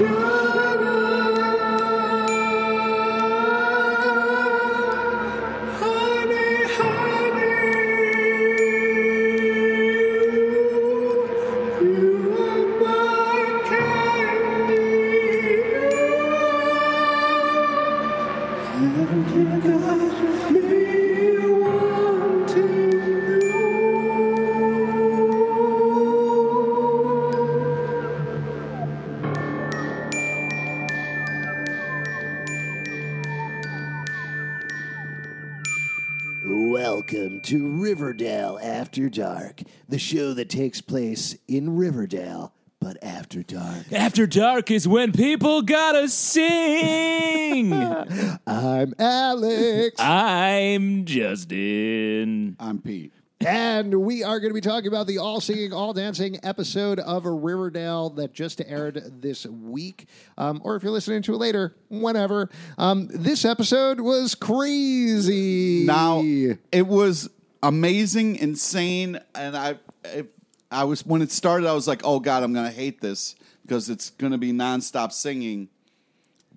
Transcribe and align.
Welcome 0.00 0.71
After 39.02 39.20
Dark, 39.20 39.62
the 39.88 39.98
show 39.98 40.32
that 40.34 40.48
takes 40.48 40.80
place 40.80 41.36
in 41.48 41.74
Riverdale, 41.74 42.52
but 42.80 43.02
after 43.02 43.42
dark. 43.42 43.92
After 43.92 44.28
dark 44.28 44.70
is 44.70 44.86
when 44.86 45.10
people 45.10 45.62
gotta 45.62 46.08
sing. 46.08 47.72
I'm 48.46 48.94
Alex, 49.00 49.96
I'm 49.98 51.04
Justin. 51.04 52.54
I'm 52.60 52.78
Pete. 52.80 53.12
and 53.44 53.92
we 54.02 54.22
are 54.22 54.38
going 54.38 54.50
to 54.50 54.54
be 54.54 54.60
talking 54.60 54.86
about 54.86 55.08
the 55.08 55.18
all 55.18 55.40
singing, 55.40 55.72
all 55.72 55.92
dancing 55.92 56.38
episode 56.44 57.00
of 57.00 57.24
Riverdale 57.24 58.10
that 58.10 58.32
just 58.32 58.60
aired 58.64 59.20
this 59.20 59.46
week. 59.46 60.06
Um, 60.38 60.60
or 60.62 60.76
if 60.76 60.84
you're 60.84 60.92
listening 60.92 61.22
to 61.22 61.34
it 61.34 61.38
later, 61.38 61.74
whenever. 61.88 62.50
Um, 62.78 63.08
this 63.12 63.44
episode 63.44 64.00
was 64.00 64.36
crazy. 64.36 65.84
Now 65.86 66.20
it 66.22 66.86
was 66.86 67.28
amazing, 67.62 68.36
insane, 68.36 69.20
and 69.34 69.56
I, 69.56 69.76
I, 70.04 70.24
I 70.70 70.84
was 70.84 71.04
when 71.06 71.22
it 71.22 71.30
started, 71.30 71.66
I 71.68 71.72
was 71.72 71.86
like, 71.88 72.00
"Oh 72.04 72.20
God, 72.20 72.42
I'm 72.42 72.52
gonna 72.52 72.70
hate 72.70 73.00
this 73.00 73.36
because 73.62 73.88
it's 73.90 74.10
gonna 74.10 74.38
be 74.38 74.52
nonstop 74.52 75.12
singing." 75.12 75.68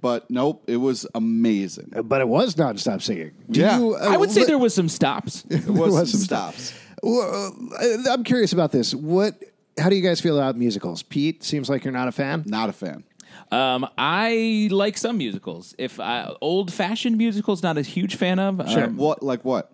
But 0.02 0.30
nope, 0.30 0.64
it 0.67 0.78
was 0.78 1.08
amazing. 1.16 1.92
but 2.03 2.22
it 2.22 2.28
was 2.28 2.56
nonstop 2.56 3.02
singing. 3.02 3.31
Do 3.50 3.59
Yeah. 3.59 3.80
you, 3.80 3.95
uh, 3.95 4.00
I 4.00 4.17
would 4.17 4.30
say 4.30 4.42
li- 4.42 4.45
there 4.47 4.58
was 4.58 4.73
some 4.73 4.89
stops. 4.89 5.44
It 5.50 5.66
was, 5.67 5.92
was 5.94 6.12
some 6.12 6.20
some 6.20 6.20
stops. 6.22 6.73
Well, 7.02 7.56
uh, 7.80 8.12
I'm 8.12 8.23
curious 8.23 8.53
about 8.53 8.72
this. 8.72 8.94
What? 8.94 9.42
How 9.80 9.90
do 9.90 9.95
you 9.95 10.02
guys 10.03 10.22
feel 10.22 10.38
about 10.38 10.58
musicals? 10.58 11.02
Pete 11.03 11.44
seems 11.44 11.69
like 11.69 11.84
you're 11.84 11.94
not 11.94 12.08
a 12.08 12.12
fan. 12.12 12.44
Not 12.45 12.69
a 12.69 12.73
fan. 12.73 13.03
Um, 13.52 13.88
I 13.97 14.69
like 14.72 14.97
some 14.97 15.17
musicals. 15.17 15.75
If 15.78 16.00
I, 16.00 16.34
old 16.40 16.72
fashioned 16.72 17.17
musicals, 17.17 17.62
not 17.64 17.78
a 17.78 17.81
huge 17.81 18.16
fan 18.16 18.40
of. 18.40 18.62
Um, 18.62 18.97
what? 18.97 19.22
Like 19.23 19.44
what? 19.44 19.72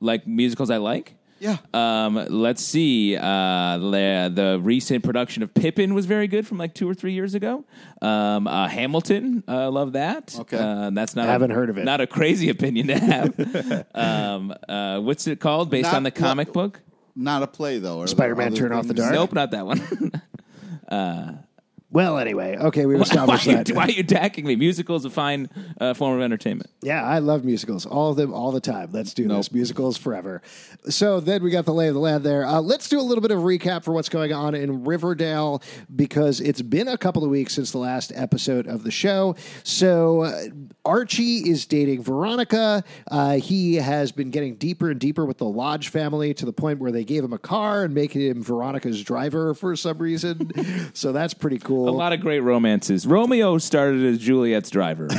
Like 0.00 0.26
musicals 0.26 0.70
I 0.70 0.78
like. 0.78 1.14
Yeah. 1.40 1.58
Um, 1.72 2.14
let's 2.30 2.62
see. 2.64 3.16
Uh, 3.16 3.78
the, 3.78 4.32
the 4.34 4.58
recent 4.60 5.04
production 5.04 5.42
of 5.44 5.54
Pippin 5.54 5.94
was 5.94 6.04
very 6.06 6.26
good 6.26 6.46
from 6.46 6.58
like 6.58 6.74
two 6.74 6.88
or 6.88 6.94
three 6.94 7.12
years 7.12 7.34
ago. 7.34 7.64
Um, 8.02 8.48
uh, 8.48 8.66
Hamilton, 8.68 9.44
uh, 9.46 9.70
love 9.70 9.92
that. 9.92 10.34
Okay. 10.36 10.58
uh, 10.58 10.90
that's 10.90 11.14
not. 11.14 11.26
I 11.26 11.28
a- 11.28 11.32
haven't 11.32 11.50
heard 11.52 11.70
of 11.70 11.78
it. 11.78 11.84
Not 11.84 12.00
a 12.00 12.06
crazy 12.08 12.48
opinion 12.48 12.88
to 12.88 12.98
have. 12.98 13.86
um, 13.94 14.52
uh, 14.68 14.98
what's 15.00 15.26
it 15.28 15.38
called? 15.38 15.70
Based 15.70 15.84
Not- 15.84 15.94
on 15.94 16.02
the 16.02 16.10
comic 16.10 16.52
book? 16.52 16.80
Not 17.14 17.42
a 17.42 17.46
play 17.48 17.78
though. 17.78 18.04
Spider-Man 18.06 18.48
other 18.48 18.56
Turn 18.56 18.72
Off 18.72 18.86
the? 18.86 18.94
Dark? 18.94 19.12
Nope, 19.12 19.32
not 19.32 19.50
that 19.50 19.66
one. 19.66 20.12
Well, 21.90 22.18
anyway, 22.18 22.54
okay, 22.58 22.84
we've 22.84 22.98
why, 22.98 23.02
established 23.02 23.46
are 23.48 23.50
you, 23.50 23.56
that. 23.64 23.70
why 23.70 23.84
are 23.84 23.90
you 23.90 24.00
attacking 24.00 24.46
me? 24.46 24.56
Musicals 24.56 25.06
are 25.06 25.08
a 25.08 25.10
fine 25.10 25.48
uh, 25.80 25.94
form 25.94 26.18
of 26.18 26.22
entertainment. 26.22 26.68
Yeah, 26.82 27.02
I 27.02 27.18
love 27.20 27.46
musicals, 27.46 27.86
all 27.86 28.10
of 28.10 28.16
them, 28.16 28.34
all 28.34 28.52
the 28.52 28.60
time. 28.60 28.90
Let's 28.92 29.14
do 29.14 29.26
this. 29.26 29.50
Musicals 29.50 29.96
forever. 29.96 30.42
So 30.90 31.18
then 31.20 31.42
we 31.42 31.50
got 31.50 31.64
the 31.64 31.72
lay 31.72 31.88
of 31.88 31.94
the 31.94 32.00
land 32.00 32.24
there. 32.24 32.44
Uh, 32.44 32.60
let's 32.60 32.90
do 32.90 33.00
a 33.00 33.02
little 33.02 33.22
bit 33.22 33.30
of 33.30 33.38
recap 33.38 33.84
for 33.84 33.92
what's 33.92 34.10
going 34.10 34.34
on 34.34 34.54
in 34.54 34.84
Riverdale 34.84 35.62
because 35.96 36.40
it's 36.42 36.60
been 36.60 36.88
a 36.88 36.98
couple 36.98 37.24
of 37.24 37.30
weeks 37.30 37.54
since 37.54 37.70
the 37.70 37.78
last 37.78 38.12
episode 38.14 38.66
of 38.66 38.84
the 38.84 38.90
show. 38.90 39.34
So 39.64 40.22
uh, 40.24 40.42
Archie 40.84 41.48
is 41.48 41.64
dating 41.64 42.02
Veronica. 42.02 42.84
Uh, 43.10 43.36
he 43.36 43.76
has 43.76 44.12
been 44.12 44.30
getting 44.30 44.56
deeper 44.56 44.90
and 44.90 45.00
deeper 45.00 45.24
with 45.24 45.38
the 45.38 45.46
Lodge 45.46 45.88
family 45.88 46.34
to 46.34 46.44
the 46.44 46.52
point 46.52 46.80
where 46.80 46.92
they 46.92 47.04
gave 47.04 47.24
him 47.24 47.32
a 47.32 47.38
car 47.38 47.84
and 47.84 47.94
making 47.94 48.20
him 48.20 48.42
Veronica's 48.42 49.02
driver 49.02 49.54
for 49.54 49.74
some 49.74 49.96
reason. 49.96 50.50
so 50.92 51.12
that's 51.12 51.32
pretty 51.32 51.58
cool. 51.58 51.77
A 51.86 51.90
lot 51.90 52.12
of 52.12 52.20
great 52.20 52.40
romances. 52.40 53.06
Romeo 53.06 53.58
started 53.58 54.04
as 54.04 54.18
Juliet's 54.18 54.70
driver. 54.70 55.08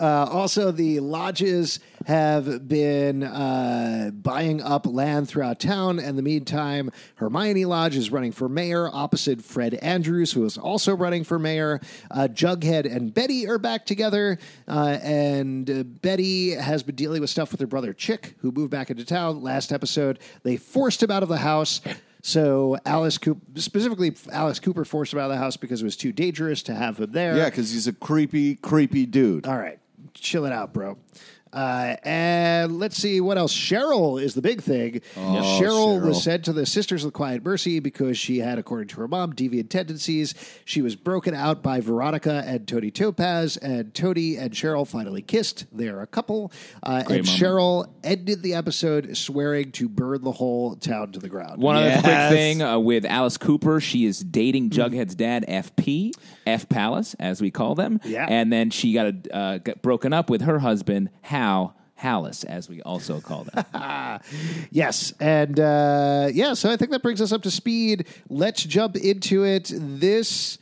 Uh, 0.00 0.26
also, 0.30 0.72
the 0.72 0.98
lodges 1.00 1.78
have 2.06 2.66
been 2.66 3.22
uh, 3.22 4.10
buying 4.12 4.60
up 4.60 4.86
land 4.86 5.28
throughout 5.28 5.60
town. 5.60 5.98
In 5.98 6.16
the 6.16 6.22
meantime, 6.22 6.90
Hermione 7.16 7.64
Lodge 7.64 7.96
is 7.96 8.10
running 8.10 8.32
for 8.32 8.48
mayor 8.48 8.88
opposite 8.92 9.42
Fred 9.42 9.74
Andrews, 9.74 10.32
who 10.32 10.44
is 10.44 10.58
also 10.58 10.94
running 10.96 11.24
for 11.24 11.38
mayor. 11.38 11.80
Uh, 12.10 12.28
Jughead 12.32 12.92
and 12.92 13.12
Betty 13.14 13.46
are 13.48 13.58
back 13.58 13.86
together, 13.86 14.38
uh, 14.66 14.98
and 15.02 15.70
uh, 15.70 15.82
Betty 15.84 16.50
has 16.50 16.82
been 16.82 16.96
dealing 16.96 17.20
with 17.20 17.30
stuff 17.30 17.52
with 17.52 17.60
her 17.60 17.66
brother 17.66 17.92
Chick, 17.92 18.34
who 18.40 18.50
moved 18.50 18.70
back 18.70 18.90
into 18.90 19.04
town. 19.04 19.42
Last 19.42 19.72
episode, 19.72 20.18
they 20.42 20.56
forced 20.56 21.02
him 21.02 21.10
out 21.10 21.22
of 21.22 21.28
the 21.28 21.38
house. 21.38 21.80
So 22.22 22.78
Alice 22.86 23.18
Cooper, 23.18 23.40
specifically 23.56 24.14
Alice 24.30 24.60
Cooper, 24.60 24.84
forced 24.84 25.12
him 25.12 25.18
out 25.18 25.24
of 25.24 25.32
the 25.32 25.38
house 25.38 25.56
because 25.56 25.82
it 25.82 25.84
was 25.84 25.96
too 25.96 26.12
dangerous 26.12 26.62
to 26.64 26.74
have 26.74 26.98
him 26.98 27.10
there. 27.10 27.36
Yeah, 27.36 27.46
because 27.46 27.72
he's 27.72 27.88
a 27.88 27.92
creepy, 27.92 28.54
creepy 28.54 29.06
dude. 29.06 29.46
All 29.46 29.58
right, 29.58 29.80
chill 30.14 30.46
it 30.46 30.52
out, 30.52 30.72
bro. 30.72 30.96
Uh, 31.52 31.96
and 32.02 32.78
let's 32.78 32.96
see 32.96 33.20
what 33.20 33.36
else. 33.36 33.54
Cheryl 33.54 34.20
is 34.20 34.34
the 34.34 34.40
big 34.40 34.62
thing. 34.62 35.00
Cheryl, 35.14 35.60
Cheryl. 35.60 36.06
was 36.06 36.22
sent 36.22 36.46
to 36.46 36.52
the 36.52 36.64
Sisters 36.64 37.04
of 37.04 37.08
the 37.08 37.16
Quiet 37.16 37.44
Mercy 37.44 37.78
because 37.78 38.16
she 38.16 38.38
had, 38.38 38.58
according 38.58 38.88
to 38.88 38.96
her 38.96 39.08
mom, 39.08 39.34
deviant 39.34 39.68
tendencies. 39.68 40.34
She 40.64 40.80
was 40.80 40.96
broken 40.96 41.34
out 41.34 41.62
by 41.62 41.80
Veronica 41.80 42.42
and 42.46 42.66
Toni 42.66 42.90
Topaz, 42.90 43.58
and 43.58 43.92
Toni 43.94 44.36
and 44.36 44.52
Cheryl 44.52 44.88
finally 44.88 45.20
kissed. 45.20 45.66
They're 45.72 46.00
a 46.00 46.06
couple. 46.06 46.52
Uh, 46.82 47.00
and 47.00 47.08
moment. 47.08 47.26
Cheryl 47.26 47.90
ended 48.02 48.42
the 48.42 48.54
episode 48.54 49.14
swearing 49.16 49.72
to 49.72 49.88
burn 49.88 50.22
the 50.22 50.32
whole 50.32 50.76
town 50.76 51.12
to 51.12 51.18
the 51.18 51.28
ground. 51.28 51.60
One 51.60 51.76
other 51.76 52.00
quick 52.00 52.30
thing 52.30 52.62
uh, 52.62 52.78
with 52.78 53.04
Alice 53.04 53.36
Cooper, 53.36 53.78
she 53.80 54.06
is 54.06 54.20
dating 54.20 54.70
Jughead's 54.70 55.14
dad, 55.14 55.44
FP, 55.46 56.12
F 56.46 56.68
Palace, 56.70 57.14
as 57.20 57.42
we 57.42 57.50
call 57.50 57.74
them. 57.74 58.00
Yeah. 58.04 58.26
And 58.26 58.50
then 58.50 58.70
she 58.70 58.94
got, 58.94 59.06
a, 59.06 59.36
uh, 59.36 59.58
got 59.58 59.82
broken 59.82 60.14
up 60.14 60.30
with 60.30 60.42
her 60.42 60.58
husband, 60.58 61.10
Hal 61.20 61.41
Hallis, 62.02 62.44
as 62.44 62.68
we 62.68 62.82
also 62.82 63.20
call 63.20 63.44
them. 63.44 63.64
Yes, 64.70 65.12
and 65.20 65.58
uh, 65.60 66.28
yeah, 66.32 66.54
so 66.54 66.70
I 66.70 66.76
think 66.76 66.90
that 66.90 67.02
brings 67.02 67.20
us 67.20 67.32
up 67.32 67.42
to 67.42 67.50
speed. 67.50 68.06
Let's 68.28 68.62
jump 68.64 68.96
into 68.96 69.44
it. 69.44 69.70
This 69.74 70.58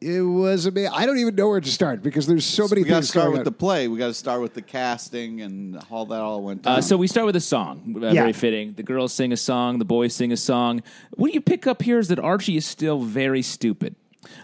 it 0.00 0.20
was 0.20 0.66
amazing. 0.66 0.92
I 0.94 1.06
don't 1.06 1.18
even 1.18 1.34
know 1.34 1.48
where 1.48 1.60
to 1.60 1.70
start 1.70 2.02
because 2.02 2.26
there's 2.26 2.44
so 2.44 2.68
many 2.68 2.82
We 2.82 2.88
got 2.88 2.96
to 2.96 3.00
things 3.00 3.08
start 3.10 3.30
with 3.30 3.38
on. 3.40 3.44
the 3.44 3.52
play. 3.52 3.88
We 3.88 3.98
got 3.98 4.08
to 4.08 4.14
start 4.14 4.42
with 4.42 4.52
the 4.52 4.60
casting 4.62 5.40
and 5.40 5.80
all 5.90 6.04
that 6.06 6.20
all 6.20 6.42
went 6.42 6.62
down. 6.62 6.78
Uh, 6.78 6.80
so 6.82 6.96
we 6.98 7.06
start 7.06 7.24
with 7.26 7.34
a 7.36 7.40
song, 7.40 7.96
uh, 7.96 8.08
Yeah. 8.08 8.12
very 8.20 8.34
fitting. 8.34 8.74
The 8.74 8.82
girls 8.82 9.14
sing 9.14 9.32
a 9.32 9.36
song, 9.38 9.78
the 9.78 9.86
boys 9.86 10.14
sing 10.14 10.32
a 10.32 10.36
song. 10.36 10.82
What 11.14 11.28
do 11.28 11.32
you 11.34 11.40
pick 11.40 11.66
up 11.66 11.82
here 11.82 11.98
is 11.98 12.08
that 12.08 12.18
Archie 12.18 12.56
is 12.58 12.66
still 12.66 13.00
very 13.00 13.40
stupid. 13.42 13.96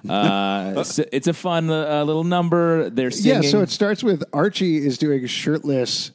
Uh, 0.09 0.83
so 0.85 1.05
it's 1.13 1.27
a 1.27 1.33
fun 1.33 1.71
uh, 1.71 2.03
little 2.05 2.25
number. 2.25 2.91
They're 2.91 3.11
singing. 3.11 3.43
yeah, 3.43 3.49
so 3.49 3.61
it 3.61 3.71
starts 3.71 4.03
with 4.03 4.25
Archie 4.33 4.85
is 4.85 4.99
doing 4.99 5.27
shirtless 5.27 6.11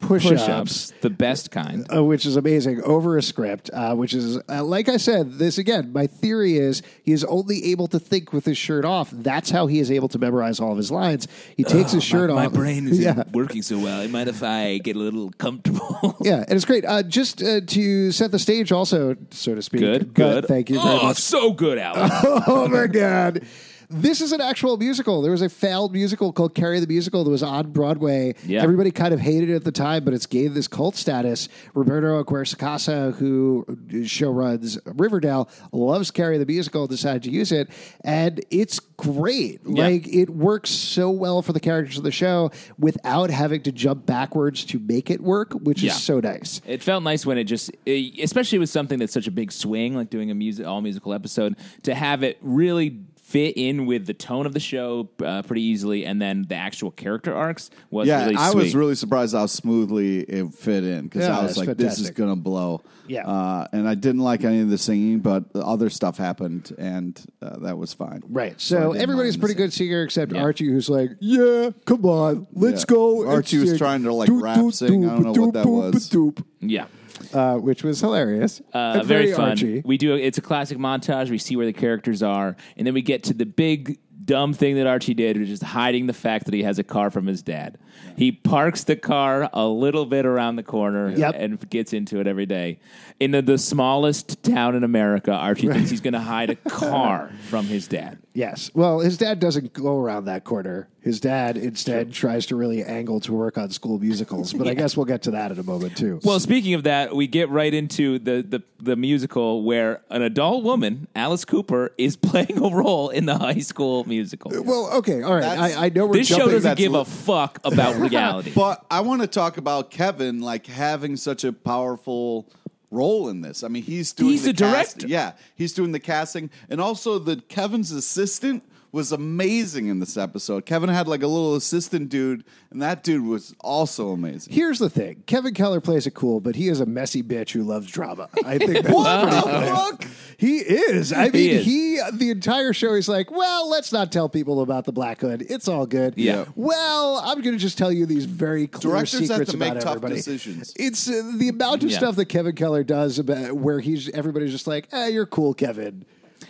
push-ups. 0.00 0.40
push-ups, 0.42 0.92
the 1.00 1.10
best 1.10 1.50
kind. 1.50 1.84
uh, 1.94 2.02
which 2.04 2.24
is 2.24 2.36
amazing 2.36 2.80
over 2.82 3.16
a 3.18 3.22
script, 3.22 3.68
uh, 3.72 3.94
which 3.94 4.14
is 4.14 4.38
uh, 4.48 4.62
like 4.64 4.88
I 4.88 4.96
said. 4.96 5.34
This 5.38 5.58
again, 5.58 5.92
my 5.92 6.06
theory 6.06 6.56
is 6.56 6.82
he 7.02 7.12
is 7.12 7.24
only 7.24 7.64
able 7.72 7.88
to 7.88 7.98
think 7.98 8.32
with 8.32 8.44
his 8.44 8.56
shirt 8.56 8.84
off. 8.84 9.10
That's 9.12 9.50
how 9.50 9.66
he 9.66 9.80
is 9.80 9.90
able 9.90 10.08
to 10.08 10.18
memorize 10.18 10.60
all 10.60 10.70
of 10.72 10.76
his 10.76 10.90
lines. 10.90 11.26
He 11.56 11.64
takes 11.64 11.92
his 11.92 12.04
shirt 12.04 12.30
Oh, 12.30 12.34
my, 12.34 12.46
off. 12.46 12.52
My 12.52 12.58
brain 12.58 12.86
isn't 12.88 13.02
yeah. 13.02 13.24
working 13.32 13.62
so 13.62 13.78
well. 13.78 14.00
It 14.00 14.10
might 14.10 14.28
if 14.28 14.42
I 14.42 14.78
get 14.78 14.96
a 14.96 14.98
little 15.00 15.30
comfortable? 15.38 16.16
Yeah, 16.22 16.40
and 16.46 16.52
it's 16.52 16.64
great. 16.64 16.84
Uh, 16.84 17.02
just 17.02 17.42
uh, 17.42 17.60
to 17.60 18.12
set 18.12 18.30
the 18.30 18.38
stage, 18.38 18.72
also, 18.72 19.16
so 19.30 19.54
to 19.54 19.62
speak. 19.62 19.80
Good, 19.80 20.14
good. 20.14 20.46
Thank 20.46 20.70
you 20.70 20.80
very 20.80 20.98
oh, 20.98 21.02
much. 21.04 21.18
so 21.18 21.52
good, 21.52 21.78
Alex. 21.78 22.14
oh 22.46 22.68
my 22.68 22.86
god. 22.86 23.42
This 23.90 24.20
is 24.20 24.32
an 24.32 24.42
actual 24.42 24.76
musical. 24.76 25.22
There 25.22 25.32
was 25.32 25.40
a 25.40 25.48
failed 25.48 25.92
musical 25.94 26.30
called 26.30 26.54
Carrie 26.54 26.78
the 26.78 26.86
Musical 26.86 27.24
that 27.24 27.30
was 27.30 27.42
on 27.42 27.70
Broadway. 27.72 28.34
Yeah. 28.44 28.62
Everybody 28.62 28.90
kind 28.90 29.14
of 29.14 29.20
hated 29.20 29.48
it 29.48 29.54
at 29.54 29.64
the 29.64 29.72
time, 29.72 30.04
but 30.04 30.12
it's 30.12 30.26
gained 30.26 30.54
this 30.54 30.68
cult 30.68 30.94
status. 30.94 31.48
Roberto 31.72 32.20
Aguirre-Sacasa, 32.20 33.14
who 33.14 33.64
show 34.04 34.30
runs 34.30 34.78
Riverdale, 34.84 35.48
loves 35.72 36.10
Carrie 36.10 36.36
the 36.36 36.44
Musical, 36.44 36.86
decided 36.86 37.22
to 37.22 37.30
use 37.30 37.50
it, 37.50 37.70
and 38.04 38.44
it's 38.50 38.78
great. 38.78 39.66
Like 39.66 40.06
it 40.06 40.28
works 40.28 40.68
so 40.70 41.08
well 41.08 41.40
for 41.40 41.54
the 41.54 41.60
characters 41.60 41.96
of 41.96 42.04
the 42.04 42.10
show 42.10 42.50
without 42.78 43.30
having 43.30 43.62
to 43.62 43.72
jump 43.72 44.04
backwards 44.04 44.64
to 44.66 44.78
make 44.80 45.08
it 45.08 45.22
work, 45.22 45.52
which 45.54 45.82
Yeah. 45.82 45.92
is 45.92 46.02
so 46.02 46.20
nice. 46.20 46.60
It 46.66 46.82
felt 46.82 47.02
nice 47.04 47.24
when 47.24 47.38
it 47.38 47.44
just, 47.44 47.70
especially 47.86 48.58
with 48.58 48.68
something 48.68 48.98
that's 48.98 49.14
such 49.14 49.26
a 49.26 49.30
big 49.30 49.50
swing, 49.50 49.94
like 49.94 50.10
doing 50.10 50.30
a 50.30 50.34
music 50.34 50.66
all 50.66 50.82
musical 50.82 51.14
episode, 51.14 51.56
to 51.84 51.94
have 51.94 52.22
it 52.22 52.36
really 52.42 52.90
fit 53.28 53.58
in 53.58 53.84
with 53.84 54.06
the 54.06 54.14
tone 54.14 54.46
of 54.46 54.54
the 54.54 54.60
show 54.60 55.06
uh, 55.22 55.42
pretty 55.42 55.60
easily, 55.62 56.06
and 56.06 56.20
then 56.20 56.46
the 56.48 56.54
actual 56.54 56.90
character 56.90 57.34
arcs 57.34 57.68
was 57.90 58.08
yeah, 58.08 58.24
really 58.24 58.36
I 58.36 58.52
was 58.52 58.74
really 58.74 58.94
surprised 58.94 59.34
how 59.34 59.44
smoothly 59.44 60.20
it 60.20 60.54
fit 60.54 60.82
in 60.82 61.04
because 61.04 61.22
Yeah, 61.26 61.38
I 61.38 61.42
was 61.42 61.56
that's 61.56 61.68
like, 61.68 61.76
"This 61.76 61.98
is 61.98 62.10
gonna 62.10 62.36
blow." 62.36 62.80
Yeah. 63.06 63.26
uh, 63.26 63.66
and 63.72 63.88
I 63.88 63.94
didn't 63.94 64.20
like 64.22 64.44
any 64.44 64.60
of 64.60 64.70
the 64.70 64.76
singing, 64.78 65.20
but 65.20 65.52
the 65.52 65.60
other 65.64 65.90
stuff 65.90 66.16
happened, 66.18 66.74
and 66.78 67.18
uh, 67.42 67.58
that 67.60 67.76
was 67.78 67.92
fine. 67.92 68.22
Right. 68.28 68.52
I 68.52 68.54
So 68.58 68.92
everybody's 68.92 69.36
pretty 69.36 69.54
good 69.54 69.72
singer 69.72 70.02
except 70.02 70.32
Yeah. 70.32 70.42
Archie, 70.42 70.66
who's 70.66 70.88
like, 70.90 71.10
yeah, 71.20 71.70
come 71.86 72.04
on, 72.06 72.46
let's 72.52 72.82
Yeah. 72.82 72.94
go. 72.94 73.22
and 73.22 73.30
Archie 73.32 73.58
was 73.58 73.70
sing. 73.70 73.78
trying 73.78 74.02
to, 74.04 74.12
like, 74.12 74.28
Doop, 74.28 74.42
rap 74.42 74.58
doop, 74.58 74.74
sing. 74.74 75.06
I 75.06 75.14
don't 75.14 75.22
know 75.22 75.32
what 75.42 75.54
that 75.54 75.64
doop, 75.66 75.92
was. 75.94 76.08
doop, 76.10 76.42
yeah. 76.60 76.86
Uh, 77.32 77.56
which 77.56 77.82
was 77.82 78.00
hilarious. 78.00 78.60
Uh, 78.72 78.98
And 78.98 79.04
very 79.06 79.32
fun. 79.32 79.50
Archie. 79.50 79.82
We 79.84 79.96
do. 79.98 80.14
It's 80.14 80.38
a 80.38 80.42
classic 80.42 80.78
montage. 80.78 81.30
We 81.30 81.38
see 81.38 81.56
where 81.56 81.66
the 81.66 81.72
characters 81.72 82.22
are, 82.22 82.56
and 82.76 82.86
then 82.86 82.94
we 82.94 83.02
get 83.02 83.24
to 83.24 83.34
the 83.34 83.46
big 83.46 83.98
dumb 84.24 84.52
thing 84.52 84.76
that 84.76 84.86
Archie 84.86 85.14
did, 85.14 85.38
which 85.38 85.48
is 85.48 85.62
hiding 85.62 86.06
the 86.06 86.12
fact 86.12 86.44
that 86.44 86.52
he 86.52 86.62
has 86.62 86.78
a 86.78 86.84
car 86.84 87.10
from 87.10 87.26
his 87.26 87.42
dad. 87.42 87.78
He 88.14 88.30
parks 88.30 88.84
the 88.84 88.94
car 88.94 89.48
a 89.54 89.66
little 89.66 90.04
bit 90.04 90.26
around 90.26 90.56
the 90.56 90.62
corner 90.62 91.08
Yep. 91.16 91.34
and 91.38 91.70
gets 91.70 91.94
into 91.94 92.20
it 92.20 92.26
every 92.26 92.44
day. 92.44 92.78
In 93.20 93.30
the, 93.30 93.40
the 93.40 93.56
smallest 93.56 94.42
town 94.42 94.74
in 94.74 94.84
America, 94.84 95.32
Archie 95.32 95.68
thinks 95.68 95.88
he's 95.88 96.02
going 96.02 96.12
to 96.12 96.20
hide 96.20 96.50
a 96.50 96.56
car 96.56 97.30
from 97.48 97.64
his 97.64 97.88
dad. 97.88 98.18
Yes. 98.38 98.70
Well, 98.72 99.00
his 99.00 99.18
dad 99.18 99.40
doesn't 99.40 99.72
go 99.72 99.98
around 99.98 100.26
that 100.26 100.44
corner. 100.44 100.86
His 101.00 101.18
dad 101.20 101.56
instead 101.56 102.12
tries 102.12 102.46
to 102.46 102.56
really 102.56 102.84
angle 102.84 103.18
to 103.20 103.32
work 103.32 103.58
on 103.58 103.70
school 103.70 103.98
musicals. 103.98 104.52
But 104.52 104.68
I 104.68 104.74
guess 104.80 104.96
we'll 104.96 105.06
get 105.06 105.22
to 105.22 105.32
that 105.32 105.50
in 105.50 105.58
a 105.58 105.62
moment 105.64 105.96
too. 105.96 106.20
Well, 106.22 106.38
speaking 106.38 106.74
of 106.74 106.84
that, 106.84 107.16
we 107.16 107.26
get 107.26 107.48
right 107.48 107.72
into 107.74 108.20
the, 108.20 108.42
the, 108.48 108.62
the 108.78 108.94
musical 108.94 109.64
where 109.64 110.02
an 110.10 110.22
adult 110.22 110.62
woman, 110.62 111.08
Alice 111.16 111.44
Cooper, 111.44 111.92
is 111.98 112.14
playing 112.28 112.58
a 112.62 112.68
role 112.68 113.08
in 113.08 113.26
the 113.26 113.36
high 113.38 113.58
school 113.58 114.04
musical. 114.04 114.56
Uh, 114.56 114.62
well, 114.62 114.90
okay, 114.98 115.22
all 115.22 115.32
right. 115.32 115.40
That's- 115.40 115.76
I, 115.76 115.86
I 115.86 115.88
know 115.88 116.06
we're 116.06 116.12
This 116.14 116.28
show 116.28 116.36
jumping. 116.36 116.52
doesn't 116.56 116.68
that's 116.70 116.78
give 116.78 116.92
li- 116.92 117.00
a 117.00 117.04
fuck 117.06 117.58
about 117.64 117.96
reality. 118.10 118.52
But 118.54 118.84
I 118.88 119.00
want 119.00 119.22
to 119.22 119.26
talk 119.28 119.56
about 119.56 119.90
Kevin 119.90 120.40
like 120.40 120.66
having 120.66 121.16
such 121.16 121.42
a 121.42 121.52
powerful 121.52 122.48
role 122.90 123.28
in 123.28 123.40
this. 123.40 123.62
I 123.62 123.68
mean, 123.68 123.82
he's 123.82 124.12
doing 124.12 124.32
He's 124.32 124.44
the 124.44 124.52
director. 124.52 125.06
Yeah, 125.06 125.32
he's 125.54 125.72
doing 125.72 125.92
the 125.92 126.00
casting, 126.00 126.50
and 126.68 126.80
also 126.80 127.18
the 127.18 127.36
Kevin's 127.36 127.92
assistant 127.92 128.62
was 128.90 129.12
amazing 129.12 129.88
in 129.88 130.00
this 130.00 130.16
episode. 130.16 130.64
Kevin 130.66 130.88
had 130.88 131.06
like 131.08 131.22
a 131.22 131.26
little 131.26 131.54
assistant 131.56 132.08
dude, 132.08 132.44
and 132.70 132.80
that 132.82 133.02
dude 133.04 133.24
was 133.26 133.54
also 133.60 134.10
amazing. 134.10 134.52
Here's 134.52 134.78
the 134.78 134.88
thing: 134.90 135.22
Kevin 135.26 135.54
Keller 135.54 135.80
plays 135.80 136.06
it 136.06 136.14
cool, 136.14 136.40
but 136.40 136.56
he 136.56 136.68
is 136.68 136.80
a 136.80 136.86
messy 136.86 137.22
bitch 137.22 137.50
who 137.50 137.62
loves 137.62 137.86
drama. 137.90 138.28
I 138.44 138.58
think 138.58 138.72
that's 138.72 138.88
What 138.94 139.22
pretty 139.28 139.36
the 139.36 139.66
fuck? 139.74 140.04
He 140.38 140.58
is. 140.58 141.12
I 141.12 141.26
He 141.26 141.30
mean, 141.32 141.50
is. 141.56 141.64
he 141.66 142.00
the 142.12 142.30
entire 142.30 142.72
show. 142.72 142.94
He's 142.94 143.08
like, 143.08 143.30
well, 143.30 143.68
let's 143.68 143.92
not 143.92 144.10
tell 144.12 144.28
people 144.28 144.60
about 144.62 144.84
the 144.84 144.92
Black 144.92 145.20
Hood. 145.20 145.44
It's 145.48 145.68
all 145.68 145.84
good. 145.86 146.14
Yeah. 146.16 146.44
Well, 146.54 147.16
I'm 147.24 147.40
going 147.42 147.56
to 147.56 147.60
just 147.60 147.76
tell 147.76 147.90
you 147.92 148.06
these 148.06 148.24
very 148.24 148.66
clear 148.68 148.92
Directors 148.92 149.20
have 149.20 149.28
secrets 149.28 149.50
to 149.50 149.56
about 149.56 149.74
make 149.74 149.82
tough 149.82 149.96
everybody. 149.96 150.14
decisions. 150.14 150.72
It's 150.76 151.08
uh, 151.08 151.32
the 151.36 151.48
amount 151.48 151.82
of 151.82 151.90
Yeah. 151.90 151.98
stuff 151.98 152.16
that 152.16 152.26
Kevin 152.26 152.54
Keller 152.54 152.84
does 152.84 153.18
about 153.18 153.52
where 153.54 153.80
he's 153.80 154.08
everybody's 154.10 154.52
just 154.52 154.66
like, 154.66 154.88
eh, 154.92 155.08
you're 155.08 155.26
cool, 155.26 155.54
Kevin. 155.54 156.04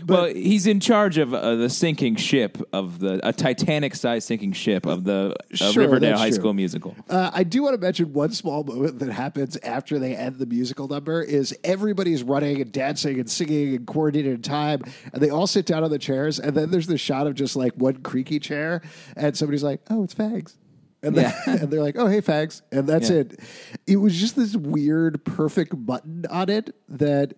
Well, 0.07 0.27
he's 0.27 0.67
in 0.67 0.81
charge 0.81 1.19
of 1.19 1.35
uh, 1.35 1.57
the 1.57 1.69
sinking 1.69 2.17
ship 2.17 2.59
of 2.73 2.99
the 3.01 3.21
a 3.27 3.33
Titanic-sized 3.33 4.27
sinking 4.27 4.53
ship 4.53 4.87
of 4.87 5.05
the 5.05 5.35
uh, 5.53 5.57
Sure, 5.57 5.83
Riverdale 5.85 6.11
that's 6.11 6.21
High 6.21 6.29
true. 6.29 6.37
School 6.37 6.55
Musical. 6.55 6.97
Uh, 7.09 7.31
I 7.33 7.43
do 7.45 7.63
want 7.63 7.75
to 7.75 7.81
mention 7.81 8.13
one 8.13 8.33
small 8.33 8.63
moment 8.65 8.99
that 9.01 9.11
happens 9.11 9.57
after 9.59 9.99
they 9.99 10.15
end 10.15 10.37
the 10.39 10.47
musical 10.47 10.89
number 10.89 11.23
is 11.23 11.57
everybody's 11.65 12.23
running 12.23 12.61
and 12.61 12.71
dancing 12.71 13.19
and 13.19 13.29
singing 13.31 13.75
and 13.75 13.87
coordinated 13.87 14.35
in 14.35 14.43
time, 14.43 14.83
and 15.13 15.23
they 15.23 15.31
all 15.31 15.47
sit 15.47 15.67
down 15.67 15.83
on 15.85 15.91
the 15.91 15.99
chairs, 15.99 16.39
and 16.39 16.57
then 16.57 16.71
there's 16.71 16.87
this 16.87 17.01
shot 17.01 17.27
of 17.27 17.35
just 17.35 17.57
like 17.57 17.73
one 17.75 17.97
creaky 18.03 18.39
chair, 18.39 18.83
and 19.17 19.37
somebody's 19.37 19.63
like, 19.65 19.81
"Oh, 19.91 20.05
it's 20.05 20.15
Fangs." 20.15 20.57
And, 21.03 21.15
then, 21.17 21.33
and 21.47 21.71
they're 21.71 21.83
like, 21.83 21.97
"Oh, 21.97 22.07
hey, 22.07 22.21
Fangs," 22.21 22.63
and 22.73 22.87
that's 22.87 23.11
Yeah. 23.11 23.19
it. 23.19 23.41
It 23.87 23.97
was 23.97 24.19
just 24.19 24.37
this 24.37 24.57
weird, 24.57 25.25
perfect 25.25 25.73
button 25.87 26.25
on 26.31 26.49
it 26.49 26.75
that 26.89 27.35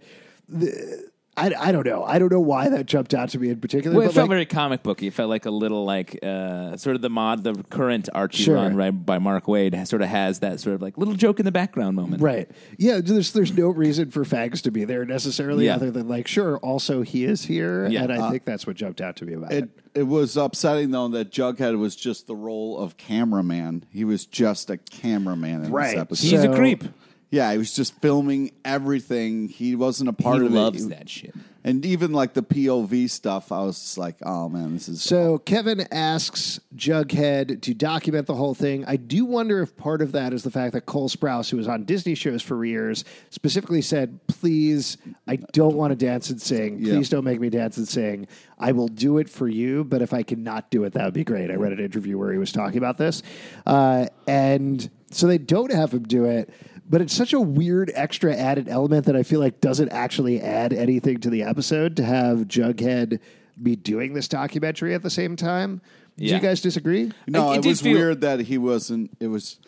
the, 0.49 1.10
I, 1.37 1.53
I 1.59 1.73
don't 1.73 1.87
know. 1.87 2.03
I 2.05 2.19
don't 2.19 2.31
know 2.31 2.41
why 2.41 2.69
that 2.69 2.87
jumped 2.87 3.15
out 3.15 3.31
to 3.31 3.39
me 3.39 3.49
in 3.51 3.61
particular. 3.61 3.97
Well, 3.97 4.05
it 4.05 4.09
but 4.09 4.15
felt 4.15 4.25
like, 4.29 4.35
very 4.35 4.47
comic 4.47 4.83
booky. 4.83 5.07
It 5.07 5.15
felt 5.15 5.31
like 5.31 5.47
a 5.47 5.51
little 5.51 5.85
like 5.85 6.19
uh, 6.25 6.77
sort 6.77 6.97
of 6.97 7.03
the 7.03 7.09
mod, 7.09 7.45
the 7.45 7.55
current 7.71 8.09
Archie 8.13 8.43
Sure. 8.43 8.57
run 8.57 8.75
right 8.77 8.91
by 8.91 9.19
Mark 9.19 9.47
Waid 9.47 9.87
sort 9.87 10.03
of 10.03 10.09
has 10.09 10.41
that 10.41 10.59
sort 10.61 10.75
of 10.75 10.83
like 10.83 10.99
little 10.99 11.15
joke 11.15 11.39
in 11.39 11.45
the 11.47 11.53
background 11.53 11.95
moment. 11.97 12.21
Right. 12.21 12.51
Yeah, 12.79 13.01
there's 13.01 13.33
there's 13.33 13.57
no 13.57 13.69
reason 13.69 14.11
for 14.11 14.25
Fangs 14.25 14.61
to 14.63 14.71
be 14.73 14.85
there 14.85 15.05
necessarily 15.07 15.67
Yeah. 15.67 15.77
other 15.77 15.91
than 15.91 16.09
like 16.09 16.27
sure, 16.27 16.59
also 16.59 17.03
he 17.03 17.25
is 17.25 17.45
here 17.45 17.87
Yeah. 17.87 18.03
and 18.03 18.13
I 18.13 18.19
Uh, 18.19 18.31
think 18.33 18.45
that's 18.45 18.67
what 18.67 18.77
jumped 18.77 19.01
out 19.01 19.17
to 19.17 19.25
me 19.25 19.33
about 19.35 19.53
it. 19.53 19.65
It 19.65 19.71
it 20.01 20.03
was 20.05 20.37
upsetting 20.37 20.91
though 20.91 21.09
that 21.09 21.31
Jughead 21.31 21.79
was 21.79 21.97
just 21.97 22.27
the 22.27 22.37
role 22.37 22.77
of 22.79 22.97
cameraman. 22.97 23.85
He 23.91 24.05
was 24.05 24.27
just 24.27 24.69
a 24.69 24.77
cameraman 24.79 25.65
in 25.65 25.73
Right. 25.73 25.93
this 25.93 26.01
episode. 26.01 26.27
He's 26.29 26.43
So- 26.43 26.53
a 26.53 26.57
creep. 26.57 26.85
Yeah, 27.31 27.53
he 27.53 27.59
was 27.59 27.73
just 27.73 27.95
filming 28.01 28.51
everything. 28.65 29.49
He 29.49 29.77
wasn't 29.77 30.09
a 30.09 30.13
part 30.13 30.37
of 30.39 30.43
it. 30.43 30.51
He 30.51 30.57
of 30.57 30.63
loves 30.63 30.85
it. 30.85 30.89
that 30.91 31.09
shit. 31.09 31.35
And 31.63 31.85
even 31.85 32.13
like 32.13 32.33
the 32.33 32.43
POV 32.43 33.11
stuff, 33.11 33.53
I 33.53 33.63
was 33.63 33.79
just 33.79 33.99
like, 33.99 34.17
oh 34.23 34.49
man, 34.49 34.73
this 34.73 34.89
is 34.89 35.03
So 35.03 35.39
Kevin 35.39 35.87
asks 35.93 36.59
Jughead 36.75 37.61
to 37.61 37.75
document 37.75 38.27
the 38.27 38.35
whole 38.35 38.55
thing. 38.55 38.85
I 38.87 38.97
do 38.97 39.27
wonder 39.27 39.63
if 39.63 39.77
part 39.77 40.01
of 40.01 40.13
that 40.13 40.33
is 40.33 40.43
the 40.43 40.51
fact 40.51 40.73
that 40.73 40.87
Cole 40.87 41.09
Sprouse, 41.11 41.51
who 41.51 41.59
was 41.59 41.69
on 41.69 41.85
Disney 41.85 42.15
shows 42.15 42.43
for 42.43 42.65
years, 42.65 43.05
specifically 43.29 43.83
said, 43.83 44.19
"Please, 44.27 44.97
I 45.29 45.37
don't 45.37 45.77
want 45.77 45.91
to 45.91 45.97
dance 45.97 46.31
and 46.31 46.41
sing. 46.41 46.79
Yeah. 46.79 46.95
Please 46.95 47.11
don't 47.11 47.25
make 47.25 47.41
me 47.41 47.51
dance 47.51 47.77
and 47.77 47.87
sing. 47.87 48.27
I 48.59 48.73
will 48.73 48.89
do 48.89 49.19
it 49.19 49.29
for 49.29 49.47
you, 49.47 49.85
but 49.85 50.01
if 50.03 50.15
I 50.15 50.23
cannot 50.23 50.71
do 50.71 50.85
it, 50.85 50.95
that 50.95 51.05
would 51.05 51.15
be 51.15 51.25
great." 51.25 51.51
I 51.51 51.55
read 51.55 51.73
an 51.73 51.81
interview 51.81 52.17
where 52.17 52.33
he 52.33 52.39
was 52.39 52.53
talking 52.53 52.79
about 52.79 52.97
this, 52.97 53.23
uh, 53.67 54.07
and 54.27 54.89
so 55.11 55.27
they 55.27 55.39
don't 55.39 55.73
have 55.73 55.93
him 55.93 56.05
do 56.05 56.25
it. 56.25 56.51
But 56.91 57.01
it's 57.01 57.15
such 57.15 57.33
a 57.33 57.41
weird 57.41 57.93
extra 57.95 58.35
added 58.35 58.69
element 58.69 59.07
that 59.07 59.15
I 59.15 59.23
feel 59.23 59.39
like 59.39 59.61
doesn't 59.61 59.91
actually 59.91 60.41
add 60.43 60.73
anything 60.73 61.21
to 61.21 61.31
the 61.31 61.45
episode 61.45 61.97
to 61.99 62.05
have 62.05 62.41
Jughead 62.49 63.21
be 63.63 63.77
doing 63.77 64.13
this 64.15 64.27
documentary 64.27 64.93
at 64.93 65.03
the 65.05 65.11
same 65.11 65.37
time. 65.37 65.81
Do 66.19 66.25
you 66.25 66.41
guys 66.41 66.61
disagree? 66.61 67.13
No, 67.29 67.53
It- 67.53 67.59
it 67.59 67.65
it, 67.65 67.69
was 67.69 67.81
feel- 67.81 67.97
weird 67.97 68.21
that 68.23 68.41
he 68.41 68.59
wasn't. 68.59 69.13
It 69.21 69.29
was. 69.29 69.59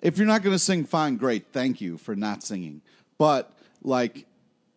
If 0.00 0.16
you're 0.18 0.26
not 0.28 0.44
going 0.44 0.54
to 0.54 0.58
sing, 0.60 0.84
fine, 0.84 1.16
great, 1.16 1.46
thank 1.52 1.80
you 1.80 1.98
for 1.98 2.14
not 2.14 2.44
singing. 2.44 2.80
But 3.18 3.52
like, 3.82 4.26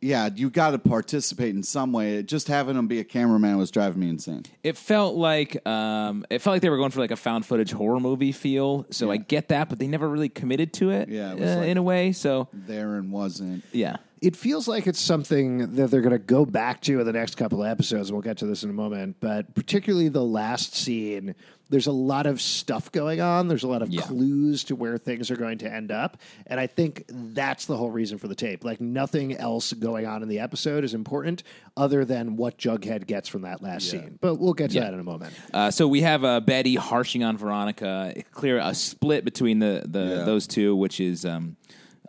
yeah, 0.02 0.30
you 0.34 0.50
got 0.50 0.72
to 0.72 0.80
participate 0.80 1.54
in 1.56 1.62
some 1.64 1.94
way. 1.94 2.24
Just 2.24 2.48
having 2.48 2.76
him 2.76 2.88
be 2.88 3.00
a 3.00 3.04
cameraman 3.04 3.58
was 3.58 3.70
driving 3.70 4.00
me 4.00 4.10
insane. 4.10 4.44
It 4.64 4.76
felt 4.76 5.16
like 5.16 5.66
um, 5.68 6.26
it 6.30 6.40
felt 6.40 6.56
like 6.56 6.62
they 6.64 6.70
were 6.70 6.78
going 6.78 6.90
for 6.92 7.00
like 7.00 7.12
a 7.12 7.16
found 7.16 7.46
footage 7.46 7.72
horror 7.72 8.00
movie 8.00 8.32
feel. 8.32 8.88
So 8.90 9.12
I 9.12 9.18
get 9.18 9.50
that, 9.50 9.70
but 9.70 9.78
they 9.80 9.88
never 9.88 10.10
really 10.10 10.30
committed 10.30 10.74
to 10.74 10.90
it. 10.90 11.08
Yeah, 11.10 11.34
it 11.36 11.42
uh, 11.42 11.60
like- 11.60 11.70
in 11.70 11.78
a 11.78 11.84
way. 11.84 12.12
So 12.12 12.50
there 12.52 12.96
and 12.96 13.12
wasn't. 13.12 13.64
yeah, 13.72 13.98
It 14.22 14.36
feels 14.36 14.68
like 14.68 14.88
it's 14.88 15.00
something 15.00 15.76
that 15.76 15.92
they're 15.92 16.02
going 16.02 16.12
to 16.12 16.18
go 16.20 16.46
back 16.46 16.82
to 16.82 17.00
in 17.00 17.06
the 17.06 17.14
next 17.14 17.36
couple 17.36 17.62
of 17.64 17.70
episodes. 17.70 18.12
We'll 18.12 18.22
get 18.22 18.38
to 18.40 18.46
this 18.48 18.64
in 18.64 18.70
a 18.72 18.74
moment, 18.74 19.18
but 19.20 19.54
particularly 19.54 20.10
the 20.10 20.24
last 20.26 20.74
scene, 20.76 21.36
there's 21.72 21.88
a 21.88 21.92
lot 21.92 22.28
of 22.28 22.40
stuff 22.40 22.92
going 22.92 23.22
on. 23.22 23.48
There's 23.48 23.64
a 23.64 23.68
lot 23.68 23.82
of 23.82 23.90
Yeah. 23.90 24.02
clues 24.02 24.64
to 24.66 24.76
where 24.76 24.98
things 25.00 25.32
are 25.32 25.36
going 25.36 25.58
to 25.60 25.74
end 25.74 25.92
up, 25.92 26.18
and 26.46 26.60
I 26.60 26.68
think 26.68 27.06
that's 27.10 27.66
the 27.66 27.76
whole 27.78 27.90
reason 27.90 28.18
for 28.20 28.28
the 28.28 28.36
tape. 28.36 28.64
Like 28.64 28.80
nothing 28.80 29.36
else 29.36 29.74
going 29.74 30.06
on 30.06 30.22
in 30.22 30.30
the 30.30 30.40
episode 30.40 30.84
is 30.84 30.94
important 30.94 31.42
other 31.76 32.06
than 32.06 32.36
what 32.36 32.58
Jughead 32.58 33.08
gets 33.08 33.28
from 33.30 33.42
that 33.44 33.64
last 33.64 33.90
scene. 33.90 34.20
But 34.22 34.36
we'll 34.36 34.54
get 34.54 34.70
to 34.72 34.76
Yeah. 34.76 34.82
that 34.84 34.94
in 34.94 35.00
a 35.00 35.04
moment. 35.04 35.34
Uh, 35.54 35.72
so 35.72 35.88
we 35.88 36.02
have 36.02 36.24
uh, 36.24 36.42
Betty 36.42 36.76
harshing 36.76 37.24
on 37.24 37.38
Veronica. 37.38 38.14
Clear 38.32 38.60
a 38.60 38.76
split 38.76 39.24
between 39.26 39.60
the, 39.60 39.84
the 39.88 40.00
Yeah. 40.18 40.24
those 40.26 40.46
two, 40.48 40.76
which 40.76 41.00
is 41.00 41.26
um, 41.26 41.56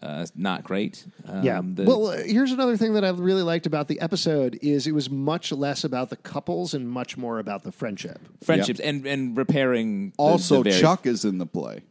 uh, 0.03 0.27
not 0.35 0.65
great. 0.65 1.05
Um, 1.27 1.43
Yeah. 1.45 1.61
the- 1.65 1.85
well, 1.85 2.11
here's 2.11 2.51
another 2.53 2.77
thing 2.77 2.95
that 2.95 3.05
I 3.05 3.11
really 3.11 3.43
liked 3.43 3.67
about 3.67 3.89
the 3.89 4.01
episode 4.01 4.59
is 4.61 4.87
it 4.87 4.93
was 4.93 5.09
much 5.09 5.53
less 5.53 5.85
about 5.85 6.11
the 6.11 6.17
couples 6.17 6.75
and 6.75 6.89
much 6.89 7.17
more 7.17 7.39
about 7.39 7.63
the 7.63 7.73
friendship. 7.73 8.19
friendships 8.43 8.81
and 8.81 9.07
and 9.07 9.37
repairing. 9.37 10.11
the- 10.11 10.15
Also, 10.19 10.63
the 10.63 10.71
very- 10.71 10.81
Chuck 10.83 11.07
is 11.07 11.25
in 11.25 11.39
the 11.39 11.47
play. 11.47 11.83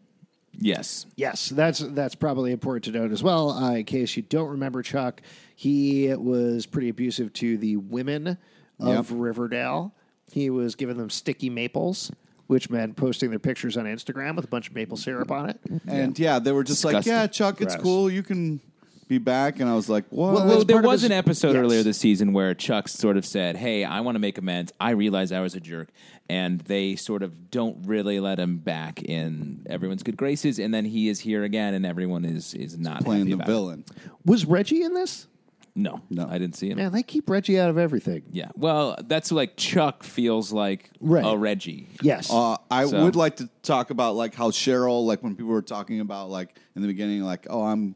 Yes. 0.60 1.06
Yes, 1.15 1.50
that's 1.50 1.80
that's 1.80 2.13
probably 2.15 2.51
important 2.51 2.84
to 2.86 2.91
note 2.91 3.12
as 3.12 3.24
well. 3.24 3.51
Uh, 3.51 3.75
in 3.75 3.86
case 3.86 4.15
you 4.18 4.22
don't 4.24 4.50
remember 4.50 4.82
Chuck, 4.84 5.22
he 5.56 6.13
was 6.13 6.65
pretty 6.65 6.89
abusive 6.89 7.32
to 7.34 7.58
the 7.58 7.77
women 7.77 8.38
of 8.80 9.10
Yep. 9.12 9.20
Riverdale. 9.20 9.94
He 10.32 10.50
was 10.50 10.75
giving 10.75 10.98
them 10.98 11.10
sticky 11.10 11.50
maples, 11.50 12.12
which 12.51 12.70
meant 12.70 12.98
posting 12.98 13.29
their 13.29 13.39
pictures 13.39 13.77
on 13.77 13.86
Instagram 13.86 14.36
with 14.36 14.43
a 14.43 14.48
bunch 14.50 14.67
of 14.67 14.75
maple 14.75 14.98
syrup 14.98 15.31
on 15.31 15.50
it. 15.50 15.58
And 15.88 16.20
yeah, 16.20 16.38
they 16.38 16.51
were 16.51 16.65
just 16.65 16.84
like, 16.84 17.05
yeah, 17.05 17.25
Chuck, 17.25 17.62
it's 17.62 17.75
Gross. 17.75 17.84
cool. 17.84 18.12
You 18.12 18.24
can 18.24 18.60
be 19.08 19.20
back. 19.20 19.62
And 19.62 19.70
I 19.70 19.74
was 19.74 19.89
like, 19.89 20.03
what? 20.10 20.34
Well, 20.34 20.51
it's 20.51 20.65
there 20.65 20.81
was 20.81 21.05
an 21.05 21.13
episode 21.13 21.53
yes. 21.53 21.63
earlier 21.63 21.81
this 21.81 21.98
season 21.98 22.34
where 22.34 22.53
Chuck 22.53 22.89
sort 22.89 23.15
of 23.15 23.25
said, 23.25 23.55
"Hey, 23.55 23.86
I 23.86 24.01
want 24.01 24.15
to 24.15 24.20
make 24.20 24.38
amends. 24.38 24.74
I 24.81 24.91
realize 24.91 25.31
I 25.31 25.39
was 25.39 25.55
a 25.55 25.62
jerk," 25.62 25.91
and 26.29 26.60
they 26.60 26.98
sort 26.98 27.24
of 27.24 27.50
don't 27.51 27.88
really 27.88 28.20
let 28.20 28.38
him 28.38 28.58
back 28.58 29.01
in 29.01 29.65
everyone's 29.70 30.03
good 30.03 30.17
graces. 30.17 30.60
And 30.60 30.74
then 30.74 30.84
he 30.84 31.08
is 31.08 31.22
here 31.22 31.46
again, 31.46 31.74
and 31.74 31.86
everyone 31.86 32.25
is 32.25 32.53
is 32.53 32.77
not 32.77 33.05
playing 33.05 33.27
happy 33.27 33.29
the 33.29 33.36
about 33.36 33.48
it. 33.48 33.51
villain. 33.51 33.86
Was 34.25 34.46
Reggie 34.46 34.84
in 34.84 34.93
this? 34.93 35.27
No, 35.74 36.01
No. 36.10 36.28
I 36.30 36.38
didn't 36.38 36.56
see 36.58 36.70
him. 36.70 36.78
Man, 36.78 36.92
they 36.92 37.01
keep 37.04 37.30
Reggie 37.30 37.58
out 37.60 37.70
of 37.70 37.78
everything. 37.78 38.24
Yeah, 38.32 38.50
well, 38.56 38.98
that's 39.08 39.32
like 39.32 39.56
Chuck 39.56 40.04
feels 40.04 40.51
like 40.51 40.90
Right. 41.00 41.24
a 41.25 41.38
Reggie. 41.38 41.88
Yes. 42.01 42.30
Uh, 42.32 42.58
I 42.70 42.86
So- 42.88 43.04
would 43.04 43.16
like 43.16 43.38
to 43.38 43.50
talk 43.63 43.90
about 43.90 44.16
like 44.16 44.36
how 44.36 44.50
Cheryl, 44.51 45.06
like 45.06 45.24
when 45.24 45.36
people 45.36 45.51
were 45.51 45.62
talking 45.62 46.01
about 46.01 46.30
like 46.30 46.58
in 46.75 46.82
the 46.82 46.88
beginning, 46.90 47.22
like 47.24 47.48
oh, 47.50 47.63
I'm 47.63 47.96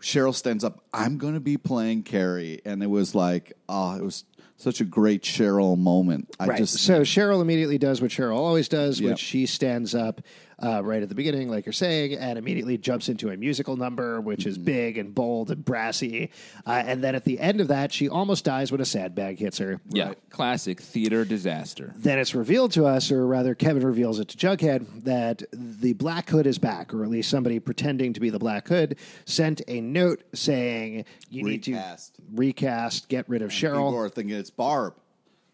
Cheryl 0.00 0.34
stands 0.34 0.62
up. 0.64 0.84
I'm 0.94 1.18
going 1.18 1.34
to 1.34 1.40
be 1.40 1.56
playing 1.58 2.04
Carrie, 2.04 2.60
and 2.64 2.82
it 2.82 2.88
was 2.88 3.14
like 3.14 3.52
oh, 3.68 3.96
it 3.96 4.02
was 4.02 4.24
such 4.56 4.80
a 4.80 4.84
great 4.84 5.22
Cheryl 5.22 5.76
moment. 5.76 6.28
I 6.38 6.46
right. 6.46 6.58
just 6.58 6.78
so 6.78 7.00
Cheryl 7.00 7.40
immediately 7.42 7.78
does 7.78 8.00
what 8.00 8.10
Cheryl 8.10 8.36
always 8.36 8.68
does, 8.68 9.00
Yep. 9.00 9.10
which 9.10 9.18
she 9.18 9.46
stands 9.46 9.94
up 9.94 10.20
uh, 10.62 10.82
right 10.84 11.02
at 11.02 11.08
the 11.08 11.14
beginning, 11.14 11.48
like 11.48 11.66
you're 11.66 11.72
saying, 11.72 12.14
and 12.14 12.38
immediately 12.38 12.76
jumps 12.78 13.08
into 13.08 13.30
a 13.30 13.36
musical 13.36 13.76
number, 13.76 14.20
which 14.20 14.46
is 14.46 14.58
big 14.58 14.98
and 14.98 15.14
bold 15.14 15.50
and 15.50 15.64
brassy. 15.64 16.30
Uh, 16.66 16.82
and 16.86 17.02
then 17.02 17.14
at 17.14 17.24
the 17.24 17.38
end 17.40 17.60
of 17.60 17.68
that, 17.68 17.92
she 17.92 18.08
almost 18.08 18.44
dies 18.44 18.70
when 18.70 18.80
a 18.80 18.84
sandbag 18.84 19.38
hits 19.38 19.58
her. 19.58 19.80
Yeah, 19.88 20.14
classic 20.30 20.80
theater 20.80 21.24
disaster. 21.24 21.92
Then 21.96 22.18
it's 22.18 22.34
revealed 22.34 22.72
to 22.72 22.84
us, 22.86 23.10
or 23.10 23.26
rather, 23.26 23.54
Kevin 23.54 23.84
reveals 23.86 24.18
it 24.20 24.28
to 24.28 24.36
Jughead, 24.36 25.04
that 25.04 25.42
the 25.52 25.92
Black 25.94 26.28
Hood 26.30 26.46
is 26.46 26.58
back, 26.58 26.92
or 26.92 27.04
at 27.04 27.10
least 27.10 27.30
somebody 27.30 27.58
pretending 27.58 28.12
to 28.12 28.20
be 28.20 28.30
the 28.30 28.38
Black 28.38 28.68
Hood 28.68 28.96
sent 29.24 29.62
a 29.68 29.80
note 29.80 30.22
saying, 30.34 31.04
You 31.30 31.44
Recast. 31.46 32.18
need 32.18 32.26
to 32.26 32.36
recast, 32.36 33.08
get 33.08 33.28
rid 33.28 33.42
of 33.42 33.50
Cheryl. 33.50 33.72
people 33.72 33.92
Cheryl. 33.92 34.06
are 34.06 34.08
thinking 34.08 34.36
it's 34.36 34.50
Barb, 34.50 34.94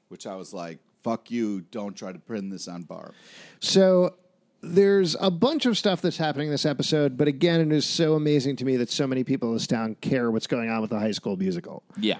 which 0.08 0.26
I 0.26 0.34
was 0.36 0.52
like, 0.52 0.78
fuck 1.02 1.30
you, 1.30 1.60
don't 1.70 1.94
try 1.94 2.10
to 2.12 2.18
pin 2.18 2.48
this 2.50 2.66
on 2.66 2.82
Barb. 2.82 3.12
So 3.60 4.14
there's 4.74 5.16
a 5.20 5.30
bunch 5.30 5.66
of 5.66 5.76
stuff 5.78 6.00
that's 6.02 6.16
happening 6.18 6.50
this 6.50 6.66
episode, 6.66 7.16
but 7.16 7.28
again, 7.28 7.60
it 7.60 7.72
is 7.72 7.84
so 7.84 8.14
amazing 8.14 8.56
to 8.56 8.64
me 8.64 8.76
that 8.76 8.90
so 8.90 9.06
many 9.06 9.24
people 9.24 9.48
in 9.48 9.54
this 9.54 9.66
town 9.66 9.96
care 10.00 10.30
what's 10.30 10.46
going 10.46 10.70
on 10.70 10.80
with 10.80 10.90
the 10.90 10.98
high 10.98 11.10
school 11.12 11.36
musical. 11.36 11.82
Yeah. 11.98 12.18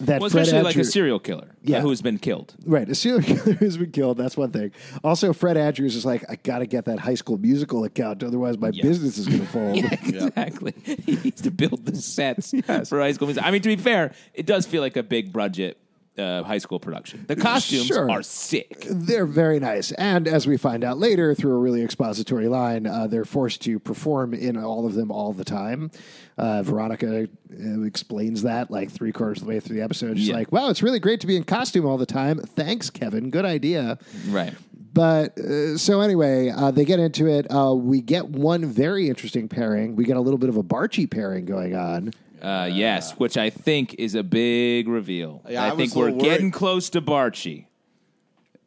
That 0.00 0.20
Well, 0.20 0.30
Fred 0.30 0.42
especially 0.42 0.62
like 0.62 0.76
a 0.76 0.84
serial 0.84 1.18
killer 1.18 1.56
Yeah. 1.64 1.78
uh, 1.78 1.80
who's 1.80 2.00
been 2.02 2.18
killed. 2.18 2.54
Right, 2.64 2.88
a 2.88 2.94
serial 2.94 3.20
killer 3.24 3.54
who's 3.54 3.76
been 3.76 3.90
killed. 3.90 4.16
That's 4.16 4.36
one 4.36 4.52
thing. 4.52 4.70
Also, 5.02 5.32
Fred 5.32 5.56
Andrews 5.56 5.96
is 5.96 6.06
like, 6.06 6.24
I 6.30 6.36
got 6.36 6.60
to 6.60 6.66
get 6.66 6.84
that 6.84 7.00
High 7.00 7.16
School 7.16 7.36
Musical 7.36 7.82
account, 7.82 8.22
otherwise 8.22 8.58
my 8.58 8.70
Yeah. 8.72 8.84
business 8.84 9.18
is 9.18 9.26
going 9.26 9.40
to 9.40 9.46
fold. 9.46 9.76
exactly. 9.76 10.72
he 10.84 11.16
needs 11.16 11.40
to 11.42 11.50
build 11.50 11.84
the 11.84 11.96
sets 11.96 12.52
for 12.88 13.00
high 13.00 13.10
school 13.12 13.26
music. 13.26 13.42
I 13.42 13.50
mean, 13.50 13.60
to 13.62 13.68
be 13.68 13.74
fair, 13.76 14.12
it 14.34 14.46
does 14.46 14.66
feel 14.66 14.82
like 14.82 14.96
a 14.96 15.02
big 15.02 15.32
budget 15.32 15.78
uh, 16.18 16.42
high 16.42 16.58
school 16.58 16.80
production. 16.80 17.24
The 17.28 17.36
costumes 17.36 17.86
Sure. 17.86 18.10
are 18.10 18.22
sick. 18.22 18.86
They're 18.90 19.26
very 19.26 19.58
nice, 19.60 19.92
and 19.92 20.26
as 20.28 20.46
we 20.46 20.56
find 20.56 20.84
out 20.84 20.98
later 20.98 21.34
through 21.34 21.52
a 21.52 21.58
really 21.58 21.82
expository 21.82 22.48
line, 22.48 22.86
uh, 22.86 23.06
they're 23.06 23.24
forced 23.24 23.62
to 23.62 23.78
perform 23.78 24.34
in 24.34 24.56
all 24.56 24.86
of 24.86 24.94
them 24.94 25.10
all 25.10 25.32
the 25.32 25.44
time. 25.44 25.90
Uh, 26.36 26.62
Veronica 26.62 27.24
uh, 27.52 27.82
explains 27.82 28.42
that 28.42 28.70
like 28.70 28.90
three 28.90 29.12
quarters 29.12 29.38
of 29.38 29.44
the 29.44 29.48
way 29.50 29.60
through 29.60 29.76
the 29.76 29.82
episode. 29.82 30.18
She's 30.18 30.28
Yeah. 30.28 30.34
like, 30.36 30.52
"Wow, 30.52 30.68
it's 30.70 30.82
really 30.82 31.00
great 31.00 31.20
to 31.20 31.26
be 31.26 31.36
in 31.36 31.44
costume 31.44 31.84
all 31.86 31.98
the 31.98 32.06
time. 32.06 32.38
Thanks, 32.38 32.90
Kevin. 32.90 33.30
Good 33.30 33.44
idea." 33.44 33.98
Right. 34.28 34.54
But 34.94 35.38
uh, 35.38 35.76
so 35.78 36.00
anyway, 36.00 36.48
uh, 36.50 36.70
they 36.70 36.84
get 36.84 36.98
into 36.98 37.26
it. 37.26 37.46
Uh, 37.50 37.74
we 37.74 38.00
get 38.00 38.28
one 38.30 38.64
very 38.64 39.08
interesting 39.08 39.48
pairing. 39.48 39.94
We 39.96 40.04
get 40.04 40.16
a 40.16 40.20
little 40.20 40.38
bit 40.38 40.48
of 40.48 40.56
a 40.56 40.62
Barchi 40.62 41.08
pairing 41.08 41.44
going 41.44 41.74
on. 41.76 42.12
Uh, 42.42 42.68
yes, 42.72 43.12
which 43.18 43.36
I 43.36 43.50
think 43.50 43.94
is 43.98 44.14
a 44.14 44.22
big 44.22 44.88
reveal. 44.88 45.42
Yeah, 45.48 45.62
I, 45.64 45.68
I 45.68 45.72
was 45.72 45.78
think 45.78 45.94
a 45.94 45.98
we're 45.98 46.04
little 46.10 46.20
getting 46.20 46.50
close 46.50 46.90
to 46.90 47.00
Barchi. 47.02 47.66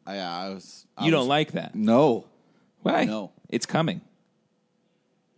I, 0.06 0.16
I 0.18 0.48
was. 0.50 0.86
I 0.96 1.04
You 1.06 1.10
don't 1.10 1.28
like 1.28 1.52
that. 1.52 1.74
No, 1.74 2.26
Why? 2.82 3.04
No. 3.04 3.32
It's 3.48 3.66
coming. 3.66 4.00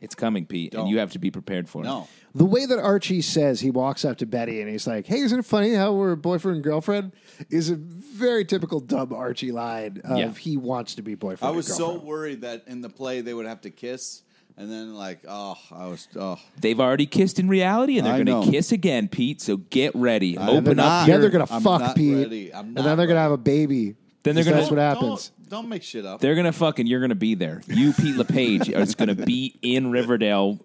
It's 0.00 0.14
coming, 0.14 0.44
Pete, 0.44 0.74
and 0.74 0.82
Don't. 0.82 0.88
you 0.88 0.98
have 0.98 1.12
to 1.12 1.18
be 1.18 1.30
prepared 1.30 1.66
for 1.68 1.80
it. 1.82 1.86
no. 1.86 2.08
The 2.34 2.44
way 2.44 2.66
that 2.66 2.78
Archie 2.78 3.22
says 3.22 3.60
he 3.60 3.70
walks 3.70 4.04
up 4.04 4.18
to 4.18 4.26
Betty 4.26 4.60
and 4.60 4.68
he's 4.68 4.86
like, 4.88 5.06
"Hey, 5.06 5.20
isn't 5.20 5.38
it 5.38 5.44
funny 5.46 5.72
how 5.72 5.94
we're 5.94 6.16
boyfriend 6.16 6.56
and 6.56 6.64
girlfriend?" 6.64 7.12
is 7.48 7.70
a 7.70 7.76
very 7.76 8.44
typical 8.44 8.80
dumb 8.80 9.12
Archie 9.14 9.52
line 9.52 10.00
of 10.04 10.18
Yeah. 10.18 10.32
he 10.32 10.56
wants 10.56 10.96
to 10.96 11.02
be 11.02 11.14
boyfriend. 11.14 11.42
I 11.44 11.48
and 11.48 11.56
was 11.56 11.68
so 11.68 11.86
girlfriend. 11.92 12.06
worried 12.08 12.40
that 12.42 12.64
in 12.66 12.80
the 12.80 12.88
play 12.90 13.20
they 13.20 13.32
would 13.32 13.46
have 13.46 13.60
to 13.62 13.70
kiss, 13.70 14.23
and 14.56 14.70
then 14.70 14.94
like, 14.94 15.20
oh, 15.28 15.56
I 15.72 15.86
was, 15.86 16.06
oh, 16.16 16.38
They've 16.60 16.78
already 16.78 17.06
kissed 17.06 17.38
in 17.38 17.48
reality, 17.48 17.98
and 17.98 18.06
they're 18.06 18.14
I 18.14 18.22
going 18.22 18.26
know. 18.26 18.44
to 18.44 18.50
kiss 18.50 18.72
again, 18.72 19.08
Pete. 19.08 19.40
So 19.40 19.56
get 19.58 19.94
ready. 19.94 20.38
I'm 20.38 20.48
Open 20.48 20.76
not. 20.76 20.86
up 21.02 21.06
Then 21.06 21.14
your. 21.14 21.20
they're 21.22 21.30
gonna 21.30 21.46
I'm 21.50 21.62
fuck 21.62 21.80
not 21.80 21.96
Pete, 21.96 22.16
ready. 22.16 22.54
I'm 22.54 22.66
and 22.68 22.76
then 22.76 22.96
they're 22.96 23.06
gonna 23.06 23.20
have 23.20 23.32
a 23.32 23.36
baby. 23.36 23.94
Then 24.22 24.34
they're 24.34 24.44
gonna- 24.44 24.56
That's 24.56 24.70
what 24.70 24.76
Don't- 24.76 24.94
happens. 24.96 25.30
Don't, 25.40 25.50
don't 25.62 25.68
make 25.68 25.82
shit 25.82 26.06
up. 26.06 26.20
They're 26.20 26.34
gonna 26.34 26.52
fucking. 26.52 26.86
You're 26.86 27.00
gonna 27.00 27.14
be 27.14 27.34
there. 27.34 27.62
You, 27.66 27.92
Pete 27.92 28.16
LePage, 28.16 28.68
is 28.70 28.94
gonna 28.94 29.14
be 29.14 29.54
in 29.62 29.90
Riverdale, 29.90 30.58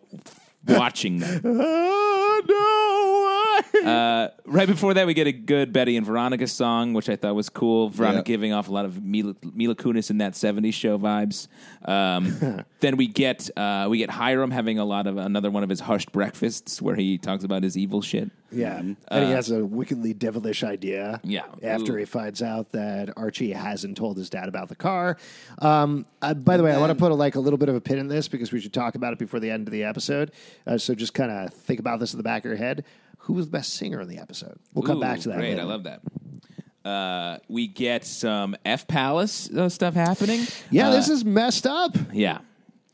watching 0.67 1.19
them. 1.19 1.41
No! 3.84 3.90
why? 3.92 3.92
Uh, 3.92 4.30
right 4.46 4.68
before 4.68 4.94
that, 4.94 5.08
we 5.08 5.14
get 5.14 5.28
a 5.28 5.32
good 5.32 5.72
Betty 5.74 5.98
and 5.98 6.06
Veronica 6.06 6.48
song, 6.48 6.94
which 6.94 7.10
I 7.10 7.16
thought 7.16 7.36
was 7.36 7.50
cool. 7.50 7.90
Veronica 7.90 8.20
Yeah. 8.20 8.24
giving 8.24 8.54
off 8.54 8.68
a 8.70 8.72
lot 8.72 8.86
of 8.86 9.04
Mila, 9.04 9.36
Mila 9.54 9.76
Kunis 9.76 10.10
in 10.10 10.18
that 10.20 10.34
'70s 10.34 10.74
show 10.74 10.98
vibes. 10.98 11.48
Um, 11.86 12.64
then 12.80 12.98
we 12.98 13.08
get 13.08 13.50
uh, 13.58 13.88
we 13.90 13.98
get 13.98 14.10
Hiram 14.10 14.52
having 14.52 14.80
a 14.80 14.86
lot 14.86 15.08
of 15.08 15.18
another 15.18 15.50
one 15.52 15.64
of 15.64 15.70
his 15.70 15.80
hushed 15.82 16.12
breakfasts 16.12 16.82
where 16.82 16.96
he 16.96 17.18
talks 17.18 17.44
about 17.44 17.64
his 17.64 17.78
evil 17.78 18.02
shit. 18.02 18.30
Yeah, 18.52 18.80
and 18.80 18.98
he 19.12 19.30
has 19.32 19.52
a 19.52 19.64
wickedly 19.64 20.12
devilish 20.14 20.64
idea. 20.64 21.12
Uh, 21.14 21.18
Yeah. 21.24 21.44
after 21.62 21.94
Ooh. 21.94 21.98
he 22.00 22.06
finds 22.06 22.42
out 22.42 22.72
that 22.72 23.16
Archie 23.16 23.52
hasn't 23.52 23.96
told 23.96 24.18
his 24.18 24.28
dad 24.30 24.48
about 24.50 24.70
the 24.70 24.76
car. 24.76 25.18
Um, 25.60 26.08
uh, 26.24 26.34
by 26.34 26.58
the 26.58 26.64
way, 26.64 26.72
I 26.74 26.80
want 26.80 26.90
to 26.90 26.96
put 26.96 27.12
a, 27.12 27.16
like 27.16 27.36
a 27.36 27.40
little 27.40 27.58
bit 27.58 27.70
of 27.70 27.76
a 27.76 27.82
pin 27.82 28.00
in 28.00 28.08
this 28.08 28.28
because 28.28 28.52
we 28.52 28.60
should 28.60 28.74
talk 28.74 28.96
about 28.96 29.14
it 29.14 29.20
before 29.20 29.40
the 29.40 29.52
end 29.52 29.68
of 29.68 29.72
the 29.72 29.84
episode. 29.84 30.32
Uh, 30.66 30.80
so 30.80 30.96
just 30.96 31.14
kind 31.14 31.30
of 31.32 31.54
think 31.54 31.80
about 31.80 32.00
this 32.00 32.12
in 32.14 32.18
the 32.18 32.24
back 32.24 32.44
of 32.44 32.50
your 32.50 32.58
head. 32.58 32.84
Who 33.30 33.34
was 33.36 33.46
the 33.46 33.52
best 33.52 33.76
singer 33.76 34.02
in 34.02 34.08
the 34.08 34.18
episode? 34.18 34.58
We'll 34.74 34.82
come 34.82 34.98
Ooh, 34.98 35.02
back 35.02 35.20
to 35.20 35.30
that. 35.30 35.38
Great, 35.38 35.50
later. 35.52 35.62
I 35.62 35.66
love 35.66 35.84
that. 35.84 36.02
Uh, 36.84 37.38
we 37.48 37.68
get 37.68 38.04
some 38.04 38.56
F 38.66 38.88
Palace 38.88 39.52
uh, 39.52 39.70
stuff 39.70 39.94
happening. 39.94 40.48
Yeah, 40.72 40.90
Uh, 40.90 40.94
this 40.94 41.10
is 41.10 41.24
messed 41.24 41.68
up. 41.68 41.96
Yeah. 42.12 42.40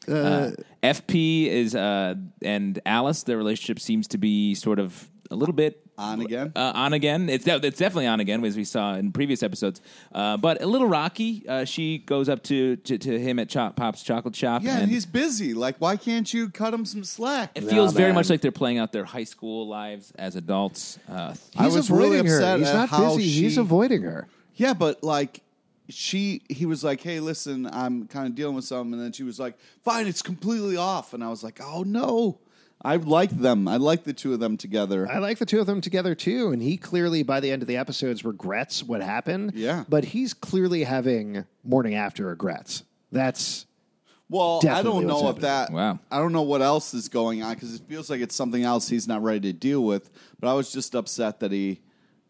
Uh, 0.06 0.52
FP 0.84 1.48
is 1.48 1.74
uh, 1.74 2.16
and 2.42 2.80
Alice. 2.86 3.24
Their 3.24 3.38
relationship 3.38 3.80
seems 3.80 4.10
to 4.10 4.18
be 4.18 4.56
sort 4.56 4.78
of 4.80 5.10
a 5.32 5.36
little 5.36 5.54
bit 5.54 5.82
On 5.98 6.22
again? 6.22 6.52
Uh, 6.56 6.72
on 6.76 6.94
again. 6.94 7.30
It's 7.30 7.46
de- 7.46 7.66
it's 7.66 7.80
definitely 7.80 8.08
on 8.08 8.20
again, 8.20 8.44
as 8.46 8.56
we 8.56 8.64
saw 8.64 8.96
in 8.96 9.12
previous 9.12 9.42
episodes. 9.44 9.82
Uh, 10.14 10.38
but 10.38 10.62
a 10.62 10.66
little 10.66 10.88
rocky. 10.88 11.44
Uh, 11.48 11.66
she 11.66 12.00
goes 12.00 12.30
up 12.30 12.44
to, 12.44 12.76
to 12.78 12.98
to 12.98 13.20
him 13.20 13.40
at 13.40 13.50
Chop 13.50 13.76
Pop's 13.76 14.04
chocolate 14.04 14.36
shop. 14.36 14.62
yeah, 14.64 14.74
and 14.74 14.84
and 14.84 14.92
he's 14.92 15.06
busy. 15.06 15.54
Like, 15.54 15.78
why 15.80 15.98
can't 15.98 16.32
you 16.34 16.50
cut 16.50 16.74
him 16.74 16.86
some 16.86 17.04
slack? 17.04 17.52
it 17.56 17.64
feels 17.64 17.94
very 17.94 18.10
man. 18.10 18.16
much 18.16 18.30
like 18.30 18.42
they're 18.42 18.52
playing 18.52 18.78
out 18.78 18.92
their 18.92 19.06
high 19.06 19.24
school 19.24 19.68
lives 19.68 20.12
as 20.18 20.36
adults. 20.36 21.00
Uh, 21.10 21.34
I 21.58 21.64
He's 21.66 21.76
was 21.76 21.90
really 21.90 22.20
avoiding 22.20 22.26
her. 22.28 22.38
upset 22.38 22.60
He's 22.60 22.68
at 22.70 22.74
not 22.76 22.90
how 22.90 23.16
busy. 23.16 23.30
He's 23.30 23.58
avoiding 23.58 24.02
her. 24.04 24.28
Yeah, 24.56 24.74
but 24.74 25.04
like 25.04 25.42
she 25.90 26.42
he 26.50 26.66
was 26.66 26.84
like, 26.84 27.02
"Hey, 27.02 27.20
listen, 27.20 27.68
I'm 27.72 28.08
kind 28.08 28.28
of 28.28 28.36
dealing 28.36 28.56
with 28.56 28.66
something." 28.66 28.94
And 28.94 29.02
then 29.02 29.12
she 29.12 29.24
was 29.24 29.40
like, 29.40 29.58
"Fine, 29.84 30.08
it's 30.08 30.22
completely 30.22 30.78
off." 30.78 31.14
And 31.14 31.24
I 31.24 31.30
was 31.30 31.44
like, 31.44 31.60
"Oh 31.64 31.84
no." 31.84 32.40
I 32.82 32.98
like 32.98 33.32
them. 33.32 33.68
I 33.68 33.78
like 33.78 34.04
the 34.04 34.14
two 34.14 34.34
of 34.34 34.40
them 34.40 34.58
together. 34.58 35.08
I 35.10 35.18
like 35.18 35.40
the 35.40 35.46
two 35.46 35.60
of 35.60 35.66
them 35.66 35.82
together 35.82 36.14
too, 36.14 36.52
and 36.52 36.62
he 36.62 36.78
clearly 36.78 37.24
by 37.24 37.40
the 37.40 37.52
end 37.52 37.62
of 37.62 37.68
the 37.68 37.78
episodes 37.78 38.24
regrets 38.24 38.84
what 38.84 39.02
happened. 39.02 39.54
Yeah. 39.56 39.86
but 39.90 40.06
he's 40.06 40.34
clearly 40.34 40.84
having 40.84 41.46
morning 41.64 41.96
after 41.96 42.28
regrets. 42.28 42.84
That's 43.12 43.66
Well, 44.30 44.62
I 44.70 44.84
don't 44.84 45.08
know 45.08 45.30
if 45.30 45.38
that. 45.38 45.72
Wow. 45.72 46.00
I 46.12 46.20
don't 46.20 46.32
know 46.32 46.44
what 46.44 46.62
else 46.62 46.94
is 46.94 47.10
going 47.10 47.42
on 47.42 47.54
because 47.54 47.74
it 47.74 47.82
feels 47.88 48.10
like 48.10 48.22
it's 48.22 48.36
something 48.36 48.64
else 48.64 48.88
he's 48.88 49.08
not 49.08 49.24
ready 49.24 49.40
to 49.52 49.54
deal 49.54 49.84
with. 49.84 50.12
But 50.40 50.50
I 50.50 50.54
was 50.54 50.72
just 50.72 50.96
upset 50.96 51.40
that 51.40 51.52
he 51.52 51.82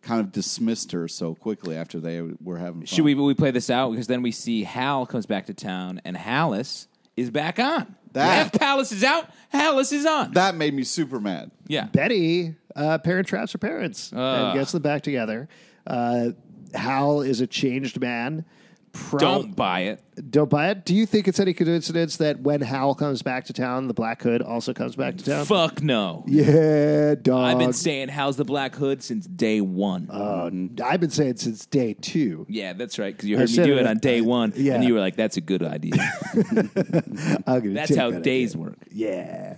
kind 0.02 0.22
of 0.22 0.32
dismissed 0.32 0.92
her 0.92 1.08
so 1.08 1.34
quickly 1.34 1.75
after 1.75 2.00
they 2.00 2.22
were 2.22 2.58
having 2.58 2.82
fun. 2.82 2.86
Should 2.86 3.06
we 3.06 3.16
we 3.16 3.34
play 3.34 3.52
this 3.52 3.70
out 3.70 3.92
because 3.92 4.08
then 4.08 4.22
we 4.22 4.32
see 4.32 4.64
Hal 4.64 5.06
comes 5.06 5.25
back 5.25 5.48
to 5.48 5.54
town 5.54 6.00
and 6.06 6.16
Hallis 6.16 6.88
is 7.17 7.29
back 7.31 7.60
on. 7.60 7.95
That- 8.13 8.48
F 8.48 8.60
Palace 8.60 8.91
is 8.91 9.03
out. 9.03 9.29
Hallis 9.53 9.91
is 9.93 10.05
on. 10.05 10.31
That 10.34 10.55
made 10.55 10.74
me 10.74 10.84
super 10.84 11.19
mad. 11.19 11.51
yeah. 11.67 11.86
Betty. 11.86 12.55
Uh, 12.75 12.98
parent 12.98 13.25
traps 13.27 13.53
her 13.53 13.57
parents 13.57 14.12
and 14.12 14.53
gets 14.53 14.74
them 14.74 14.81
back 14.81 15.01
together. 15.01 15.48
Uh, 15.88 16.31
Hal 16.74 17.22
is 17.22 17.39
a 17.39 17.48
changed 17.48 18.01
man. 18.01 18.43
Don't 19.18 19.56
buy 19.56 19.82
it. 19.82 20.32
don't 20.32 20.50
buy 20.50 20.70
it. 20.70 20.86
Do 20.86 20.96
you 20.96 21.06
think 21.06 21.28
it's 21.28 21.40
any 21.40 21.54
coincidence 21.54 22.18
that 22.18 22.40
when 22.40 22.62
Hal 22.62 22.96
comes 22.96 23.22
back 23.22 23.46
to 23.46 23.54
town, 23.54 23.88
the 23.88 23.94
Black 23.94 24.22
Hood 24.22 24.42
also 24.42 24.74
comes 24.74 24.96
back 24.96 25.18
to 25.18 25.25
town? 25.25 25.46
Fuck 25.46 25.82
no. 25.82 26.24
Yeah, 26.28 27.16
dog. 27.16 27.44
I've 27.46 27.60
been 27.60 27.74
saying 27.74 28.10
how's 28.10 28.38
the 28.38 28.46
Black 28.46 28.75
Hood 28.75 29.04
since 29.04 29.25
day 29.28 29.62
one. 29.62 30.10
Uh, 30.10 30.50
I've 30.84 31.00
been 31.00 31.10
saying 31.10 31.38
since 31.38 31.66
day 31.66 31.94
two. 31.94 32.46
yeah, 32.50 32.74
that's 32.74 32.98
right. 33.00 33.16
Because 33.16 33.30
you 33.30 33.38
heard 33.38 33.50
me 33.50 33.56
said 33.56 33.66
do 33.66 33.74
it, 33.78 33.82
it 33.82 33.88
on 33.88 33.98
day 33.98 34.22
one, 34.22 34.54
yeah. 34.56 34.75
and 34.75 34.84
you 34.84 34.94
were 34.94 35.00
like, 35.00 35.16
"That's 35.16 35.38
a 35.38 35.42
good 35.42 35.64
idea." 35.64 35.94
I'm 36.36 37.60
gonna 37.62 37.74
That's 37.74 37.90
take 37.90 37.98
how 37.98 38.12
that 38.12 38.24
days 38.24 38.52
idea. 38.56 38.62
work. 38.62 38.78
Yeah. 38.92 39.58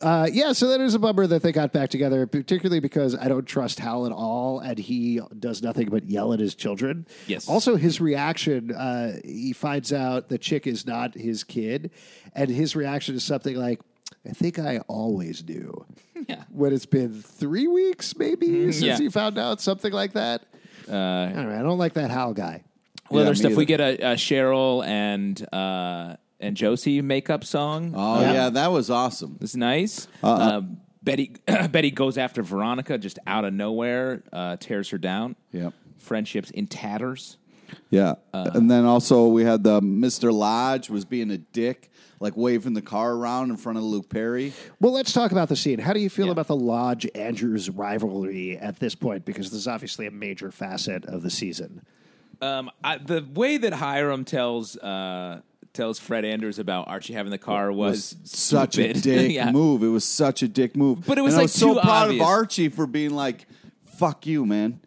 Uh, 0.00 0.28
yeah, 0.30 0.52
so 0.52 0.68
that 0.68 0.80
is 0.80 0.94
a 0.94 0.98
bummer 0.98 1.26
that 1.26 1.42
they 1.42 1.52
got 1.52 1.72
back 1.72 1.90
together, 1.90 2.26
particularly 2.26 2.80
because 2.80 3.14
I 3.14 3.28
don't 3.28 3.46
trust 3.46 3.78
Hal 3.78 4.06
at 4.06 4.12
all, 4.12 4.60
and 4.60 4.78
he 4.78 5.20
does 5.38 5.62
nothing 5.62 5.88
but 5.88 6.04
yell 6.04 6.32
at 6.32 6.40
his 6.40 6.54
children. 6.54 7.06
Yes. 7.26 7.48
Also, 7.48 7.76
his 7.76 8.00
reaction, 8.00 8.72
uh, 8.72 9.18
he 9.24 9.52
finds 9.52 9.92
out 9.92 10.28
the 10.28 10.38
chick 10.38 10.66
is 10.66 10.86
not 10.86 11.14
his 11.14 11.44
kid, 11.44 11.90
and 12.34 12.50
his 12.50 12.76
reaction 12.76 13.14
is 13.14 13.24
something 13.24 13.56
like, 13.56 13.80
I 14.28 14.32
think 14.32 14.58
I 14.58 14.78
always 14.88 15.42
do. 15.42 15.84
Yeah. 16.28 16.44
When 16.50 16.72
it's 16.72 16.86
been 16.86 17.22
three 17.22 17.68
weeks, 17.68 18.16
maybe, 18.16 18.72
since 18.72 18.80
yeah. 18.80 18.98
you 18.98 19.10
found 19.10 19.38
out 19.38 19.60
something 19.60 19.92
like 19.92 20.14
that. 20.14 20.42
Uh, 20.88 20.94
I 20.96 21.32
don't 21.34 21.50
know. 21.50 21.58
I 21.58 21.62
don't 21.62 21.76
like 21.76 21.92
that 21.92 22.10
Hal 22.10 22.32
guy. 22.32 22.64
well, 23.10 23.22
Yeah, 23.22 23.28
other 23.28 23.30
me 23.32 23.36
stuff. 23.36 23.52
We 23.54 23.66
get 23.66 23.80
a, 23.80 24.12
a 24.12 24.14
Cheryl 24.14 24.84
and 24.84 25.46
uh, 25.52 26.16
and 26.40 26.56
Josie 26.56 27.00
makeup 27.02 27.44
song. 27.44 27.92
Oh 27.96 28.20
Yeah. 28.20 28.32
yeah. 28.32 28.50
that 28.50 28.70
was 28.72 28.90
awesome. 28.90 29.38
It's 29.40 29.56
nice. 29.56 30.06
Uh-uh. 30.22 30.58
Um, 30.58 30.78
Betty 31.02 31.32
Betty 31.70 31.90
goes 31.90 32.18
after 32.18 32.42
Veronica 32.42 32.98
just 32.98 33.18
out 33.26 33.44
of 33.44 33.54
nowhere, 33.54 34.22
uh, 34.32 34.56
tears 34.56 34.90
her 34.90 34.98
down. 34.98 35.36
Yep. 35.52 35.72
Friendships 35.98 36.50
in 36.50 36.66
tatters. 36.66 37.36
Yeah, 37.90 38.14
Uh, 38.32 38.50
and 38.54 38.70
then 38.70 38.84
also 38.84 39.26
we 39.26 39.42
had 39.44 39.64
the 39.64 39.80
Mister 39.80 40.30
Lodge 40.32 40.88
was 40.88 41.04
being 41.04 41.32
a 41.32 41.38
dick, 41.38 41.90
like 42.20 42.36
waving 42.36 42.74
the 42.74 42.82
car 42.82 43.12
around 43.12 43.50
in 43.50 43.56
front 43.56 43.76
of 43.76 43.82
Luke 43.82 44.08
Perry. 44.08 44.52
Well, 44.80 44.92
let's 44.92 45.12
talk 45.12 45.32
about 45.32 45.48
the 45.48 45.56
scene. 45.56 45.80
How 45.80 45.92
do 45.92 45.98
you 45.98 46.08
feel 46.08 46.26
Yeah. 46.26 46.32
about 46.32 46.46
the 46.46 46.54
Lodge 46.56 47.08
Andrews 47.16 47.68
rivalry 47.68 48.56
at 48.56 48.78
this 48.78 48.94
point? 48.94 49.24
Because 49.24 49.50
this 49.50 49.58
is 49.60 49.66
obviously 49.68 50.06
a 50.06 50.12
major 50.12 50.52
facet 50.52 51.06
of 51.06 51.22
the 51.22 51.30
season. 51.30 51.82
Um, 52.40 52.70
I, 52.84 52.98
the 52.98 53.26
way 53.34 53.56
that 53.56 53.72
Hiram 53.72 54.24
tells 54.24 54.76
uh, 54.76 55.40
tells 55.76 55.98
Fred 55.98 56.24
Andrews 56.24 56.58
about 56.58 56.88
Archie 56.88 57.12
having 57.12 57.30
the 57.30 57.38
car 57.38 57.70
was, 57.70 58.16
was 58.20 58.30
such 58.30 58.78
a 58.78 58.92
dick 58.94 59.32
Yeah. 59.32 59.52
move. 59.52 59.82
It 59.82 59.88
was 59.88 60.04
such 60.04 60.42
a 60.42 60.48
dick 60.48 60.76
move. 60.76 61.06
But 61.06 61.18
it 61.18 61.20
was, 61.22 61.34
And 61.34 61.38
I 61.40 61.42
like, 61.42 61.44
was 61.44 61.52
so 61.54 61.74
proud 61.74 61.86
obvious. 62.04 62.22
of 62.22 62.26
Archie 62.26 62.68
for 62.68 62.86
being 62.86 63.10
like, 63.14 63.46
"Fuck 63.98 64.26
you, 64.26 64.44
man." 64.46 64.80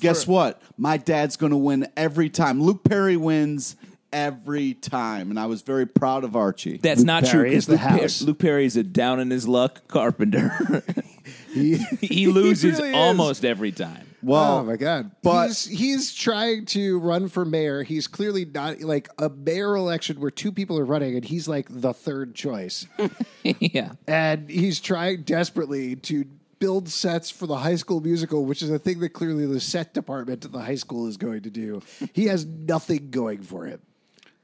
Guess 0.00 0.26
what? 0.26 0.62
My 0.78 0.96
dad's 0.96 1.36
going 1.36 1.50
to 1.50 1.56
win 1.56 1.86
every 1.96 2.30
time. 2.30 2.62
Luke 2.62 2.82
Perry 2.84 3.16
wins 3.16 3.76
every 4.12 4.74
time, 4.74 5.30
and 5.30 5.38
I 5.38 5.46
was 5.46 5.62
very 5.62 5.86
proud 5.86 6.24
of 6.24 6.36
Archie. 6.36 6.76
That's 6.78 7.00
Luke 7.00 7.06
not 7.06 7.24
Perry 7.24 7.50
true. 7.50 7.56
is 7.58 7.64
'cause 7.64 7.66
the 7.66 7.72
Luke, 7.72 7.80
Per- 7.80 8.02
house. 8.02 8.22
Luke 8.22 8.38
Perry 8.38 8.64
is 8.66 8.76
a 8.76 8.82
down 8.82 9.20
in 9.20 9.30
his 9.30 9.46
luck 9.48 9.86
carpenter. 9.88 10.82
He, 11.52 11.76
he 12.00 12.26
loses 12.28 12.78
really 12.78 12.94
almost 12.94 13.44
every 13.44 13.72
time. 13.72 14.06
Well, 14.22 14.58
oh 14.58 14.64
my 14.64 14.76
god! 14.76 15.10
but- 15.22 15.48
he's 15.48 15.64
he's 15.64 16.14
trying 16.14 16.66
to 16.66 16.98
run 16.98 17.28
for 17.28 17.44
mayor. 17.44 17.82
He's 17.82 18.06
clearly 18.06 18.44
not 18.44 18.80
like 18.80 19.08
a 19.18 19.28
mayor 19.28 19.76
election 19.76 20.20
where 20.20 20.30
two 20.30 20.52
people 20.52 20.78
are 20.78 20.84
running, 20.84 21.16
and 21.16 21.24
he's 21.24 21.48
like 21.48 21.66
the 21.68 21.92
third 21.92 22.34
choice. 22.34 22.86
yeah. 23.42 23.92
and 24.06 24.48
he's 24.48 24.80
trying 24.80 25.22
desperately 25.22 25.96
to 25.96 26.24
build 26.58 26.88
sets 26.88 27.28
for 27.28 27.48
the 27.48 27.56
high 27.56 27.74
school 27.74 28.00
musical, 28.00 28.44
which 28.44 28.62
is 28.62 28.70
a 28.70 28.78
thing 28.78 29.00
that 29.00 29.08
clearly 29.08 29.46
the 29.46 29.58
set 29.58 29.92
department 29.92 30.44
at 30.44 30.52
the 30.52 30.60
high 30.60 30.76
school 30.76 31.08
is 31.08 31.16
going 31.16 31.42
to 31.42 31.50
do. 31.50 31.82
He 32.12 32.26
has 32.26 32.46
nothing 32.46 33.10
going 33.10 33.42
for 33.42 33.64
him. 33.64 33.80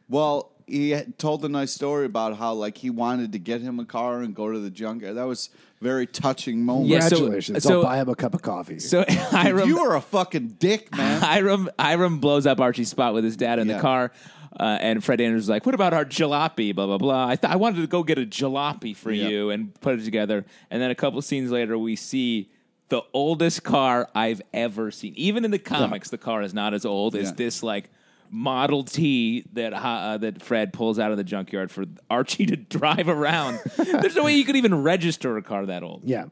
Well, 0.09 0.51
he 0.69 0.95
told 1.19 1.45
a 1.45 1.49
nice 1.49 1.73
story 1.73 2.07
about 2.07 2.37
how 2.37 2.53
like 2.55 2.79
he 2.79 2.91
wanted 2.91 3.33
to 3.33 3.39
get 3.39 3.61
him 3.61 3.81
a 3.81 3.85
car 3.85 4.21
and 4.21 4.35
go 4.35 4.51
to 4.53 4.59
the 4.59 4.71
junkyard. 4.71 5.17
That 5.17 5.27
was 5.27 5.51
a 5.81 5.85
very 5.85 6.07
touching 6.07 6.65
moment. 6.65 6.89
Yeah, 6.91 7.01
so- 7.01 7.09
Congratulations! 7.17 7.63
so- 7.65 7.79
I'll 7.79 7.83
buy 7.83 7.97
him 7.99 8.09
a 8.09 8.15
cup 8.15 8.35
of 8.35 8.43
coffee. 8.43 8.79
So 8.79 9.05
Hiram, 9.09 9.69
you 9.69 9.79
are 9.81 9.97
a 9.97 10.01
fucking 10.01 10.57
dick, 10.59 10.95
man. 10.97 11.21
Hiram, 11.23 11.71
Hiram 11.79 12.19
blows 12.21 12.47
up 12.47 12.61
Archie's 12.61 12.89
spot 12.91 13.15
with 13.15 13.25
his 13.25 13.37
dad 13.37 13.59
in 13.59 13.69
Yeah. 13.69 13.77
the 13.77 13.81
car. 13.83 14.13
Uh, 14.59 14.77
and 14.81 15.05
Fred 15.05 15.21
Andrews 15.21 15.45
is 15.45 15.49
like, 15.49 15.67
"What 15.67 15.75
about 15.77 15.93
our 15.95 16.05
jalopy?" 16.05 16.75
Blah 16.75 16.87
blah 16.87 16.99
blah. 16.99 17.29
I 17.29 17.37
th- 17.37 17.53
I 17.53 17.57
wanted 17.57 17.81
to 17.83 17.87
go 17.87 18.03
get 18.03 18.19
a 18.19 18.23
jalopy 18.27 18.97
for 18.97 19.13
Yeah. 19.13 19.29
you 19.29 19.51
and 19.51 19.79
put 19.81 20.01
it 20.01 20.05
together. 20.05 20.45
And 20.71 20.83
then 20.83 20.91
a 20.91 20.95
couple 20.97 21.21
scenes 21.23 21.51
later, 21.53 21.79
we 21.79 21.95
see 21.95 22.49
the 22.89 23.03
oldest 23.13 23.63
car 23.63 24.09
I've 24.15 24.43
ever 24.53 24.91
seen. 24.91 25.13
Even 25.17 25.45
in 25.45 25.51
the 25.53 25.59
comics, 25.59 26.09
the 26.11 26.19
car 26.19 26.43
is 26.43 26.55
not 26.55 26.73
as 26.75 26.85
old 26.87 27.15
as 27.15 27.29
Yeah. 27.29 27.35
this 27.37 27.63
like 27.63 27.91
Model 28.31 28.85
T 28.85 29.45
that 29.53 29.73
uh, 29.73 30.19
that 30.19 30.43
Fred 30.43 30.73
pulls 30.73 30.99
out 30.99 31.11
of 31.11 31.17
the 31.17 31.25
junkyard 31.25 31.71
for 31.71 31.85
Archie 32.11 32.47
to 32.47 32.57
drive 32.79 33.09
around. 33.09 33.61
There's 33.77 34.17
no 34.17 34.25
way 34.25 34.35
you 34.37 34.45
could 34.45 34.57
even 34.57 34.83
register 34.83 35.37
a 35.37 35.43
car 35.43 35.67
that 35.67 35.83
old. 35.83 36.03
yeah. 36.05 36.27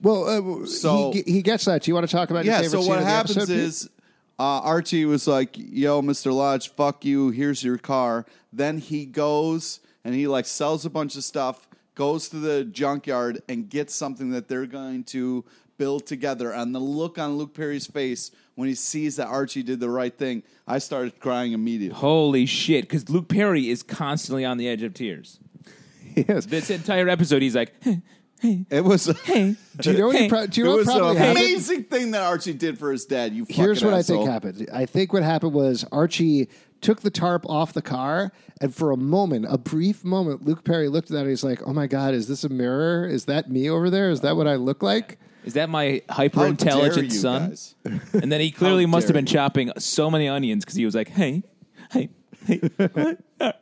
Well, 0.00 0.62
uh, 0.62 0.66
So- 0.66 1.10
he, 1.12 1.22
he 1.22 1.42
gets 1.42 1.64
that. 1.64 1.82
Do 1.82 1.90
you 1.90 1.94
want 1.94 2.08
to 2.08 2.14
talk 2.14 2.30
about? 2.30 2.44
yeah. 2.44 2.60
Your 2.60 2.70
favorite 2.70 2.70
So 2.70 2.80
scene 2.82 2.88
what 2.90 2.98
of 3.00 3.04
the 3.04 3.10
happens 3.10 3.36
episode, 3.38 3.52
is 3.52 3.90
uh, 4.38 4.42
Archie 4.42 5.04
was 5.04 5.26
like, 5.26 5.50
"Yo, 5.56 6.00
Mister 6.02 6.32
Lodge, 6.32 6.70
fuck 6.74 7.04
you. 7.04 7.30
Here's 7.30 7.64
your 7.64 7.78
car." 7.78 8.24
Then 8.52 8.78
he 8.78 9.04
goes 9.06 9.80
and 10.04 10.14
he 10.14 10.28
like 10.28 10.46
sells 10.46 10.86
a 10.86 10.90
bunch 10.90 11.16
of 11.16 11.24
stuff, 11.24 11.66
goes 11.96 12.28
to 12.28 12.36
the 12.36 12.64
junkyard 12.64 13.42
and 13.48 13.68
gets 13.68 13.92
something 13.94 14.30
that 14.30 14.46
they're 14.48 14.66
going 14.66 15.02
to 15.04 15.44
build 15.78 16.06
together. 16.06 16.50
And 16.52 16.74
the 16.74 16.78
look 16.80 17.18
on 17.18 17.38
Luke 17.38 17.54
Perry's 17.54 17.86
face 17.86 18.30
when 18.56 18.68
he 18.68 18.74
sees 18.74 19.16
that 19.16 19.28
Archie 19.28 19.62
did 19.62 19.80
the 19.80 19.88
right 19.88 20.16
thing, 20.16 20.42
I 20.66 20.78
started 20.78 21.18
crying 21.20 21.52
immediately. 21.52 21.98
Holy 21.98 22.44
shit! 22.44 22.82
Because 22.84 23.08
Luke 23.08 23.28
Perry 23.28 23.70
is 23.70 23.82
constantly 23.82 24.44
on 24.44 24.58
the 24.58 24.68
edge 24.68 24.82
of 24.82 24.92
tears. 24.94 25.38
Yes. 26.14 26.46
This 26.46 26.68
entire 26.70 27.08
episode, 27.08 27.42
he's 27.42 27.54
like, 27.54 27.72
It 28.42 28.84
was. 28.84 29.06
"Hey, 29.22 29.54
Do 29.80 29.92
you 29.92 29.98
know 29.98 30.06
what? 30.08 30.16
Hey. 30.16 30.22
he 30.24 30.28
pro- 30.28 30.46
do 30.46 30.60
you 30.60 30.64
It 30.64 30.68
know 30.68 30.72
what 30.72 30.78
was 30.78 30.86
probably 30.86 31.10
an 31.10 31.16
happened? 31.16 31.38
amazing 31.38 31.84
thing 31.84 32.10
that 32.12 32.22
Archie 32.22 32.52
did 32.54 32.78
for 32.78 32.90
his 32.92 33.04
dad. 33.04 33.32
You 33.32 33.46
Here's 33.48 33.78
fucking 33.78 33.90
what 33.92 33.98
asshole. 33.98 34.16
I 34.16 34.24
think 34.24 34.30
happened. 34.30 34.70
I 34.72 34.86
think 34.86 35.12
what 35.12 35.22
happened 35.22 35.52
was 35.54 35.84
Archie 35.92 36.48
took 36.80 37.00
the 37.00 37.10
tarp 37.10 37.44
off 37.48 37.72
the 37.72 37.82
car, 37.82 38.32
and 38.60 38.72
for 38.74 38.90
a 38.92 38.96
moment, 38.96 39.46
a 39.48 39.58
brief 39.58 40.04
moment, 40.04 40.44
Luke 40.44 40.62
Perry 40.64 40.88
looked 40.88 41.10
at 41.10 41.14
that 41.14 41.20
and 41.20 41.28
he's 41.30 41.42
like, 41.44 41.60
"Oh 41.66 41.72
my 41.72 41.86
god, 41.88 42.14
is 42.14 42.26
this 42.28 42.42
a 42.44 42.48
mirror? 42.48 43.06
Is 43.08 43.24
that 43.26 43.50
me 43.50 43.68
over 43.70 43.90
there? 43.90 44.10
Is 44.10 44.20
that 44.22 44.36
what 44.36 44.46
I 44.48 44.54
look 44.56 44.82
like?" 44.82 45.18
Is 45.44 45.54
that 45.54 45.68
my 45.68 46.02
hyper 46.08 46.46
intelligent 46.46 47.12
son?" 47.12 47.50
guys? 47.50 47.74
And 48.12 48.30
then 48.32 48.40
he 48.40 48.50
clearly 48.50 48.84
How 48.84 48.90
must 48.90 49.08
have 49.08 49.14
dare 49.14 49.22
been 49.22 49.26
chopping 49.26 49.72
so 49.78 50.10
many 50.10 50.28
onions 50.28 50.64
because 50.64 50.76
he 50.76 50.84
was 50.84 50.94
like, 50.94 51.08
"Hey, 51.08 51.42
hey, 51.92 52.10
hey." 52.46 53.16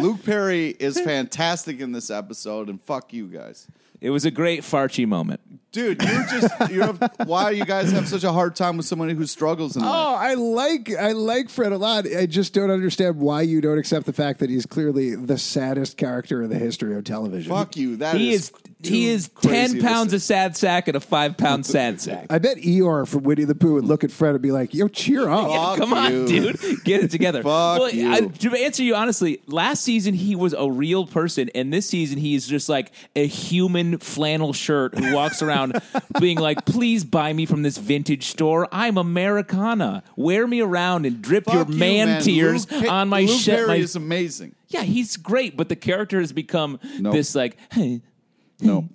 Luke 0.00 0.24
Perry 0.24 0.70
is 0.70 0.98
fantastic 1.00 1.80
in 1.80 1.92
this 1.92 2.10
episode, 2.10 2.68
and 2.68 2.80
fuck 2.82 3.12
you 3.12 3.26
guys. 3.26 3.68
It 4.00 4.10
was 4.10 4.24
a 4.24 4.30
great 4.30 4.60
Farchi 4.62 5.06
moment. 5.06 5.40
Dude, 5.72 6.02
you're 6.02 6.26
just 6.26 6.70
you 6.70 6.82
have 6.82 7.10
why 7.24 7.50
you 7.50 7.64
guys 7.64 7.90
have 7.92 8.06
such 8.06 8.22
a 8.22 8.32
hard 8.32 8.54
time 8.54 8.76
with 8.76 8.86
somebody 8.86 9.14
who 9.14 9.26
struggles 9.26 9.76
in 9.76 9.82
life? 9.82 9.90
Oh, 9.92 10.14
I 10.14 10.34
like 10.34 10.94
I 10.94 11.12
like 11.12 11.48
Fred 11.48 11.72
a 11.72 11.78
lot. 11.78 12.06
I 12.06 12.26
just 12.26 12.52
don't 12.52 12.70
understand 12.70 13.16
why 13.16 13.42
you 13.42 13.60
don't 13.60 13.78
accept 13.78 14.06
the 14.06 14.12
fact 14.12 14.40
that 14.40 14.50
he's 14.50 14.66
clearly 14.66 15.16
the 15.16 15.38
saddest 15.38 15.96
character 15.96 16.42
in 16.42 16.50
the 16.50 16.58
history 16.58 16.94
of 16.94 17.04
television. 17.04 17.50
Fuck 17.50 17.76
you. 17.76 17.96
That 17.96 18.16
He 18.16 18.32
is 18.34 18.50
too 18.50 18.73
he 18.86 19.08
is 19.08 19.28
ten 19.40 19.80
pounds 19.80 20.12
of 20.12 20.22
sad 20.22 20.56
sack 20.56 20.88
and 20.88 20.96
a 20.96 21.00
five 21.00 21.36
pound 21.36 21.64
sad 21.74 22.00
sack. 22.00 22.26
I 22.30 22.38
bet 22.38 22.58
Eeyore 22.58 23.06
from 23.08 23.22
Winnie 23.24 23.44
the 23.44 23.54
Pooh 23.54 23.74
would 23.74 23.84
look 23.84 24.04
at 24.04 24.10
Fred 24.10 24.30
and 24.34 24.42
be 24.42 24.52
like, 24.52 24.74
"Yo, 24.74 24.88
cheer 24.88 25.28
up." 25.28 25.50
Fuck 25.50 25.78
Come 25.78 25.92
on, 25.92 26.12
you. 26.12 26.26
dude, 26.26 26.84
get 26.84 27.02
it 27.02 27.10
together. 27.10 27.38
Fuck 27.42 27.78
well, 27.80 27.90
you. 27.90 28.10
I, 28.12 28.20
to 28.20 28.54
answer 28.54 28.82
you 28.82 28.94
honestly, 28.94 29.40
last 29.46 29.82
season 29.82 30.14
he 30.14 30.36
was 30.36 30.52
a 30.52 30.70
real 30.70 31.06
person, 31.06 31.50
and 31.54 31.72
this 31.72 31.88
season 31.88 32.18
he 32.18 32.34
is 32.34 32.46
just 32.46 32.68
like 32.68 32.92
a 33.16 33.26
human 33.26 33.98
flannel 33.98 34.52
shirt 34.52 34.96
who 34.98 35.14
walks 35.14 35.42
around 35.42 35.80
being 36.20 36.38
like, 36.38 36.64
"Please 36.64 37.04
buy 37.04 37.32
me 37.32 37.46
from 37.46 37.62
this 37.62 37.76
vintage 37.78 38.26
store. 38.26 38.68
I'm 38.72 38.96
Americana. 38.98 40.02
Wear 40.16 40.46
me 40.46 40.60
around 40.60 41.06
and 41.06 41.20
drip 41.22 41.44
Fuck 41.44 41.54
your 41.54 41.66
you, 41.68 41.74
man, 41.78 42.22
tears 42.22 42.70
Luke, 42.70 42.90
on 42.90 43.08
my 43.08 43.22
Luke 43.22 43.40
shit." 43.40 43.54
Perry 43.56 43.66
my- 43.68 43.74
is 43.76 43.96
amazing. 43.96 44.54
yeah, 44.68 44.82
he's 44.82 45.16
great, 45.16 45.56
but 45.56 45.68
the 45.68 45.76
character 45.76 46.20
has 46.20 46.32
become 46.32 46.78
Nope. 46.98 47.12
this 47.14 47.34
like, 47.34 47.56
hey, 47.72 48.00
Nope. 48.60 48.86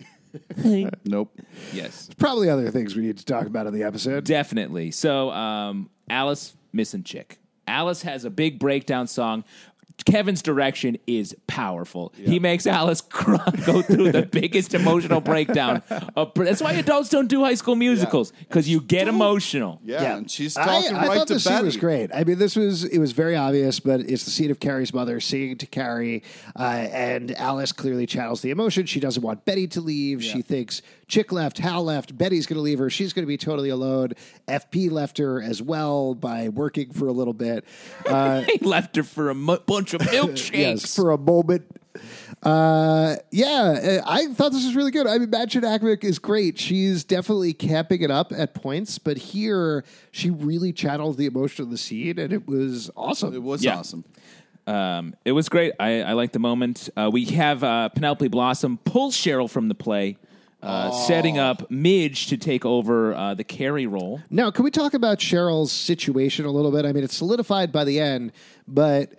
Nope. 1.06 1.40
yes, 1.74 2.08
Probably 2.20 2.50
other 2.50 2.70
things 2.70 2.96
we 2.96 3.02
need 3.02 3.18
to 3.18 3.26
talk 3.26 3.48
about 3.48 3.66
in 3.66 3.74
the 3.74 3.82
episode. 3.84 4.26
Definitely. 4.26 4.92
So, 4.92 5.32
um, 5.32 5.90
Alice 6.08 6.54
missing 6.72 7.04
chick. 7.04 7.40
Alice 7.68 8.04
has 8.04 8.26
a 8.26 8.30
big 8.30 8.60
breakdown 8.60 9.08
song. 9.08 9.44
Kevin's 10.06 10.42
direction 10.42 10.98
is 11.08 11.36
powerful. 11.48 12.14
He 12.16 12.40
makes 12.40 12.66
Alice 12.68 13.02
cry, 13.02 13.44
go 13.66 13.82
through 13.82 14.12
the 14.12 14.24
biggest 14.32 14.74
emotional 14.74 15.22
breakdown. 15.22 15.82
Of, 16.16 16.34
that's 16.36 16.62
why 16.62 16.74
adults 16.74 17.10
don't 17.10 17.28
do 17.28 17.44
high 17.44 17.56
school 17.56 17.76
musicals 17.76 18.32
because 18.32 18.68
you 18.68 18.82
get 18.82 19.08
emotional. 19.08 19.80
Yeah, 19.84 20.18
and 20.18 20.30
she's 20.30 20.58
I, 20.58 20.66
talking 20.66 20.96
I 20.96 21.08
right 21.08 21.18
thought 21.18 21.28
to 21.28 21.34
the 21.36 21.40
scene 21.40 21.54
Betty. 21.54 21.66
was 21.66 21.78
great. 21.78 22.12
I 22.14 22.24
mean, 22.24 22.40
this 22.40 22.56
was 22.56 22.84
it 22.84 23.00
was 23.00 23.12
very 23.12 23.36
obvious, 23.36 23.80
but 23.80 24.02
it's 24.02 24.26
the 24.26 24.32
scene 24.32 24.52
of 24.52 24.60
Carrie's 24.60 24.94
mother 24.94 25.20
singing 25.20 25.58
to 25.58 25.66
Carrie, 25.66 26.24
uh, 26.58 26.64
and 26.64 27.32
Alice 27.38 27.72
clearly 27.72 28.06
channels 28.06 28.42
the 28.42 28.52
emotion. 28.52 28.86
She 28.86 29.00
doesn't 29.00 29.24
want 29.24 29.46
Betty 29.46 29.68
to 29.70 29.82
leave. 29.82 30.24
She 30.24 30.42
thinks 30.42 30.82
Chick 31.10 31.32
left, 31.34 31.58
Hal 31.58 31.84
left, 31.84 32.18
Betty's 32.18 32.46
going 32.46 32.56
to 32.58 32.62
leave 32.62 32.80
her. 32.80 32.90
She's 32.90 33.12
going 33.12 33.24
to 33.24 33.28
be 33.28 33.36
totally 33.36 33.70
alone. 33.70 34.14
FP 34.48 34.90
left 34.90 35.18
her 35.18 35.42
as 35.42 35.62
well 35.62 36.14
by 36.16 36.48
working 36.50 36.92
for 36.94 37.08
a 37.08 37.12
little 37.12 37.34
bit. 37.34 37.66
Uh, 38.06 38.42
He 38.48 38.60
left 38.60 38.96
her 38.96 39.04
for 39.04 39.30
a 39.30 39.36
mu- 39.36 39.58
bunch 39.66 39.94
of 39.94 40.02
milkshakes. 40.02 40.52
yes, 40.58 40.96
for 40.96 41.12
a 41.12 41.18
moment. 41.18 41.66
Uh, 42.44 43.16
yeah, 43.32 44.02
uh, 44.06 44.10
I 44.10 44.28
thought 44.28 44.52
this 44.52 44.64
was 44.66 44.76
really 44.76 44.92
good. 44.92 45.08
I 45.08 45.18
mean, 45.18 45.30
Mädchen 45.30 45.64
Amick 45.64 46.04
is 46.04 46.20
great. 46.20 46.58
She's 46.60 47.04
definitely 47.04 47.54
camping 47.54 48.02
it 48.02 48.12
up 48.12 48.32
at 48.32 48.54
points, 48.54 48.98
but 49.00 49.18
here 49.18 49.84
she 50.12 50.30
really 50.30 50.72
channeled 50.72 51.18
the 51.18 51.26
emotion 51.26 51.66
of 51.66 51.72
the 51.72 51.78
scene, 51.78 52.18
and 52.20 52.32
it 52.32 52.48
was 52.48 52.90
awesome. 52.96 53.34
It 53.34 53.44
was 53.44 53.64
Yeah. 53.64 53.78
awesome. 53.80 54.06
Um, 54.68 55.16
it 55.26 55.32
was 55.32 55.50
great. 55.50 55.74
I, 55.80 56.02
I 56.04 56.14
like 56.14 56.32
the 56.32 56.40
moment. 56.40 56.90
Uh, 56.96 57.10
we 57.12 57.26
have 57.26 57.64
uh, 57.64 57.90
Penelope 57.90 58.28
Blossom 58.28 58.78
pull 58.86 59.10
Cheryl 59.12 59.50
from 59.50 59.68
the 59.68 59.74
play, 59.76 60.18
uh, 60.62 60.92
setting 60.92 61.38
up 61.38 61.70
Midge 61.72 62.28
to 62.28 62.38
take 62.38 62.66
over 62.66 63.14
uh, 63.14 63.34
the 63.34 63.44
Carrie 63.44 63.88
role. 63.88 64.22
Now, 64.30 64.52
can 64.52 64.64
we 64.66 64.72
talk 64.72 64.94
about 64.94 65.20
Cheryl's 65.20 65.72
situation 65.72 66.46
a 66.46 66.52
little 66.52 66.72
bit? 66.72 66.86
I 66.86 66.92
mean, 66.92 67.04
it's 67.04 67.16
solidified 67.16 67.72
by 67.72 67.84
the 67.86 68.00
end, 68.00 68.32
but 68.68 69.14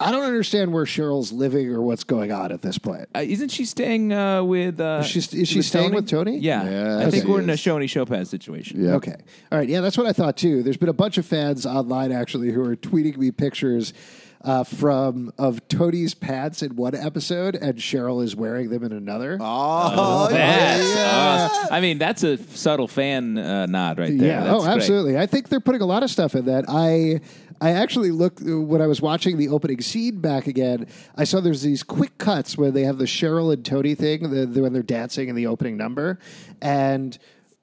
I 0.00 0.10
don't 0.10 0.24
understand 0.24 0.72
where 0.72 0.84
Cheryl's 0.84 1.30
living 1.30 1.68
or 1.70 1.80
what's 1.80 2.02
going 2.02 2.32
on 2.32 2.50
at 2.50 2.62
this 2.62 2.76
point. 2.78 3.08
Uh, 3.14 3.20
isn't 3.20 3.50
she 3.50 3.64
staying 3.64 4.12
uh, 4.12 4.42
with? 4.42 4.80
Uh, 4.80 4.98
Is 5.04 5.06
she- 5.06 5.18
is 5.40 5.48
she 5.48 5.62
staying 5.62 5.94
with 5.94 6.08
Toni? 6.08 6.38
Yeah, 6.38 6.98
I 6.98 7.08
think 7.10 7.24
she 7.24 7.30
we're 7.30 7.40
in 7.40 7.48
a 7.50 7.52
is. 7.52 7.60
Shoni 7.60 7.88
Chopaz 7.88 8.28
situation. 8.28 8.84
Yeah. 8.84 8.94
Okay. 8.94 9.14
All 9.52 9.58
right. 9.58 9.68
Yeah, 9.68 9.80
that's 9.80 9.96
what 9.96 10.06
I 10.08 10.12
thought 10.12 10.36
too. 10.36 10.64
There's 10.64 10.76
been 10.76 10.88
a 10.88 10.92
bunch 10.92 11.18
of 11.18 11.26
fans 11.26 11.64
online 11.66 12.10
actually 12.10 12.50
who 12.50 12.64
are 12.64 12.74
tweeting 12.74 13.16
me 13.18 13.30
pictures 13.30 13.92
uh, 14.44 14.64
from 14.64 15.32
of 15.38 15.66
Toni's 15.68 16.14
pants 16.14 16.62
in 16.62 16.76
one 16.76 16.94
episode 16.94 17.54
and 17.54 17.78
Cheryl 17.78 18.22
is 18.22 18.34
wearing 18.34 18.70
them 18.70 18.82
in 18.82 18.92
another. 18.92 19.38
Oh, 19.40 20.28
That's 20.30 20.94
yeah. 20.94 21.48
awesome. 21.50 21.74
I 21.74 21.80
mean, 21.80 21.98
that's 21.98 22.22
a 22.24 22.38
subtle 22.38 22.88
fan 22.88 23.38
uh, 23.38 23.66
nod 23.66 23.98
right 23.98 24.16
there. 24.16 24.28
Yeah. 24.28 24.44
That's 24.44 24.54
oh, 24.54 24.62
great. 24.64 24.74
absolutely. 24.74 25.18
I 25.18 25.26
think 25.26 25.48
they're 25.48 25.60
putting 25.60 25.80
a 25.80 25.86
lot 25.86 26.02
of 26.02 26.10
stuff 26.10 26.34
in 26.34 26.46
that. 26.46 26.64
I 26.68 27.20
I 27.60 27.70
actually 27.70 28.10
looked 28.10 28.40
when 28.42 28.82
I 28.82 28.88
was 28.88 29.00
watching 29.00 29.38
the 29.38 29.48
opening 29.48 29.80
scene 29.80 30.20
back 30.20 30.48
again. 30.48 30.88
I 31.16 31.22
saw 31.22 31.40
there's 31.40 31.62
these 31.62 31.84
quick 31.84 32.18
cuts 32.18 32.58
where 32.58 32.72
they 32.72 32.82
have 32.82 32.98
the 32.98 33.04
Cheryl 33.04 33.52
and 33.52 33.64
Toni 33.64 33.94
thing 33.94 34.30
the, 34.30 34.46
the, 34.46 34.62
when 34.62 34.72
they're 34.72 34.82
dancing 34.82 35.28
in 35.28 35.36
the 35.36 35.46
opening 35.46 35.76
number, 35.76 36.18
and 36.60 37.16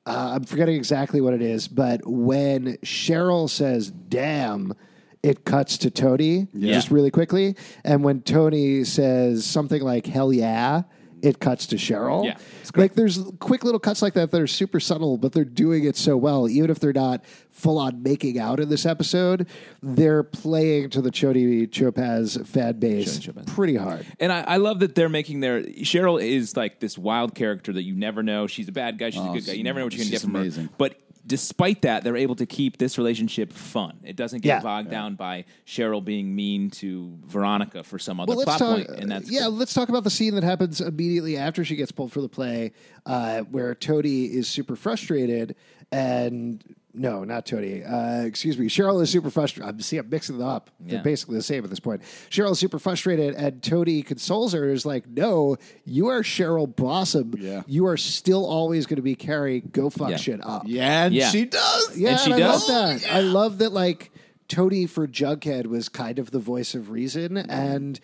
uh, 0.05 0.35
I'm 0.35 0.45
forgetting 0.45 0.77
exactly 0.77 1.19
what 1.19 1.33
it 1.33 1.41
is. 1.41 1.67
But 1.67 2.01
when 2.05 2.77
Cheryl 2.77 3.49
says 3.49 3.91
"damn." 3.91 4.73
It 5.21 5.43
cuts 5.43 5.77
to 5.79 5.91
Toni 5.91 6.47
just 6.58 6.91
really 6.91 7.12
quickly, 7.12 7.55
and 7.84 8.03
when 8.03 8.21
Toni 8.21 8.84
says 8.86 9.45
something 9.45 9.82
like 9.82 10.05
"hell 10.05 10.32
yeah," 10.32 10.84
it 11.21 11.39
cuts 11.41 11.65
to 11.67 11.75
Cheryl. 11.75 12.23
Yeah. 12.23 12.38
Like 12.75 12.93
there's 12.93 13.19
quick 13.39 13.65
little 13.65 13.79
cuts 13.82 14.01
like 14.01 14.13
that 14.13 14.32
that 14.32 14.41
are 14.41 14.47
super 14.47 14.79
subtle, 14.79 15.17
but 15.17 15.34
they're 15.34 15.43
doing 15.43 15.84
it 15.84 15.97
so 15.97 16.15
well. 16.15 16.47
Even 16.47 16.69
if 16.69 16.79
they're 16.79 16.93
not 16.93 17.25
full 17.51 17.77
on 17.79 18.01
making 18.01 18.39
out 18.39 18.62
in 18.62 18.69
this 18.69 18.86
episode, 18.86 19.47
they're 19.84 20.23
playing 20.23 20.91
to 20.91 21.01
the 21.01 21.10
Chody 21.12 21.69
Chopaz 21.69 22.38
fan 22.45 22.79
base 22.79 23.19
Chody 23.19 23.45
pretty 23.47 23.75
hard. 23.75 24.05
And 24.21 24.32
I, 24.32 24.41
I 24.41 24.58
love 24.58 24.79
that 24.79 24.95
they're 24.95 25.10
making 25.10 25.41
their 25.41 25.63
Cheryl 25.63 26.23
is 26.23 26.55
like 26.55 26.79
this 26.79 26.97
wild 26.97 27.36
character 27.36 27.73
that 27.73 27.84
you 27.84 27.95
never 27.95 28.23
know. 28.23 28.47
She's 28.47 28.69
a 28.69 28.71
bad 28.71 28.97
guy. 28.97 29.10
She's 29.10 29.19
a 29.19 29.23
Oh, 29.27 29.34
good 29.34 29.45
guy. 29.45 29.53
You 29.53 29.63
never 29.65 29.79
know 29.79 29.86
what 29.86 29.93
you're 29.93 29.97
going 30.05 30.08
to 30.08 30.12
get 30.13 30.21
from 30.21 30.36
amazing. 30.38 30.65
her. 30.65 30.69
But 30.77 30.95
despite 31.29 31.83
that, 31.83 32.03
they're 32.03 32.17
able 32.17 32.35
to 32.35 32.45
keep 32.45 32.77
this 32.77 32.97
relationship 32.97 33.53
fun. 33.53 33.99
It 34.03 34.15
doesn't 34.17 34.41
get 34.41 34.49
Yeah. 34.57 34.59
bogged 34.61 34.89
down 34.89 35.15
by 35.15 35.45
Cheryl 35.65 36.03
being 36.03 36.35
mean 36.35 36.69
to 36.71 37.13
Veronica 37.25 37.83
for 37.83 37.97
some 37.99 38.19
other 38.19 38.35
Well, 38.35 38.43
plot 38.43 38.59
talk. 38.59 38.75
point, 38.87 38.89
and 38.89 39.09
that's 39.11 39.31
yeah, 39.31 39.41
cool. 39.43 39.51
let's 39.51 39.73
talk 39.73 39.87
about 39.89 40.03
the 40.03 40.09
scene 40.09 40.35
that 40.35 40.43
happens 40.43 40.81
immediately 40.81 41.37
after 41.37 41.63
she 41.63 41.75
gets 41.77 41.91
pulled 41.93 42.11
for 42.11 42.21
the 42.21 42.27
play, 42.27 42.73
uh, 43.05 43.41
where 43.43 43.73
Toady 43.75 44.25
is 44.25 44.47
super 44.49 44.75
frustrated, 44.75 45.55
and 45.91 46.63
no, 46.99 47.23
not 47.23 47.45
Toady. 47.45 47.83
Uh, 47.83 48.23
excuse 48.23 48.57
me, 48.57 48.67
Cheryl 48.67 49.01
is 49.01 49.09
super 49.09 49.29
frustrated. 49.29 49.69
I'm 49.73 49.79
see, 49.81 49.97
I'm 49.97 50.09
mixing 50.09 50.38
them 50.38 50.47
up. 50.47 50.69
They're 50.79 50.97
Yeah. 50.97 51.01
basically 51.01 51.38
the 51.38 51.43
same 51.43 51.63
at 51.63 51.69
this 51.69 51.79
point. 51.79 52.01
Cheryl 52.29 52.51
is 52.51 52.59
super 52.59 52.77
frustrated, 52.77 53.35
and 53.35 53.63
Toady 53.63 54.01
consoles 54.03 54.53
her. 54.53 54.69
Is 54.69 54.85
like, 54.85 55.07
no, 55.07 55.57
you 55.85 56.07
are 56.07 56.21
Cheryl 56.21 56.73
Blossom. 56.75 57.33
Yeah. 57.39 57.63
you 57.67 57.85
are 57.88 57.97
still 57.97 58.45
always 58.45 58.85
going 58.85 58.97
to 58.97 59.01
be 59.01 59.15
Carrie. 59.15 59.62
Go 59.62 59.89
fuck 59.89 60.09
Yeah. 60.12 60.17
shit 60.17 60.45
up. 60.45 60.63
Yeah, 60.65 61.05
and 61.05 61.15
Yeah. 61.15 61.29
she 61.29 61.45
does. 61.45 61.97
Yeah, 61.97 62.09
And 62.12 62.19
she 62.19 62.31
and 62.31 62.33
I 62.35 62.47
does. 62.47 62.69
love 62.69 63.01
that. 63.01 63.13
I 63.15 63.21
love 63.21 63.57
that. 63.59 63.71
Like 63.73 64.12
Toady 64.47 64.85
for 64.85 65.07
Jughead 65.07 65.67
was 65.67 65.89
kind 65.89 66.19
of 66.19 66.31
the 66.31 66.39
voice 66.39 66.75
of 66.75 66.89
reason, 66.89 67.38
and 67.38 67.99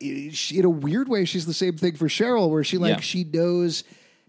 she, 0.00 0.58
in 0.58 0.64
a 0.64 0.70
weird 0.70 1.08
way, 1.08 1.24
she's 1.24 1.46
the 1.46 1.54
same 1.54 1.76
thing 1.76 1.94
for 1.96 2.06
Cheryl, 2.08 2.50
where 2.50 2.64
she 2.64 2.78
like 2.78 2.96
Yeah. 2.96 3.00
she 3.00 3.24
knows 3.24 3.82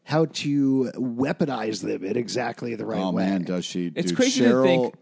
how 0.07 0.23
to 0.23 0.89
weaponize 0.95 1.81
them 1.81 2.01
in 2.05 2.15
exactly 2.15 2.75
the 2.75 2.85
right 2.85 3.01
Oh 3.01 3.11
way. 3.11 3.25
man, 3.25 3.43
does 3.43 3.65
she? 3.65 3.91
It's 3.93 4.07
Dude, 4.07 4.15
crazy 4.17 4.41
to 4.41 4.47
Cheryl, 4.49 4.63
think- 4.63 4.95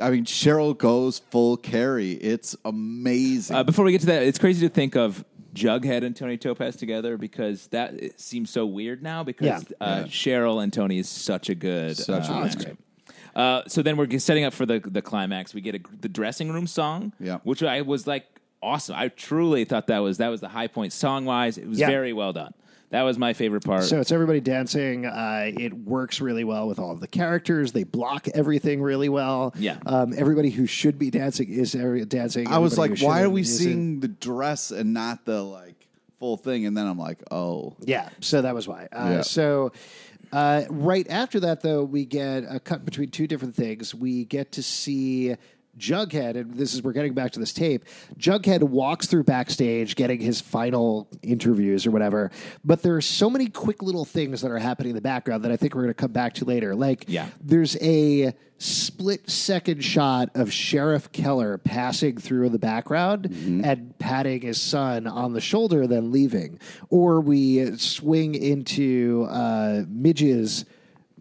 I 0.00 0.10
mean, 0.10 0.24
Cheryl 0.24 0.78
goes 0.78 1.18
full 1.18 1.56
Carrie. 1.56 2.12
It's 2.12 2.54
amazing. 2.64 3.56
Uh, 3.56 3.64
before 3.64 3.84
we 3.84 3.90
get 3.90 4.02
to 4.02 4.06
that, 4.06 4.22
it's 4.22 4.38
crazy 4.38 4.68
to 4.68 4.72
think 4.72 4.94
of 4.94 5.24
Jughead 5.52 6.04
and 6.04 6.14
Toni 6.14 6.36
Topaz 6.36 6.76
together 6.76 7.16
because 7.18 7.66
that 7.68 7.94
it 8.00 8.20
seems 8.20 8.50
so 8.50 8.64
weird 8.64 9.02
now 9.02 9.24
because 9.24 9.44
Yeah. 9.68 9.84
uh, 9.84 10.04
Cheryl 10.04 10.62
and 10.62 10.72
Toni 10.72 11.00
is 11.00 11.08
such 11.08 11.48
a 11.48 11.56
good. 11.56 11.96
Such 11.96 12.28
a 12.28 12.32
uh, 12.32 12.48
good. 12.48 12.76
Uh, 13.34 13.62
so 13.66 13.82
then 13.82 13.96
we're 13.96 14.16
setting 14.20 14.44
up 14.44 14.54
for 14.54 14.64
the 14.66 14.78
the 14.78 15.02
climax. 15.02 15.52
We 15.54 15.60
get 15.60 15.74
a, 15.74 15.80
the 16.00 16.08
dressing 16.08 16.52
room 16.52 16.68
song, 16.68 17.12
Yeah. 17.18 17.38
which 17.42 17.64
I 17.64 17.80
was 17.82 18.06
like 18.06 18.26
awesome. 18.62 18.94
I 18.96 19.08
truly 19.08 19.64
thought 19.64 19.88
that 19.88 19.98
was 19.98 20.18
that 20.18 20.28
was 20.28 20.40
the 20.40 20.48
high 20.48 20.68
point 20.68 20.92
song 20.92 21.24
wise. 21.24 21.58
It 21.58 21.66
was 21.68 21.80
Yeah. 21.80 21.88
very 21.88 22.12
well 22.12 22.32
done. 22.32 22.54
That 22.90 23.02
was 23.02 23.18
my 23.18 23.34
favorite 23.34 23.64
part. 23.64 23.84
So 23.84 24.00
it's 24.00 24.10
everybody 24.12 24.40
dancing. 24.40 25.04
Uh, 25.04 25.50
it 25.58 25.74
works 25.74 26.20
really 26.22 26.44
well 26.44 26.66
with 26.68 26.78
all 26.78 26.90
of 26.90 27.00
the 27.00 27.06
characters. 27.06 27.72
They 27.72 27.84
block 27.84 28.28
everything 28.28 28.80
really 28.80 29.10
well. 29.10 29.52
Yeah. 29.58 29.76
Um, 29.84 30.14
everybody 30.16 30.48
who 30.50 30.66
should 30.66 30.98
be 30.98 31.10
dancing 31.10 31.50
is 31.50 31.74
every- 31.74 32.04
dancing. 32.06 32.48
I 32.48 32.58
was 32.58 32.78
like, 32.78 32.98
why 33.00 33.22
are 33.22 33.30
we 33.30 33.42
isn't. 33.42 33.64
seeing 33.66 34.00
the 34.00 34.08
dress 34.08 34.70
and 34.70 34.94
not 34.94 35.26
the 35.26 35.42
like 35.42 35.86
full 36.18 36.38
thing? 36.38 36.64
And 36.64 36.74
then 36.76 36.86
I'm 36.86 36.98
like, 36.98 37.22
oh, 37.30 37.76
Yeah, 37.80 38.08
so 38.20 38.40
that 38.42 38.54
was 38.54 38.66
why. 38.66 38.88
Uh, 38.90 39.08
Yeah. 39.16 39.20
So 39.20 39.72
uh, 40.32 40.64
right 40.70 41.06
after 41.10 41.40
that, 41.40 41.60
though, 41.60 41.84
we 41.84 42.06
get 42.06 42.44
a 42.48 42.58
cut 42.58 42.84
between 42.86 43.10
two 43.10 43.26
different 43.26 43.54
things. 43.54 43.94
We 43.94 44.24
get 44.24 44.52
to 44.52 44.62
see 44.62 45.36
Jughead, 45.78 46.36
and 46.36 46.54
this 46.54 46.74
is 46.74 46.82
we're 46.82 46.92
getting 46.92 47.14
back 47.14 47.32
to 47.32 47.40
this 47.40 47.52
tape. 47.52 47.84
Jughead 48.18 48.62
walks 48.62 49.06
through 49.06 49.24
backstage, 49.24 49.96
getting 49.96 50.20
his 50.20 50.40
final 50.40 51.08
interviews 51.22 51.86
or 51.86 51.90
whatever. 51.90 52.30
But 52.64 52.82
there 52.82 52.96
are 52.96 53.00
so 53.00 53.30
many 53.30 53.48
quick 53.48 53.82
little 53.82 54.04
things 54.04 54.40
that 54.42 54.50
are 54.50 54.58
happening 54.58 54.90
in 54.90 54.96
the 54.96 55.00
background 55.02 55.44
that 55.44 55.52
I 55.52 55.56
think 55.56 55.74
we're 55.74 55.82
going 55.82 55.94
to 55.94 56.00
come 56.00 56.12
back 56.12 56.34
to 56.34 56.44
later. 56.44 56.74
Like, 56.74 57.04
Yeah. 57.08 57.28
there's 57.40 57.76
a 57.80 58.34
split 58.60 59.30
second 59.30 59.84
shot 59.84 60.30
of 60.34 60.52
Sheriff 60.52 61.12
Keller 61.12 61.58
passing 61.58 62.16
through 62.18 62.48
the 62.48 62.58
background 62.58 63.26
and 63.64 63.96
patting 64.00 64.40
his 64.40 64.60
son 64.60 65.06
on 65.06 65.32
the 65.32 65.40
shoulder, 65.40 65.86
then 65.86 66.10
leaving. 66.10 66.58
Or 66.90 67.20
we 67.20 67.76
swing 67.76 68.34
into 68.34 69.26
uh, 69.30 69.84
Midge's. 69.88 70.64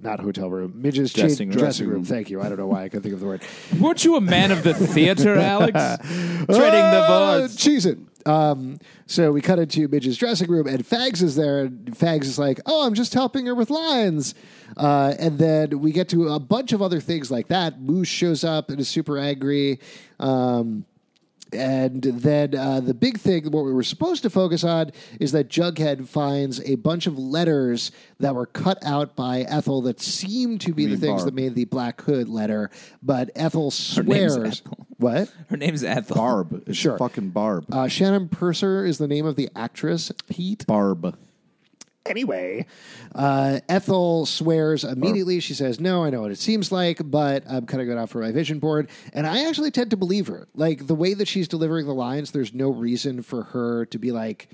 Not 0.01 0.19
hotel 0.19 0.49
room, 0.49 0.73
Midge's 0.75 1.11
cha- 1.11 1.21
Dressing 1.23 1.49
room. 1.49 1.57
dressing 1.57 1.87
room. 1.87 2.03
Thank 2.03 2.29
you. 2.29 2.41
I 2.41 2.49
don't 2.49 2.57
know 2.57 2.67
why 2.67 2.83
I 2.83 2.89
couldn't 2.89 3.03
think 3.03 3.13
of 3.13 3.19
the 3.19 3.25
word. 3.25 3.41
weren't 3.79 4.03
you 4.05 4.15
a 4.15 4.21
man 4.21 4.51
of 4.51 4.63
the 4.63 4.73
theater, 4.73 5.35
Alex? 5.35 5.73
Treading 6.45 6.45
the 6.47 7.05
boards. 7.07 7.55
Cheese 7.55 7.85
it. 7.85 7.97
Um, 8.25 8.79
so 9.05 9.31
we 9.31 9.41
cut 9.41 9.57
into 9.57 9.87
Midge's 9.87 10.17
dressing 10.17 10.51
room, 10.51 10.67
and 10.67 10.85
Fangs 10.85 11.23
is 11.23 11.35
there. 11.35 11.61
And 11.61 11.97
Fangs 11.97 12.27
is 12.27 12.37
like, 12.37 12.59
"Oh, 12.65 12.85
I'm 12.85 12.93
just 12.93 13.13
helping 13.13 13.45
her 13.45 13.55
with 13.55 13.69
lines." 13.69 14.35
Uh, 14.75 15.15
and 15.17 15.39
then 15.39 15.79
we 15.79 15.91
get 15.93 16.09
to 16.09 16.27
a 16.29 16.39
bunch 16.39 16.73
of 16.73 16.81
other 16.81 16.99
things 16.99 17.31
like 17.31 17.47
that. 17.47 17.79
Moose 17.81 18.09
shows 18.09 18.43
up 18.43 18.69
and 18.69 18.79
is 18.79 18.89
super 18.89 19.17
angry. 19.17 19.79
Um, 20.19 20.85
and 21.53 22.01
then 22.03 22.55
uh, 22.55 22.79
the 22.79 22.93
big 22.93 23.17
thing, 23.19 23.51
what 23.51 23.63
we 23.65 23.73
were 23.73 23.83
supposed 23.83 24.23
to 24.23 24.29
focus 24.29 24.63
on, 24.63 24.91
is 25.19 25.31
that 25.31 25.49
Jughead 25.49 26.07
finds 26.07 26.59
a 26.61 26.75
bunch 26.75 27.07
of 27.07 27.17
letters 27.17 27.91
that 28.19 28.35
were 28.35 28.45
cut 28.45 28.77
out 28.85 29.15
by 29.15 29.41
Ethel 29.41 29.81
that 29.83 29.99
seem 30.01 30.57
to 30.59 30.73
be 30.73 30.85
the 30.85 30.97
things 30.97 31.21
Barb. 31.21 31.25
that 31.25 31.33
made 31.33 31.55
the 31.55 31.65
Black 31.65 32.01
Hood 32.01 32.29
letter. 32.29 32.69
But 33.01 33.29
Ethel 33.35 33.63
name's 33.63 33.75
swears. 33.75 34.37
Ethel. 34.37 34.87
What? 34.97 35.31
Her 35.49 35.57
name's 35.57 35.83
Ethel. 35.83 36.15
Barb. 36.15 36.63
It's 36.67 36.77
Sure. 36.77 36.97
fucking 36.97 37.29
Barb. 37.29 37.65
Uh, 37.71 37.87
Shannon 37.87 38.29
Purser 38.29 38.85
is 38.85 38.97
the 38.97 39.07
name 39.07 39.25
of 39.25 39.35
the 39.35 39.49
actress. 39.55 40.11
Pete. 40.29 40.65
Barb. 40.67 41.17
Anyway, 42.09 42.65
uh, 43.13 43.59
Ethel 43.67 44.25
swears 44.25 44.83
immediately. 44.83 45.39
She 45.39 45.53
says, 45.53 45.79
No, 45.79 46.03
I 46.03 46.09
know 46.09 46.21
what 46.21 46.31
it 46.31 46.39
seems 46.39 46.71
like, 46.71 46.99
but 47.03 47.43
I'm 47.49 47.65
cutting 47.65 47.89
it 47.89 47.97
off 47.97 48.11
for 48.11 48.21
my 48.21 48.31
vision 48.31 48.59
board. 48.59 48.89
And 49.13 49.27
I 49.27 49.47
actually 49.47 49.71
tend 49.71 49.91
to 49.91 49.97
believe 49.97 50.27
her. 50.27 50.47
Like 50.55 50.87
the 50.87 50.95
way 50.95 51.13
that 51.13 51.27
she's 51.27 51.47
delivering 51.47 51.85
the 51.85 51.93
lines, 51.93 52.31
there's 52.31 52.53
no 52.53 52.69
reason 52.69 53.21
for 53.21 53.43
her 53.43 53.85
to 53.87 53.99
be 53.99 54.11
like, 54.11 54.49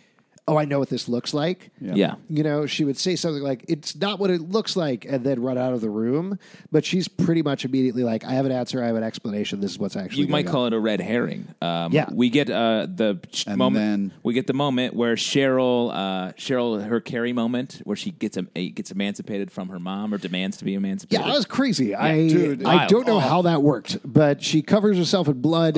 Oh, 0.45 0.57
I 0.57 0.65
know 0.65 0.77
what 0.77 0.89
this 0.89 1.07
looks 1.07 1.33
like. 1.33 1.71
Yeah. 1.79 2.15
You 2.27 2.43
know, 2.43 2.65
she 2.65 2.83
would 2.83 2.97
say 2.97 3.15
something 3.15 3.41
like, 3.41 3.63
It's 3.69 3.95
not 3.95 4.19
what 4.19 4.29
it 4.29 4.41
looks 4.41 4.75
like, 4.75 5.05
and 5.05 5.23
then 5.23 5.41
run 5.41 5.57
out 5.57 5.71
of 5.73 5.79
the 5.79 5.89
room. 5.89 6.37
But 6.69 6.83
she's 6.83 7.07
pretty 7.07 7.41
much 7.41 7.63
immediately 7.63 8.03
like, 8.03 8.25
I 8.25 8.31
have 8.33 8.45
an 8.45 8.51
answer, 8.51 8.83
I 8.83 8.87
have 8.87 8.97
an 8.97 9.03
explanation. 9.03 9.61
This 9.61 9.71
is 9.71 9.79
what's 9.79 9.95
actually 9.95 10.23
You 10.23 10.27
might 10.27 10.41
going 10.43 10.51
call 10.53 10.65
it 10.65 10.73
a 10.73 10.79
red 10.79 10.99
herring. 10.99 11.47
Um, 11.61 11.93
Yeah. 11.93 12.07
we 12.11 12.29
get 12.29 12.49
uh, 12.49 12.87
the 12.93 13.19
And 13.47 13.57
moment. 13.57 14.11
then- 14.11 14.19
we 14.23 14.33
get 14.33 14.47
the 14.47 14.53
moment 14.53 14.95
where 14.95 15.15
Cheryl, 15.15 15.91
uh, 15.93 16.33
Cheryl, 16.33 16.85
her 16.87 16.99
Carrie 16.99 17.31
moment, 17.31 17.79
where 17.85 17.95
she 17.95 18.11
gets 18.11 18.35
em- 18.35 18.49
gets 18.53 18.91
emancipated 18.91 19.49
from 19.49 19.69
her 19.69 19.79
mom 19.79 20.13
or 20.13 20.17
demands 20.17 20.57
to 20.57 20.65
be 20.65 20.73
emancipated. 20.73 21.21
Yeah, 21.21 21.27
that 21.31 21.37
was 21.37 21.45
crazy. 21.45 21.95
I 21.95 22.27
dude. 22.27 22.65
I 22.65 22.75
Wild. 22.75 22.89
don't 22.89 23.07
know 23.07 23.19
how 23.19 23.43
that 23.43 23.61
worked, 23.61 23.99
but 24.03 24.43
she 24.43 24.61
covers 24.61 24.97
herself 24.97 25.29
in 25.29 25.41
blood, 25.41 25.75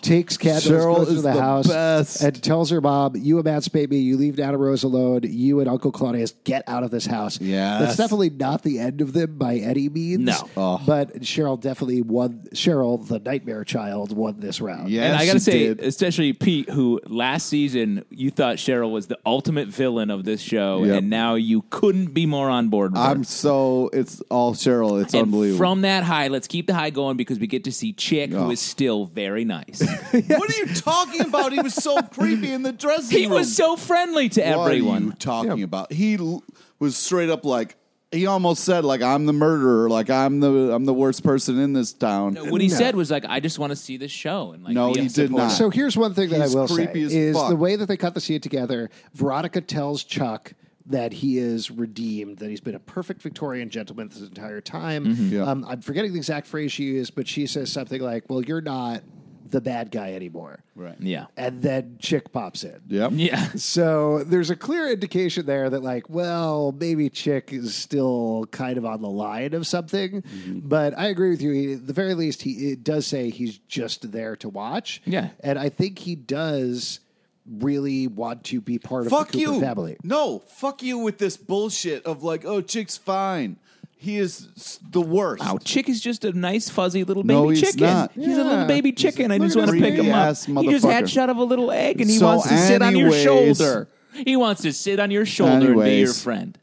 takes 0.00 0.38
candles, 0.38 0.64
Cheryl 0.66 0.96
goes 0.96 1.08
to 1.08 1.14
the, 1.16 1.20
the 1.22 1.32
house, 1.32 1.66
best. 1.66 2.22
and 2.22 2.42
tells 2.42 2.70
her 2.70 2.80
mom, 2.80 3.14
"You 3.16 3.38
emancipate 3.38 3.90
me, 3.90 4.05
you 4.06 4.16
leave 4.16 4.38
Nana 4.38 4.56
Rose 4.56 4.82
alone. 4.82 5.20
You 5.24 5.60
and 5.60 5.68
Uncle 5.68 5.92
Claudius 5.92 6.32
get 6.44 6.62
out 6.66 6.82
of 6.82 6.90
this 6.90 7.06
house. 7.06 7.40
Yeah, 7.40 7.78
That's 7.80 7.96
definitely 7.96 8.30
not 8.30 8.62
the 8.62 8.78
end 8.78 9.00
of 9.00 9.12
them 9.12 9.36
by 9.38 9.56
any 9.56 9.88
means. 9.88 10.20
No. 10.20 10.48
Oh. 10.56 10.82
But 10.86 11.20
Cheryl 11.20 11.60
definitely 11.60 12.02
won. 12.02 12.48
Cheryl, 12.54 13.06
the 13.06 13.18
nightmare 13.18 13.64
child, 13.64 14.16
won 14.16 14.40
this 14.40 14.60
round. 14.60 14.88
Yeah, 14.90 15.04
and 15.04 15.16
I 15.16 15.26
gotta 15.26 15.40
say, 15.40 15.68
did. 15.68 15.80
especially 15.80 16.32
Pete, 16.32 16.70
who 16.70 17.00
last 17.06 17.46
season 17.48 18.04
you 18.10 18.30
thought 18.30 18.56
Cheryl 18.56 18.90
was 18.90 19.06
the 19.08 19.18
ultimate 19.26 19.68
villain 19.68 20.10
of 20.10 20.24
this 20.24 20.40
show, 20.40 20.84
Yep. 20.84 20.98
and 20.98 21.10
now 21.10 21.34
you 21.34 21.62
couldn't 21.70 22.14
be 22.14 22.26
more 22.26 22.48
on 22.48 22.68
board. 22.68 22.92
With 22.92 23.00
I'm 23.00 23.18
her. 23.18 23.24
so 23.24 23.90
it's 23.92 24.20
all 24.30 24.54
Cheryl. 24.54 25.02
It's 25.02 25.14
And 25.14 25.24
unbelievable. 25.24 25.58
from 25.58 25.82
that 25.82 26.04
high, 26.04 26.28
let's 26.28 26.46
keep 26.48 26.66
the 26.66 26.74
high 26.74 26.90
going 26.90 27.16
because 27.16 27.38
we 27.38 27.46
get 27.46 27.64
to 27.64 27.72
see 27.72 27.92
Chick, 27.92 28.30
who 28.30 28.36
Oh. 28.38 28.50
is 28.50 28.60
still 28.60 29.06
very 29.06 29.44
nice. 29.44 29.82
What 30.36 30.54
are 30.54 30.58
you 30.58 30.74
talking 30.74 31.20
about? 31.22 31.52
He 31.52 31.60
was 31.60 31.74
so 31.74 32.00
creepy 32.02 32.52
in 32.52 32.62
the 32.62 32.72
dressing 32.72 33.18
he 33.18 33.24
room. 33.26 33.34
was 33.34 33.54
so 33.54 33.76
friendly 33.96 34.28
to 34.30 34.40
What 34.40 34.48
are 34.70 34.74
you 34.74 34.88
everyone. 34.90 35.12
talking 35.18 35.62
about? 35.62 35.92
He 35.92 36.16
l- 36.18 36.42
was 36.78 36.96
straight 36.96 37.30
up 37.30 37.44
like 37.44 37.76
he 38.12 38.26
almost 38.26 38.62
said 38.64 38.84
like 38.84 39.02
I'm 39.02 39.26
the 39.26 39.32
murderer, 39.32 39.88
like 39.90 40.10
I'm 40.10 40.40
the 40.40 40.72
I'm 40.74 40.84
the 40.84 40.94
worst 40.94 41.24
person 41.24 41.58
in 41.58 41.72
this 41.72 41.92
town. 41.92 42.36
What 42.36 42.60
he 42.60 42.68
No. 42.68 42.74
said 42.74 42.94
was 42.94 43.10
like, 43.10 43.24
"I 43.26 43.40
just 43.40 43.58
want 43.58 43.70
to 43.70 43.76
see 43.76 43.96
this 43.96 44.12
show." 44.12 44.52
And 44.52 44.62
like, 44.62 44.74
No, 44.74 44.92
be 44.92 45.00
a 45.00 45.02
he 45.02 45.08
did 45.08 45.14
supporter. 45.28 45.44
not. 45.44 45.48
So 45.52 45.70
here's 45.70 45.96
one 45.96 46.14
thing 46.14 46.28
that 46.30 46.40
He's 46.42 46.54
I 46.54 46.58
will 46.58 46.68
say 46.68 46.74
creepy 46.86 47.02
as 47.02 47.14
is 47.14 47.36
fuck. 47.36 47.48
the 47.48 47.56
way 47.56 47.74
that 47.76 47.86
they 47.86 47.96
cut 47.96 48.14
the 48.14 48.20
scene 48.20 48.40
together. 48.40 48.90
Veronica 49.14 49.60
tells 49.60 50.04
Chuck 50.04 50.52
that 50.86 51.12
he 51.14 51.36
is 51.38 51.68
redeemed, 51.70 52.38
that 52.38 52.48
he's 52.48 52.60
been 52.60 52.76
a 52.76 52.78
perfect 52.80 53.20
Victorian 53.22 53.70
gentleman 53.70 54.08
this 54.08 54.20
entire 54.20 54.60
time. 54.60 55.04
Mm-hmm. 55.04 55.34
Yeah. 55.36 55.42
Um, 55.50 55.64
I'm 55.68 55.80
forgetting 55.80 56.12
the 56.12 56.18
exact 56.18 56.46
phrase 56.46 56.70
she 56.70 56.84
used, 56.84 57.16
but 57.16 57.26
she 57.26 57.46
says 57.48 57.72
something 57.72 58.00
like, 58.00 58.30
"Well, 58.30 58.40
you're 58.42 58.60
not 58.60 59.02
the 59.50 59.60
bad 59.60 59.90
guy 59.90 60.12
anymore." 60.14 60.60
Right. 60.74 60.96
Yeah, 61.00 61.26
And 61.38 61.62
then 61.62 61.96
Chick 61.98 62.32
pops 62.32 62.62
in. 62.62 62.80
Yep. 62.88 63.12
yeah. 63.14 63.48
So 63.56 64.22
there's 64.24 64.50
a 64.50 64.56
clear 64.56 64.90
indication 64.92 65.46
there 65.46 65.70
that, 65.70 65.82
like, 65.82 66.10
well, 66.10 66.72
maybe 66.78 67.08
Chick 67.08 67.50
is 67.52 67.74
still 67.74 68.46
kind 68.50 68.76
of 68.76 68.84
on 68.84 69.00
the 69.00 69.08
line 69.08 69.54
of 69.54 69.66
something. 69.66 70.20
Mm-hmm. 70.22 70.58
But 70.68 70.96
I 70.98 71.06
agree 71.06 71.30
with 71.30 71.40
you. 71.40 71.50
He, 71.52 71.72
at 71.74 71.86
the 71.86 71.92
very 71.94 72.12
least, 72.14 72.42
he 72.42 72.72
it 72.72 72.84
does 72.84 73.06
say 73.06 73.30
he's 73.30 73.58
just 73.68 74.12
there 74.12 74.36
to 74.36 74.48
watch. 74.50 75.00
Yeah. 75.06 75.28
and 75.40 75.58
I 75.58 75.68
think 75.70 75.98
he 75.98 76.14
does 76.14 77.00
really 77.48 78.06
want 78.06 78.44
to 78.44 78.60
be 78.60 78.78
part 78.78 79.08
Fuck 79.08 79.28
of 79.28 79.32
the 79.32 79.44
Cooper 79.44 79.54
you. 79.54 79.60
family. 79.60 79.96
No, 80.02 80.40
fuck 80.40 80.82
you 80.82 80.98
with 80.98 81.18
this 81.18 81.36
bullshit 81.36 82.04
of 82.04 82.22
like, 82.22 82.44
oh, 82.44 82.60
chick's 82.60 82.96
fine. 82.96 83.56
He 83.98 84.18
is 84.18 84.78
the 84.90 85.00
worst. 85.00 85.42
Wow, 85.42 85.58
Chick 85.64 85.88
is 85.88 86.00
just 86.00 86.24
a 86.24 86.32
nice 86.32 86.68
fuzzy 86.68 87.02
little 87.02 87.22
baby 87.22 87.34
No, 87.40 87.48
he's 87.48 87.60
chicken. 87.62 87.80
not. 87.80 88.12
He's 88.12 88.26
a 88.38 88.44
little 88.44 88.60
Yeah. 88.60 88.66
baby 88.66 88.92
chicken. 88.92 89.32
I 89.32 89.38
look 89.38 89.46
just 89.48 89.56
at 89.56 89.60
want 89.60 89.70
to 89.70 89.76
this 89.80 89.82
pick 89.90 89.94
him 89.98 90.12
up. 90.12 90.36
creepy-ass 90.36 90.44
He 90.44 90.52
just 90.70 90.84
motherfucker. 90.84 90.90
hatched 90.92 91.16
out 91.16 91.30
of 91.30 91.36
a 91.38 91.44
little 91.44 91.70
egg, 91.72 92.00
and 92.00 92.10
he 92.10 92.18
So 92.18 92.26
wants 92.26 92.48
to 92.48 92.58
sit 92.58 92.82
on 92.82 92.94
your 92.94 93.08
anyways- 93.08 93.24
shoulder. 93.58 93.88
He 94.24 94.36
wants 94.36 94.62
to 94.62 94.72
sit 94.72 95.00
on 95.00 95.10
your 95.10 95.24
shoulder 95.26 95.52
and 95.52 95.60
be 95.60 95.66
your 95.72 95.82
Anyways. 95.82 96.22
friend. 96.22 96.58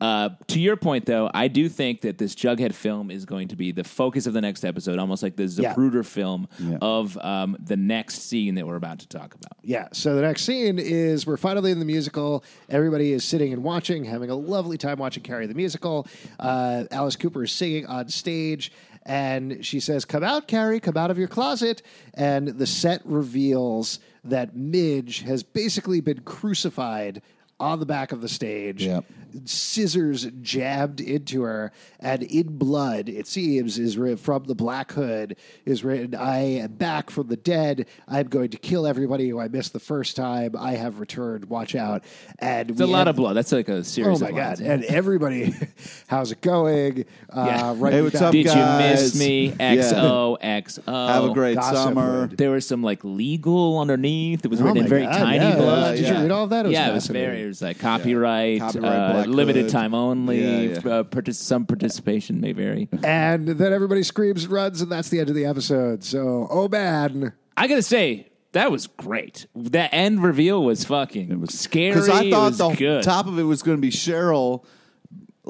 Uh, 0.00 0.30
to 0.46 0.58
your 0.58 0.76
point, 0.76 1.04
though, 1.04 1.30
I 1.34 1.48
do 1.48 1.68
think 1.68 2.00
that 2.02 2.16
this 2.18 2.34
Jughead 2.34 2.72
film 2.74 3.10
is 3.10 3.24
going 3.26 3.48
to 3.48 3.56
be 3.56 3.70
the 3.70 3.84
focus 3.84 4.26
of 4.26 4.32
the 4.32 4.40
next 4.40 4.64
episode, 4.64 4.98
almost 4.98 5.22
like 5.22 5.36
the 5.36 5.44
Yeah. 5.44 5.74
Zapruder 5.74 6.04
film 6.04 6.48
Yeah. 6.58 6.78
of 6.80 7.18
um, 7.18 7.56
the 7.62 7.76
next 7.76 8.22
scene 8.22 8.54
that 8.54 8.66
we're 8.66 8.76
about 8.76 9.00
to 9.00 9.08
talk 9.08 9.34
about. 9.34 9.52
Yeah. 9.62 9.88
So 9.92 10.14
the 10.16 10.22
next 10.22 10.44
scene 10.44 10.78
is 10.78 11.26
we're 11.26 11.36
finally 11.36 11.70
in 11.70 11.78
the 11.78 11.84
musical. 11.84 12.42
Everybody 12.68 13.12
is 13.12 13.24
sitting 13.24 13.52
and 13.52 13.62
watching, 13.62 14.04
having 14.04 14.30
a 14.30 14.34
lovely 14.34 14.78
time 14.78 14.98
watching 14.98 15.22
Carrie 15.22 15.46
the 15.46 15.54
musical. 15.54 16.06
Uh, 16.38 16.84
Alice 16.90 17.16
Cooper 17.16 17.44
is 17.44 17.52
singing 17.52 17.84
on 17.86 18.08
stage, 18.08 18.72
and 19.04 19.64
she 19.64 19.80
says, 19.80 20.04
"Come 20.04 20.22
out, 20.24 20.46
Carrie! 20.48 20.80
Come 20.80 20.96
out 20.96 21.10
of 21.10 21.18
your 21.18 21.28
closet!" 21.28 21.82
And 22.14 22.48
the 22.48 22.66
set 22.66 23.00
reveals 23.04 23.98
that 24.24 24.54
Midge 24.56 25.22
has 25.22 25.42
basically 25.42 26.00
been 26.00 26.20
crucified 26.20 27.22
on 27.58 27.78
the 27.80 27.86
back 27.86 28.12
of 28.12 28.20
the 28.22 28.28
stage. 28.28 28.84
Yep. 28.84 29.04
Scissors 29.44 30.26
jabbed 30.40 31.00
into 31.00 31.42
her, 31.42 31.72
and 31.98 32.22
in 32.22 32.58
blood, 32.58 33.08
it 33.08 33.26
seems, 33.26 33.78
is 33.78 33.96
written 33.98 34.16
from 34.16 34.44
the 34.44 34.54
Black 34.54 34.92
Hood 34.92 35.36
is 35.64 35.84
written, 35.84 36.14
"I 36.14 36.38
am 36.60 36.72
back 36.72 37.10
from 37.10 37.28
the 37.28 37.36
dead. 37.36 37.86
I'm 38.08 38.28
going 38.28 38.50
to 38.50 38.58
kill 38.58 38.86
everybody 38.86 39.28
who 39.28 39.38
I 39.40 39.48
missed 39.48 39.72
the 39.72 39.80
first 39.80 40.16
time. 40.16 40.54
I 40.58 40.72
have 40.72 41.00
returned. 41.00 41.46
Watch 41.46 41.74
out!" 41.74 42.02
And 42.38 42.70
It's 42.70 42.80
a 42.80 42.86
lot 42.86 43.08
of 43.08 43.16
blood. 43.16 43.34
That's 43.34 43.52
like 43.52 43.68
a 43.68 43.84
series 43.84 44.06
Oh 44.08 44.14
series. 44.16 44.20
my 44.22 44.28
of 44.28 44.34
god! 44.34 44.46
lines. 44.46 44.60
And 44.60 44.84
everybody, 44.84 45.54
how's 46.08 46.32
it 46.32 46.40
going? 46.40 47.04
Uh, 47.32 47.44
Yeah. 47.46 47.74
right 47.76 47.92
Hey, 47.92 48.02
what's 48.02 48.14
back- 48.14 48.22
up, 48.22 48.32
Did 48.32 48.46
you 48.46 48.54
miss 48.54 49.00
guys. 49.12 49.18
me? 49.18 49.46
Yeah. 49.58 49.74
XO, 49.76 50.38
XO. 50.42 51.08
Have 51.08 51.24
a 51.24 51.32
great 51.34 51.56
Gossip 51.56 51.76
summer. 51.76 52.20
Hood. 52.28 52.36
There 52.38 52.50
was 52.50 52.66
some 52.66 52.82
like 52.82 53.04
legal 53.04 53.78
underneath. 53.78 54.44
It 54.44 54.48
was 54.50 54.60
Oh 54.60 54.64
written 54.64 54.78
my 54.78 54.84
in 54.84 54.88
very 54.88 55.02
God, 55.04 55.18
tiny 55.18 55.44
yeah. 55.44 55.56
blood. 55.56 55.96
Did 55.96 56.04
yeah. 56.04 56.16
you 56.16 56.22
read 56.22 56.30
all 56.30 56.44
of 56.44 56.50
that? 56.50 56.64
It 56.66 56.68
was 56.68 56.72
yeah, 56.74 56.90
it 56.90 56.94
was 56.94 57.04
fascinating. 57.04 57.30
very. 57.30 57.42
It 57.42 57.46
was 57.46 57.62
like 57.62 57.78
copyright, 57.78 58.60
Copyright 58.60 58.92
uh, 58.92 59.12
Black 59.24 59.36
limited 59.36 59.62
Hood. 59.64 59.70
time 59.72 59.94
only. 59.94 60.42
Yeah, 60.42 60.60
yeah. 60.60 60.90
Uh, 60.90 61.02
partic- 61.04 61.34
some 61.34 61.66
participation 61.66 62.40
may 62.40 62.52
vary. 62.52 62.88
And 63.04 63.48
then 63.48 63.72
everybody 63.72 64.02
screams 64.02 64.44
and 64.44 64.52
runs, 64.52 64.80
and 64.80 64.90
that's 64.90 65.08
the 65.08 65.20
end 65.20 65.28
of 65.28 65.34
the 65.34 65.44
episode. 65.46 66.04
So, 66.04 66.46
oh 66.50 66.68
man. 66.68 67.32
I 67.56 67.66
gotta 67.66 67.82
say 67.82 68.30
that 68.52 68.70
was 68.70 68.86
great. 68.86 69.46
That 69.54 69.90
end 69.92 70.22
reveal 70.22 70.62
was 70.64 70.84
fucking 70.84 71.30
it 71.30 71.38
was 71.38 71.58
scary. 71.58 71.90
Because 71.92 72.08
I 72.08 72.30
thought 72.30 72.52
the 72.54 72.74
good. 72.74 73.02
top 73.04 73.26
of 73.26 73.38
it 73.38 73.44
was 73.44 73.62
going 73.62 73.76
to 73.76 73.80
be 73.80 73.90
Cheryl, 73.90 74.64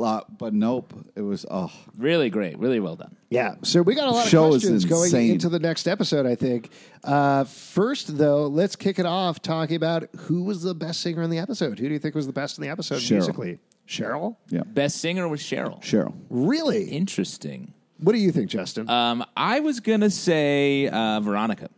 uh, 0.02 0.22
but 0.38 0.54
nope. 0.54 0.92
It 1.14 1.22
was 1.22 1.46
oh. 1.50 1.72
really 1.96 2.30
great, 2.30 2.58
really 2.58 2.80
well 2.80 2.96
done. 2.96 3.16
Yeah, 3.28 3.54
so 3.62 3.82
we 3.82 3.94
got 3.94 4.08
a 4.08 4.10
lot 4.10 4.24
of 4.24 4.30
Show 4.30 4.54
is 4.54 4.62
questions 4.62 4.84
going 4.84 5.04
insane. 5.04 5.32
into 5.32 5.48
the 5.48 5.60
next 5.60 5.86
episode, 5.86 6.26
I 6.26 6.34
think. 6.34 6.70
Uh, 7.04 7.44
first, 7.44 8.18
though, 8.18 8.46
let's 8.46 8.76
kick 8.76 8.98
it 8.98 9.06
off 9.06 9.40
talking 9.40 9.76
about 9.76 10.08
who 10.16 10.42
was 10.42 10.62
the 10.62 10.74
best 10.74 11.00
singer 11.00 11.22
in 11.22 11.30
the 11.30 11.38
episode. 11.38 11.78
Who 11.78 11.86
do 11.86 11.92
you 11.92 12.00
think 12.00 12.14
was 12.14 12.26
the 12.26 12.32
best 12.32 12.58
in 12.58 12.62
the 12.62 12.68
episode 12.68 12.96
Cheryl. 12.96 13.12
musically? 13.12 13.58
Cheryl? 13.86 14.36
Yeah. 14.48 14.62
Best 14.64 14.98
singer 14.98 15.28
was 15.28 15.40
Cheryl. 15.40 15.80
Cheryl. 15.80 16.14
Really? 16.28 16.84
Interesting. 16.84 17.74
What 17.98 18.12
do 18.12 18.18
you 18.18 18.32
think, 18.32 18.50
Justin? 18.50 18.88
Um, 18.88 19.24
I 19.36 19.60
was 19.60 19.80
gonna 19.80 20.10
say 20.10 20.88
uh, 20.88 21.20
Veronica. 21.20 21.68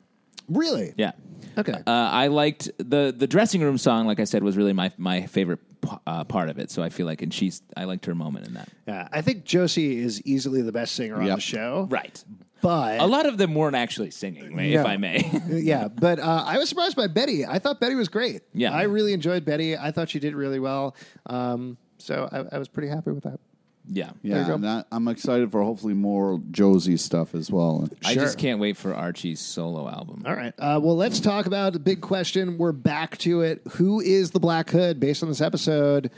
really? 0.48 0.94
Yeah. 0.96 1.12
Okay. 1.58 1.72
Uh, 1.74 1.80
I 1.90 2.28
liked 2.28 2.70
the 2.78 3.14
the 3.16 3.26
dressing 3.26 3.60
room 3.62 3.78
song. 3.78 4.06
Like 4.06 4.20
I 4.20 4.24
said, 4.24 4.42
was 4.42 4.56
really 4.56 4.72
my 4.72 4.90
my 4.96 5.26
favorite 5.26 5.60
p- 5.80 5.90
uh, 6.06 6.24
part 6.24 6.48
of 6.48 6.58
it. 6.58 6.70
So 6.70 6.82
I 6.82 6.88
feel 6.88 7.06
like, 7.06 7.22
and 7.22 7.32
she's 7.32 7.62
I 7.76 7.84
liked 7.84 8.06
her 8.06 8.14
moment 8.14 8.46
in 8.48 8.54
that. 8.54 8.68
yeah, 8.86 9.08
I 9.12 9.20
think 9.22 9.44
Josie 9.44 9.98
is 9.98 10.22
easily 10.22 10.62
the 10.62 10.72
best 10.72 10.94
singer 10.94 11.16
on 11.16 11.26
Yep. 11.26 11.34
the 11.36 11.40
show. 11.40 11.86
Right. 11.90 12.24
But 12.62 13.00
A 13.00 13.06
lot 13.06 13.26
of 13.26 13.38
them 13.38 13.54
weren't 13.56 13.74
actually 13.74 14.12
singing, 14.12 14.54
may- 14.54 14.72
No. 14.74 14.80
if 14.82 14.86
I 14.86 14.96
may. 14.96 15.28
yeah, 15.48 15.88
but 15.88 16.20
uh, 16.20 16.44
I 16.46 16.58
was 16.58 16.68
surprised 16.68 16.94
by 16.96 17.08
Betty. 17.08 17.44
I 17.44 17.58
thought 17.58 17.80
Betty 17.80 17.96
was 17.96 18.08
great. 18.08 18.42
Yeah. 18.54 18.72
I 18.72 18.82
really 18.84 19.12
enjoyed 19.12 19.44
Betty. 19.44 19.76
I 19.76 19.90
thought 19.90 20.08
she 20.10 20.20
did 20.20 20.34
really 20.36 20.60
well. 20.60 20.94
Um, 21.26 21.76
so 21.98 22.28
I, 22.30 22.54
I 22.54 22.58
was 22.58 22.68
pretty 22.68 22.86
happy 22.88 23.10
with 23.10 23.24
that. 23.24 23.40
Yeah. 23.88 24.10
Yeah, 24.22 24.46
go. 24.46 24.54
and 24.54 24.68
I, 24.68 24.84
I'm 24.92 25.08
excited 25.08 25.50
for 25.50 25.62
hopefully 25.62 25.94
more 25.94 26.40
Josie 26.50 26.96
stuff 26.96 27.34
as 27.34 27.50
well. 27.50 27.88
I 28.04 28.14
Sure. 28.14 28.22
just 28.22 28.38
can't 28.38 28.60
wait 28.60 28.76
for 28.76 28.94
Archie's 28.94 29.40
solo 29.40 29.88
album. 29.88 30.22
All 30.26 30.34
right. 30.34 30.54
Uh, 30.58 30.78
well, 30.82 30.96
let's 30.96 31.20
talk 31.20 31.46
about 31.46 31.72
the 31.72 31.78
big 31.78 32.00
question. 32.00 32.58
We're 32.58 32.72
back 32.72 33.18
to 33.18 33.40
it. 33.42 33.62
Who 33.72 34.00
is 34.00 34.30
the 34.30 34.40
Black 34.40 34.70
Hood 34.70 35.00
based 35.00 35.22
on 35.22 35.28
this 35.28 35.40
episode? 35.40 36.10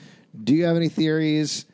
Do 0.43 0.55
you 0.55 0.65
have 0.65 0.77
any 0.77 0.89
theories? 0.89 1.67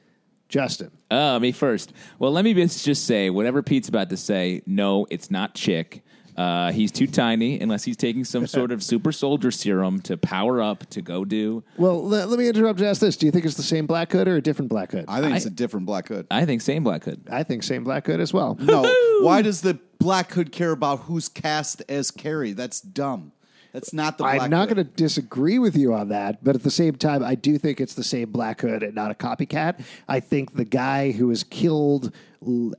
Justin. 0.49 0.91
Uh, 1.11 1.39
me 1.39 1.53
first. 1.53 1.93
Well, 2.19 2.33
let 2.33 2.45
me 2.45 2.55
just 2.55 2.85
just 2.85 3.07
say 3.07 3.31
whatever 3.31 3.63
Pete's 3.63 3.89
about 3.89 4.11
to 4.11 4.17
say. 4.17 4.63
No, 4.67 5.07
it's 5.11 5.31
not 5.31 5.55
Chick. 5.55 6.03
Uh, 6.41 6.73
he's 6.73 6.91
too 6.91 7.07
tiny 7.07 7.61
unless 7.61 7.85
he's 7.85 7.97
taking 7.99 8.25
some 8.25 8.47
sort 8.59 8.73
of 8.73 8.83
super 8.83 9.13
soldier 9.13 9.51
serum 9.51 10.01
to 10.01 10.17
power 10.17 10.63
up 10.63 10.89
to 10.89 11.03
go 11.03 11.25
do. 11.25 11.63
Well, 11.77 12.03
let, 12.03 12.29
let 12.31 12.39
me 12.39 12.49
interrupt 12.49 12.81
and 12.81 12.89
ask 12.89 13.01
this. 13.01 13.17
Do 13.17 13.27
you 13.27 13.33
think 13.33 13.45
it's 13.45 13.57
the 13.57 13.63
same 13.63 13.87
Black 13.87 14.11
Hood 14.13 14.27
or 14.27 14.37
a 14.37 14.41
different 14.41 14.71
Black 14.71 14.93
Hood? 14.93 15.05
I 15.07 15.21
think 15.21 15.37
it's 15.37 15.45
a 15.45 15.51
different 15.51 15.85
Black 15.85 16.09
Hood. 16.09 16.27
I 16.31 16.47
think 16.47 16.63
same 16.63 16.83
Black 16.83 17.05
Hood. 17.05 17.29
I 17.31 17.43
think 17.43 17.63
same 17.63 17.85
Black 17.85 18.07
Hood 18.07 18.21
as 18.21 18.33
well. 18.33 18.57
No, 18.59 18.83
why 19.21 19.43
does 19.43 19.61
the 19.61 19.79
Black 19.99 20.33
Hood 20.33 20.51
care 20.51 20.71
about 20.73 21.01
who's 21.01 21.29
cast 21.29 21.83
as 21.91 22.11
Carrie? 22.11 22.53
That's 22.53 22.81
dumb. 22.81 23.33
That's 23.73 23.93
not 23.93 24.19
the. 24.19 24.25
Black 24.25 24.41
I'm 24.41 24.51
not 24.51 24.69
Hood. 24.69 24.77
going 24.77 24.87
to 24.89 24.93
disagree 24.95 25.59
with 25.59 25.77
you 25.77 25.95
on 25.95 26.09
that, 26.09 26.43
but 26.43 26.57
at 26.57 26.63
the 26.63 26.71
same 26.71 26.97
time, 26.97 27.23
I 27.23 27.35
do 27.35 27.59
think 27.59 27.81
it's 27.81 27.95
the 27.95 28.03
same 28.03 28.31
Black 28.33 28.63
Hood 28.63 28.83
and 28.83 28.95
not 28.95 29.11
a 29.11 29.15
copycat. 29.15 29.83
I 30.09 30.21
think 30.21 30.55
the 30.55 30.65
guy 30.65 31.13
who 31.13 31.29
was 31.29 31.45
killed 31.45 32.07
l- 32.07 32.13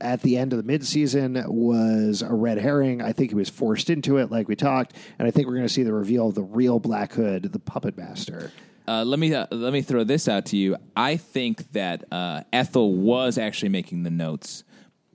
at 0.00 0.22
the 0.22 0.36
end 0.36 0.52
of 0.52 0.64
the 0.64 0.72
midseason 0.72 1.46
was 1.46 2.22
a 2.22 2.32
red 2.32 2.58
herring. 2.58 3.00
I 3.00 3.12
think 3.12 3.30
he 3.30 3.36
was 3.36 3.48
forced 3.48 3.90
into 3.90 4.18
it, 4.18 4.30
like 4.30 4.48
we 4.48 4.56
talked, 4.56 4.94
and 5.18 5.28
I 5.28 5.30
think 5.30 5.46
we're 5.46 5.54
going 5.54 5.66
to 5.66 5.72
see 5.72 5.82
the 5.84 5.92
reveal 5.92 6.28
of 6.28 6.34
the 6.34 6.42
real 6.42 6.78
Black 6.80 7.12
Hood, 7.12 7.44
the 7.44 7.58
puppet 7.58 7.96
master. 7.96 8.50
Uh, 8.86 9.04
let 9.04 9.18
me 9.20 9.32
uh, 9.32 9.46
let 9.52 9.72
me 9.72 9.80
throw 9.80 10.02
this 10.02 10.26
out 10.26 10.46
to 10.46 10.56
you. 10.56 10.76
I 10.96 11.16
think 11.16 11.70
that 11.72 12.04
uh, 12.12 12.42
Ethel 12.52 12.94
was 12.94 13.38
actually 13.38 13.68
making 13.68 14.02
the 14.02 14.10
notes, 14.10 14.64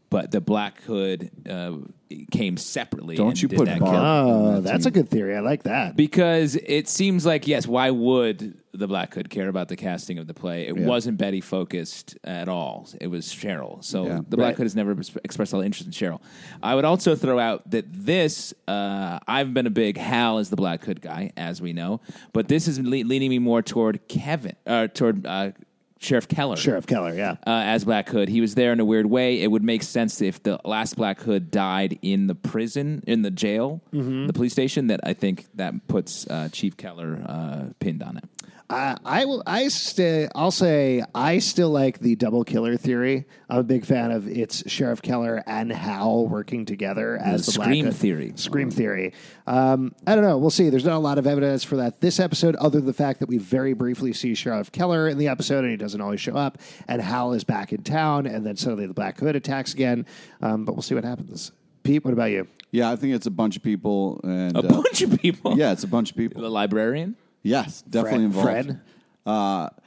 but 0.09 0.31
the 0.31 0.41
Black 0.41 0.81
Hood 0.83 1.29
uh, 1.49 1.73
came 2.31 2.57
separately. 2.57 3.15
Don't 3.15 3.29
and 3.29 3.41
you 3.41 3.47
did 3.47 3.57
put 3.57 3.65
that 3.65 3.79
Barb- 3.79 3.93
kill. 3.93 4.01
Oh, 4.03 4.53
that 4.55 4.63
that's 4.63 4.85
a 4.85 4.91
good 4.91 5.09
theory. 5.09 5.35
I 5.35 5.41
like 5.41 5.63
that. 5.63 5.95
because 5.95 6.55
it 6.55 6.87
seems 6.87 7.25
like 7.25 7.47
yes. 7.47 7.67
Why 7.67 7.91
would 7.91 8.57
the 8.73 8.87
Black 8.87 9.13
Hood 9.15 9.29
care 9.29 9.47
about 9.49 9.69
the 9.69 9.75
casting 9.75 10.19
of 10.19 10.27
the 10.27 10.35
play. 10.35 10.67
It 10.67 10.77
wasn't 10.77 11.17
Betty 11.17 11.41
focused 11.41 12.15
at 12.23 12.47
all. 12.47 12.87
It 13.01 13.07
was 13.07 13.25
Cheryl. 13.25 13.83
So 13.83 14.05
Yeah. 14.05 14.15
the 14.29 14.37
Black 14.37 14.49
Right. 14.49 14.57
Hood 14.57 14.63
has 14.65 14.75
never 14.75 14.91
expressed 15.23 15.51
all 15.53 15.61
interest 15.61 15.87
in 15.87 15.91
Cheryl. 15.93 16.21
I 16.61 16.75
would 16.75 16.85
also 16.85 17.15
throw 17.15 17.39
out 17.39 17.67
that 17.71 17.85
this, 17.91 18.53
uh, 18.67 19.17
I've 19.27 19.51
been 19.51 19.65
a 19.65 19.71
big 19.71 19.97
Hal 19.97 20.37
as 20.37 20.51
the 20.51 20.55
Black 20.57 20.83
Hood 20.85 21.01
guy, 21.01 21.31
as 21.35 21.59
we 21.59 21.73
know, 21.73 22.01
but 22.33 22.47
this 22.49 22.67
is 22.67 22.79
le- 22.79 23.03
leaning 23.03 23.31
me 23.31 23.39
more 23.39 23.63
toward 23.63 24.07
Kevin, 24.07 24.55
uh, 24.67 24.87
toward 24.87 25.25
uh, 25.25 25.51
Sheriff 25.99 26.27
Keller. 26.27 26.55
Sheriff 26.55 26.85
Keller, 26.87 27.13
yeah. 27.13 27.31
uh, 27.45 27.61
as 27.65 27.85
Black 27.85 28.07
Hood. 28.09 28.29
He 28.29 28.41
was 28.41 28.55
there 28.55 28.71
in 28.71 28.79
a 28.79 28.85
weird 28.85 29.05
way. 29.07 29.41
It 29.41 29.47
would 29.49 29.63
make 29.63 29.83
sense 29.83 30.21
if 30.21 30.41
the 30.43 30.59
last 30.63 30.95
Black 30.95 31.19
Hood 31.21 31.49
died 31.51 31.97
in 32.01 32.27
the 32.27 32.35
prison, 32.35 33.03
in 33.07 33.21
the 33.23 33.31
jail, 33.31 33.81
Mm-hmm. 33.93 34.27
the 34.27 34.33
police 34.33 34.51
station. 34.53 34.87
That 34.87 34.99
I 35.03 35.13
think 35.13 35.45
that 35.55 35.87
puts 35.87 36.27
uh, 36.27 36.49
Chief 36.51 36.77
Keller 36.77 37.21
uh, 37.25 37.73
pinned 37.79 38.03
on 38.03 38.17
it. 38.17 38.23
I, 38.69 38.97
I 39.05 39.23
will. 39.25 39.41
I 39.47 39.69
stay. 39.69 40.27
I'll 40.35 40.51
say 40.51 41.01
I 41.15 41.39
still 41.39 41.69
like 41.69 41.99
the 41.99 42.17
double 42.17 42.43
killer 42.43 42.75
theory. 42.75 43.25
I'm 43.49 43.59
a 43.59 43.63
big 43.63 43.85
fan 43.85 44.11
of 44.11 44.27
it's 44.27 44.69
Sheriff 44.69 45.01
Keller 45.01 45.41
and 45.47 45.71
Hal 45.71 46.27
working 46.27 46.65
together 46.65 47.15
as 47.17 47.45
the, 47.45 47.51
The 47.53 47.63
Scream 47.63 47.85
Hood- 47.85 47.95
theory. 47.95 48.33
Scream 48.35 48.69
theory. 48.69 49.13
Um, 49.45 49.95
I 50.05 50.15
don't 50.15 50.23
know. 50.25 50.37
We'll 50.37 50.49
see. 50.49 50.69
There's 50.69 50.83
not 50.83 50.97
a 50.97 50.99
lot 50.99 51.17
of 51.17 51.25
evidence 51.25 51.63
for 51.63 51.77
that 51.77 52.01
this 52.01 52.19
episode, 52.19 52.57
other 52.57 52.79
than 52.79 52.87
the 52.87 52.93
fact 52.93 53.21
that 53.21 53.29
we 53.29 53.37
very 53.37 53.71
briefly 53.71 54.11
see 54.11 54.35
Sheriff 54.35 54.69
Keller 54.73 55.07
in 55.07 55.17
the 55.17 55.29
episode, 55.29 55.59
and 55.63 55.71
he 55.71 55.77
doesn't 55.77 56.01
always 56.01 56.19
show 56.19 56.35
up. 56.35 56.57
And 56.89 57.01
Hal 57.01 57.31
is 57.31 57.45
back 57.45 57.71
in 57.71 57.83
town, 57.83 58.25
and 58.27 58.45
then 58.45 58.57
suddenly 58.57 58.85
the 58.85 58.93
Black 58.93 59.17
Hood 59.17 59.37
attacks 59.37 59.73
again. 59.73 60.05
Um, 60.41 60.65
but 60.65 60.73
we'll 60.73 60.81
see 60.81 60.95
what 60.95 61.05
happens. 61.05 61.53
Pete, 61.83 62.03
what 62.03 62.13
about 62.13 62.31
you? 62.31 62.49
Yeah, 62.71 62.91
I 62.91 62.97
think 62.97 63.15
it's 63.15 63.27
a 63.27 63.31
bunch 63.31 63.55
of 63.55 63.63
people, 63.63 64.19
and 64.25 64.57
A 64.57 64.59
uh, 64.59 64.61
bunch 64.81 65.01
of 65.03 65.21
people. 65.21 65.57
yeah, 65.57 65.71
it's 65.71 65.85
a 65.85 65.87
bunch 65.87 66.11
of 66.11 66.17
people. 66.17 66.41
The 66.41 66.49
librarian. 66.49 67.15
Yes, 67.47 67.81
definitely 67.83 68.29
Fred, 68.41 68.65
involved. 68.67 68.77
Fred? 69.25 69.83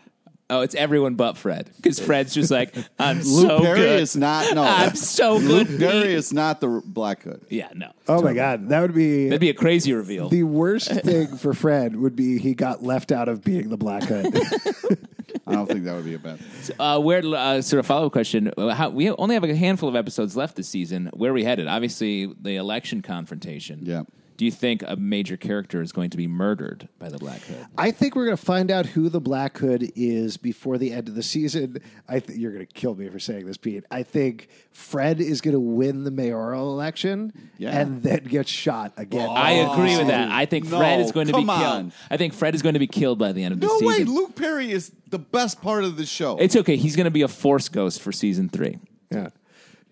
Oh, 0.50 0.62
it's 0.62 0.74
everyone 0.74 1.14
but 1.14 1.36
Fred 1.36 1.70
because 1.76 2.00
Fred's 2.00 2.34
just 2.34 2.50
like 2.50 2.74
I'm 2.98 3.18
Luke 3.18 3.48
so 3.48 3.60
Perry 3.60 3.78
good. 3.78 4.00
is 4.00 4.16
not. 4.16 4.52
No, 4.52 4.64
I'm 4.64 4.96
so 4.96 5.38
good. 5.38 5.68
Luke 5.70 5.78
Perry 5.78 6.12
is 6.12 6.32
not 6.32 6.60
the 6.60 6.82
Black 6.84 7.22
Hood. 7.22 7.46
Yeah, 7.48 7.68
no. 7.72 7.92
Oh 8.08 8.20
my 8.20 8.34
God, 8.34 8.68
that 8.70 8.80
would 8.80 8.92
be 8.92 9.26
That'd 9.28 9.40
be 9.40 9.50
a 9.50 9.54
crazy 9.54 9.92
reveal. 9.92 10.28
The 10.28 10.42
worst 10.42 10.90
thing 10.90 11.36
for 11.36 11.54
Fred 11.54 11.94
would 11.94 12.16
be 12.16 12.38
he 12.40 12.54
got 12.54 12.82
left 12.82 13.12
out 13.12 13.28
of 13.28 13.44
being 13.44 13.68
the 13.68 13.76
Black 13.76 14.02
Hood. 14.02 14.26
I 15.46 15.52
don't 15.52 15.66
think 15.66 15.84
that 15.84 15.94
would 15.94 16.04
be 16.04 16.14
a 16.14 16.18
bad. 16.18 16.40
thing. 16.40 16.76
Uh, 16.80 16.98
where 16.98 17.22
uh, 17.24 17.62
sort 17.62 17.78
of 17.78 17.86
follow 17.86 18.06
up 18.06 18.12
question? 18.12 18.52
uh, 18.56 18.74
How, 18.74 18.88
we 18.88 19.10
only 19.10 19.34
have 19.34 19.44
a 19.44 19.54
handful 19.54 19.88
of 19.88 19.94
episodes 19.94 20.36
left 20.36 20.56
this 20.56 20.68
season. 20.68 21.10
Where 21.12 21.30
are 21.30 21.34
we 21.34 21.44
headed? 21.44 21.68
Obviously, 21.68 22.26
the 22.26 22.56
election 22.56 23.02
confrontation. 23.02 23.80
Yeah. 23.84 24.02
Do 24.40 24.46
you 24.46 24.50
think 24.50 24.82
a 24.86 24.96
major 24.96 25.36
character 25.36 25.82
is 25.82 25.92
going 25.92 26.08
to 26.08 26.16
be 26.16 26.26
murdered 26.26 26.88
by 26.98 27.10
the 27.10 27.18
Black 27.18 27.42
Hood? 27.42 27.66
I 27.76 27.90
think 27.90 28.16
we're 28.16 28.24
going 28.24 28.38
to 28.38 28.42
find 28.42 28.70
out 28.70 28.86
who 28.86 29.10
the 29.10 29.20
Black 29.20 29.58
Hood 29.58 29.92
is 29.94 30.38
before 30.38 30.78
the 30.78 30.92
end 30.94 31.08
of 31.10 31.14
the 31.14 31.22
season. 31.22 31.76
I 32.08 32.20
th- 32.20 32.38
you're 32.38 32.50
going 32.50 32.64
to 32.66 32.72
kill 32.72 32.94
me 32.94 33.06
for 33.10 33.18
saying 33.18 33.44
this, 33.44 33.58
Pete. 33.58 33.84
I 33.90 34.02
think 34.02 34.48
Fred 34.72 35.20
is 35.20 35.42
going 35.42 35.52
to 35.52 35.60
win 35.60 36.04
the 36.04 36.10
mayoral 36.10 36.72
election 36.72 37.50
Yeah. 37.58 37.78
and 37.78 38.02
then 38.02 38.24
get 38.24 38.48
shot 38.48 38.94
again. 38.96 39.28
Oh, 39.28 39.32
I 39.34 39.50
agree 39.50 39.98
with 39.98 40.06
that. 40.06 40.30
I 40.30 40.46
think 40.46 40.70
no, 40.70 40.78
Fred 40.78 41.00
is 41.00 41.12
going 41.12 41.26
to 41.26 41.34
be 41.34 41.40
killed. 41.44 41.50
on. 41.50 41.92
I 42.10 42.16
think 42.16 42.32
Fred 42.32 42.54
is 42.54 42.62
going 42.62 42.72
to 42.72 42.78
be 42.80 42.86
killed 42.86 43.18
by 43.18 43.32
the 43.32 43.44
end 43.44 43.52
of 43.52 43.60
the 43.60 43.68
season. 43.68 43.82
No 43.82 43.88
way, 43.88 43.96
season. 43.98 44.14
Luke 44.14 44.36
Perry 44.36 44.70
is 44.72 44.90
the 45.10 45.18
best 45.18 45.60
part 45.60 45.84
of 45.84 45.98
the 45.98 46.06
show. 46.06 46.38
It's 46.38 46.56
okay. 46.56 46.76
He's 46.76 46.96
going 46.96 47.04
to 47.04 47.10
be 47.10 47.20
a 47.20 47.28
Force 47.28 47.68
ghost 47.68 48.00
for 48.00 48.10
season 48.10 48.48
three. 48.48 48.78
yeah. 49.10 49.28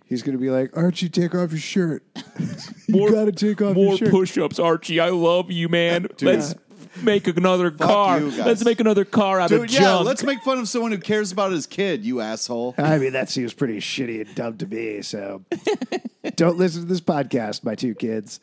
He's 0.08 0.22
going 0.22 0.36
to 0.36 0.40
be 0.40 0.48
like, 0.48 0.74
Archie, 0.74 1.10
take 1.10 1.34
off 1.34 1.50
your 1.50 1.60
shirt. 1.60 2.02
you 2.86 3.10
got 3.10 3.26
to 3.26 3.32
take 3.32 3.60
off 3.60 3.76
your 3.76 3.96
shirt. 3.98 4.10
More 4.10 4.20
push-ups, 4.22 4.58
Archie. 4.58 5.00
I 5.00 5.10
love 5.10 5.50
you, 5.50 5.68
man. 5.68 6.08
Let's 6.22 6.54
make 7.02 7.26
another 7.28 7.70
car. 7.70 8.18
you 8.18 8.30
guys. 8.30 8.38
Let's 8.38 8.64
make 8.64 8.80
another 8.80 9.04
car 9.04 9.38
out 9.38 9.50
Dude, 9.50 9.64
of 9.64 9.70
yeah, 9.70 9.80
junk. 9.80 10.06
let's 10.06 10.22
make 10.24 10.40
fun 10.42 10.58
of 10.58 10.68
someone 10.68 10.90
who 10.90 10.98
cares 10.98 11.30
about 11.30 11.52
his 11.52 11.66
kid, 11.66 12.04
you 12.04 12.20
asshole. 12.20 12.74
I 12.78 12.98
mean, 12.98 13.12
that 13.12 13.28
seems 13.28 13.52
pretty 13.52 13.78
shitty 13.78 14.26
and 14.26 14.34
dumb 14.34 14.56
to 14.58 14.66
me. 14.66 15.02
So 15.02 15.44
don't 16.36 16.56
listen 16.56 16.82
to 16.82 16.88
this 16.88 17.00
podcast, 17.00 17.62
my 17.62 17.74
two 17.74 17.94
kids. 17.94 18.40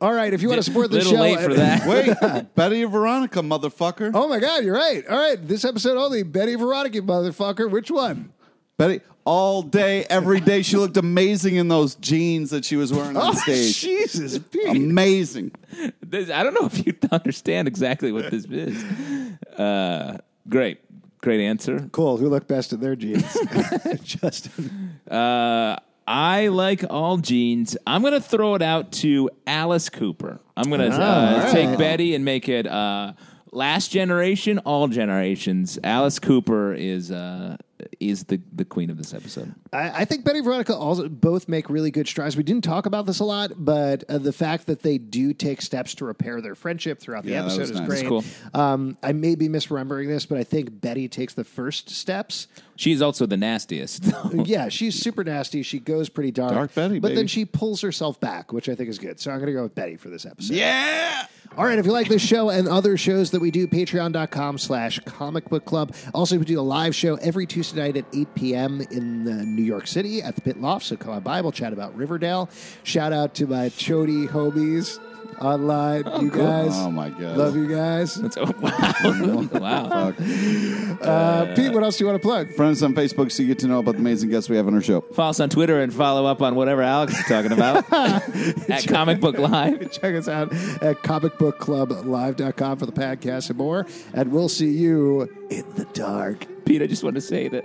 All 0.00 0.12
right, 0.12 0.32
if 0.32 0.40
you 0.40 0.48
want 0.48 0.60
to 0.60 0.62
support 0.64 0.90
the 0.90 0.96
little 0.96 1.12
show, 1.12 1.20
late 1.20 1.40
for 1.40 1.54
that. 1.54 1.86
Wait, 1.86 2.54
Betty 2.54 2.82
and 2.82 2.90
Veronica, 2.90 3.40
motherfucker. 3.40 4.12
Oh 4.14 4.28
my 4.28 4.38
God, 4.40 4.64
you're 4.64 4.74
right. 4.74 5.06
All 5.06 5.18
right, 5.18 5.46
this 5.46 5.64
episode 5.64 5.98
only 5.98 6.22
Betty 6.22 6.54
Veronica, 6.54 7.02
motherfucker. 7.02 7.70
Which 7.70 7.90
one? 7.90 8.32
Betty, 8.78 9.02
all 9.30 9.62
day, 9.62 10.04
every 10.10 10.40
day, 10.40 10.60
she 10.60 10.76
looked 10.76 10.96
amazing 10.96 11.54
in 11.54 11.68
those 11.68 11.94
jeans 11.94 12.50
that 12.50 12.64
she 12.64 12.74
was 12.74 12.92
wearing 12.92 13.16
on 13.16 13.28
Oh, 13.28 13.32
stage. 13.32 13.80
Jesus, 13.80 14.38
Pete. 14.40 14.66
Amazing. 14.66 15.52
This- 16.04 16.30
I 16.30 16.42
don't 16.42 16.52
know 16.52 16.66
if 16.66 16.84
you 16.84 16.92
understand 17.12 17.68
exactly 17.68 18.10
what 18.10 18.28
this 18.32 18.44
is. 18.46 18.82
Uh, 19.56 20.18
great, 20.48 20.80
great 21.20 21.40
answer. 21.40 21.88
Cool. 21.92 22.16
Who 22.16 22.28
looked 22.28 22.48
best 22.48 22.72
in 22.72 22.80
their 22.80 22.96
jeans? 22.96 23.22
Justin. 24.02 24.98
Uh, 25.08 25.76
I 26.08 26.48
like 26.48 26.82
all 26.90 27.18
jeans. 27.18 27.76
I'm 27.86 28.00
going 28.02 28.14
to 28.14 28.20
throw 28.20 28.56
it 28.56 28.62
out 28.62 28.90
to 28.94 29.30
Alice 29.46 29.88
Cooper. 29.90 30.40
I'm 30.56 30.68
going 30.70 30.80
to 30.80 30.88
uh, 30.88 30.98
all 31.00 31.38
right. 31.38 31.52
take 31.52 31.78
Betty 31.78 32.16
and 32.16 32.24
make 32.24 32.48
it 32.48 32.66
uh, 32.66 33.12
last 33.52 33.92
generation, 33.92 34.58
all 34.58 34.88
generations. 34.88 35.78
Alice 35.84 36.18
Cooper 36.18 36.74
is 36.74 37.12
uh, 37.12 37.58
is 38.00 38.24
the 38.24 38.40
the 38.52 38.64
queen 38.64 38.90
of 38.90 38.96
this 38.98 39.12
episode. 39.14 39.54
I, 39.72 39.90
I 40.02 40.04
think 40.04 40.24
Betty 40.24 40.38
and 40.38 40.44
Veronica 40.44 40.74
also 40.74 41.08
both 41.08 41.48
make 41.48 41.68
really 41.70 41.90
good 41.90 42.06
strides. 42.08 42.36
We 42.36 42.42
didn't 42.42 42.64
talk 42.64 42.86
about 42.86 43.06
this 43.06 43.20
a 43.20 43.24
lot, 43.24 43.52
but 43.56 44.04
uh, 44.08 44.18
the 44.18 44.32
fact 44.32 44.66
that 44.66 44.82
they 44.82 44.98
do 44.98 45.32
take 45.32 45.62
steps 45.62 45.94
to 45.96 46.04
repair 46.04 46.40
their 46.40 46.54
friendship 46.54 47.00
throughout 47.00 47.24
the 47.24 47.30
Yeah, 47.30 47.42
that 47.42 47.46
episode 47.46 47.60
was 47.60 47.70
is 47.70 47.76
nice. 47.80 47.88
great. 47.88 48.08
That's 48.08 48.08
cool. 48.52 48.60
Um, 48.60 48.98
I 49.02 49.12
may 49.12 49.34
be 49.34 49.48
misremembering 49.48 50.08
this, 50.08 50.26
but 50.26 50.38
I 50.38 50.44
think 50.44 50.80
Betty 50.80 51.08
takes 51.08 51.34
the 51.34 51.44
first 51.44 51.90
steps. 51.90 52.46
She's 52.76 53.02
also 53.02 53.26
the 53.26 53.36
nastiest. 53.36 54.04
yeah, 54.34 54.68
she's 54.70 54.94
super 54.94 55.22
nasty. 55.22 55.62
She 55.62 55.78
goes 55.80 56.08
pretty 56.08 56.30
dark. 56.30 56.52
Dark 56.54 56.74
Betty, 56.74 56.98
But 56.98 57.08
baby. 57.08 57.16
then 57.16 57.26
she 57.26 57.44
pulls 57.44 57.82
herself 57.82 58.18
back, 58.20 58.52
which 58.52 58.68
I 58.70 58.74
think 58.74 58.88
is 58.88 58.98
good. 58.98 59.20
So 59.20 59.30
I'm 59.30 59.36
going 59.38 59.48
to 59.48 59.52
go 59.52 59.62
with 59.64 59.74
Betty 59.74 59.96
for 59.96 60.08
this 60.08 60.24
episode. 60.24 60.54
Yeah. 60.54 61.26
All 61.56 61.64
right, 61.64 61.78
if 61.80 61.84
you 61.84 61.90
like 61.90 62.08
this 62.08 62.22
show 62.22 62.48
and 62.48 62.68
other 62.68 62.96
shows 62.96 63.32
that 63.32 63.40
we 63.40 63.50
do, 63.50 63.66
patreon.com 63.66 64.56
slash 64.56 65.00
comic 65.00 65.48
book 65.48 65.64
club. 65.64 65.92
Also, 66.14 66.38
we 66.38 66.44
do 66.44 66.60
a 66.60 66.62
live 66.62 66.94
show 66.94 67.16
every 67.16 67.44
Tuesday 67.44 67.80
night 67.80 67.96
at 67.96 68.04
8 68.14 68.34
p.m. 68.36 68.80
in 68.92 69.26
uh, 69.26 69.42
New 69.42 69.64
York 69.64 69.88
City 69.88 70.22
at 70.22 70.36
the 70.36 70.42
Pit 70.42 70.60
Loft. 70.60 70.86
So 70.86 70.96
come 70.96 71.12
on 71.12 71.22
by, 71.22 71.40
we'll 71.40 71.50
chat 71.50 71.72
about 71.72 71.94
Riverdale. 71.96 72.48
Shout 72.84 73.12
out 73.12 73.34
to 73.34 73.48
my 73.48 73.68
Chody 73.70 74.28
homies 74.28 75.00
online. 75.40 76.04
you 76.20 76.30
guys. 76.30 76.72
Oh, 76.74 76.90
my 76.90 77.10
God. 77.10 77.36
Love 77.36 77.56
you 77.56 77.66
guys. 77.68 78.14
That's- 78.16 78.36
oh, 78.38 78.52
wow, 78.60 79.48
wow. 79.60 80.12
Fuck. 80.12 81.06
Uh, 81.06 81.54
Pete, 81.54 81.72
what 81.72 81.82
else 81.82 81.96
do 81.98 82.04
you 82.04 82.08
want 82.10 82.20
to 82.20 82.26
plug? 82.26 82.54
Friends 82.54 82.82
on 82.82 82.94
Facebook 82.94 83.32
so 83.32 83.42
you 83.42 83.48
get 83.48 83.58
to 83.60 83.66
know 83.66 83.78
about 83.78 83.94
the 83.94 84.00
amazing 84.00 84.30
guests 84.30 84.48
we 84.50 84.56
have 84.56 84.66
on 84.66 84.74
our 84.74 84.82
show. 84.82 85.00
Follow 85.00 85.30
us 85.30 85.40
on 85.40 85.48
Twitter 85.48 85.80
and 85.80 85.92
follow 85.92 86.26
up 86.26 86.42
on 86.42 86.54
whatever 86.54 86.82
Alex 86.82 87.18
is 87.18 87.24
talking 87.26 87.52
about 87.52 87.90
at 88.70 88.86
Comic 88.86 89.20
Book 89.20 89.38
Live. 89.38 89.90
Check 90.00 90.14
us 90.14 90.28
out 90.28 90.52
at 90.82 91.02
comicbookclublive.com 91.02 92.78
for 92.78 92.86
the 92.86 92.92
podcast 92.92 93.48
and 93.50 93.58
more. 93.58 93.86
And 94.12 94.32
we'll 94.32 94.48
see 94.48 94.70
you 94.70 95.22
in 95.50 95.64
the 95.74 95.86
dark. 95.92 96.46
Pete, 96.64 96.82
I 96.82 96.86
just 96.86 97.02
want 97.02 97.14
to 97.16 97.20
say 97.20 97.48
that 97.48 97.64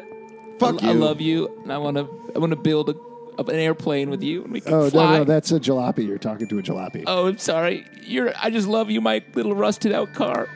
Fuck 0.59 0.83
I, 0.83 0.89
I 0.89 0.93
love 0.93 1.19
you, 1.19 1.49
and 1.63 1.73
I 1.73 1.77
want 1.77 1.97
to 1.97 2.07
I 2.33 2.39
want 2.39 2.51
to 2.51 2.55
build 2.55 2.89
a, 2.89 2.95
an 3.39 3.56
airplane 3.56 4.10
with 4.10 4.24
you, 4.24 4.43
and 4.43 4.52
we 4.52 4.62
can 4.62 4.74
Oh, 4.74 4.89
fly. 4.89 5.12
no, 5.13 5.17
no, 5.19 5.24
that's 5.24 5.52
a 5.52 5.60
jalopy. 5.60 6.08
You're 6.08 6.17
talking 6.17 6.48
to 6.48 6.60
a 6.60 6.62
jalopy. 6.62 7.04
oh, 7.08 7.28
I'm 7.28 7.38
sorry. 7.38 7.86
You're. 8.02 8.34
I 8.41 8.50
just 8.50 8.67
love 8.67 8.89
you, 8.89 9.02
my 9.02 9.24
little 9.34 9.54
rusted 9.56 9.91
out 9.93 10.13
car. 10.13 10.48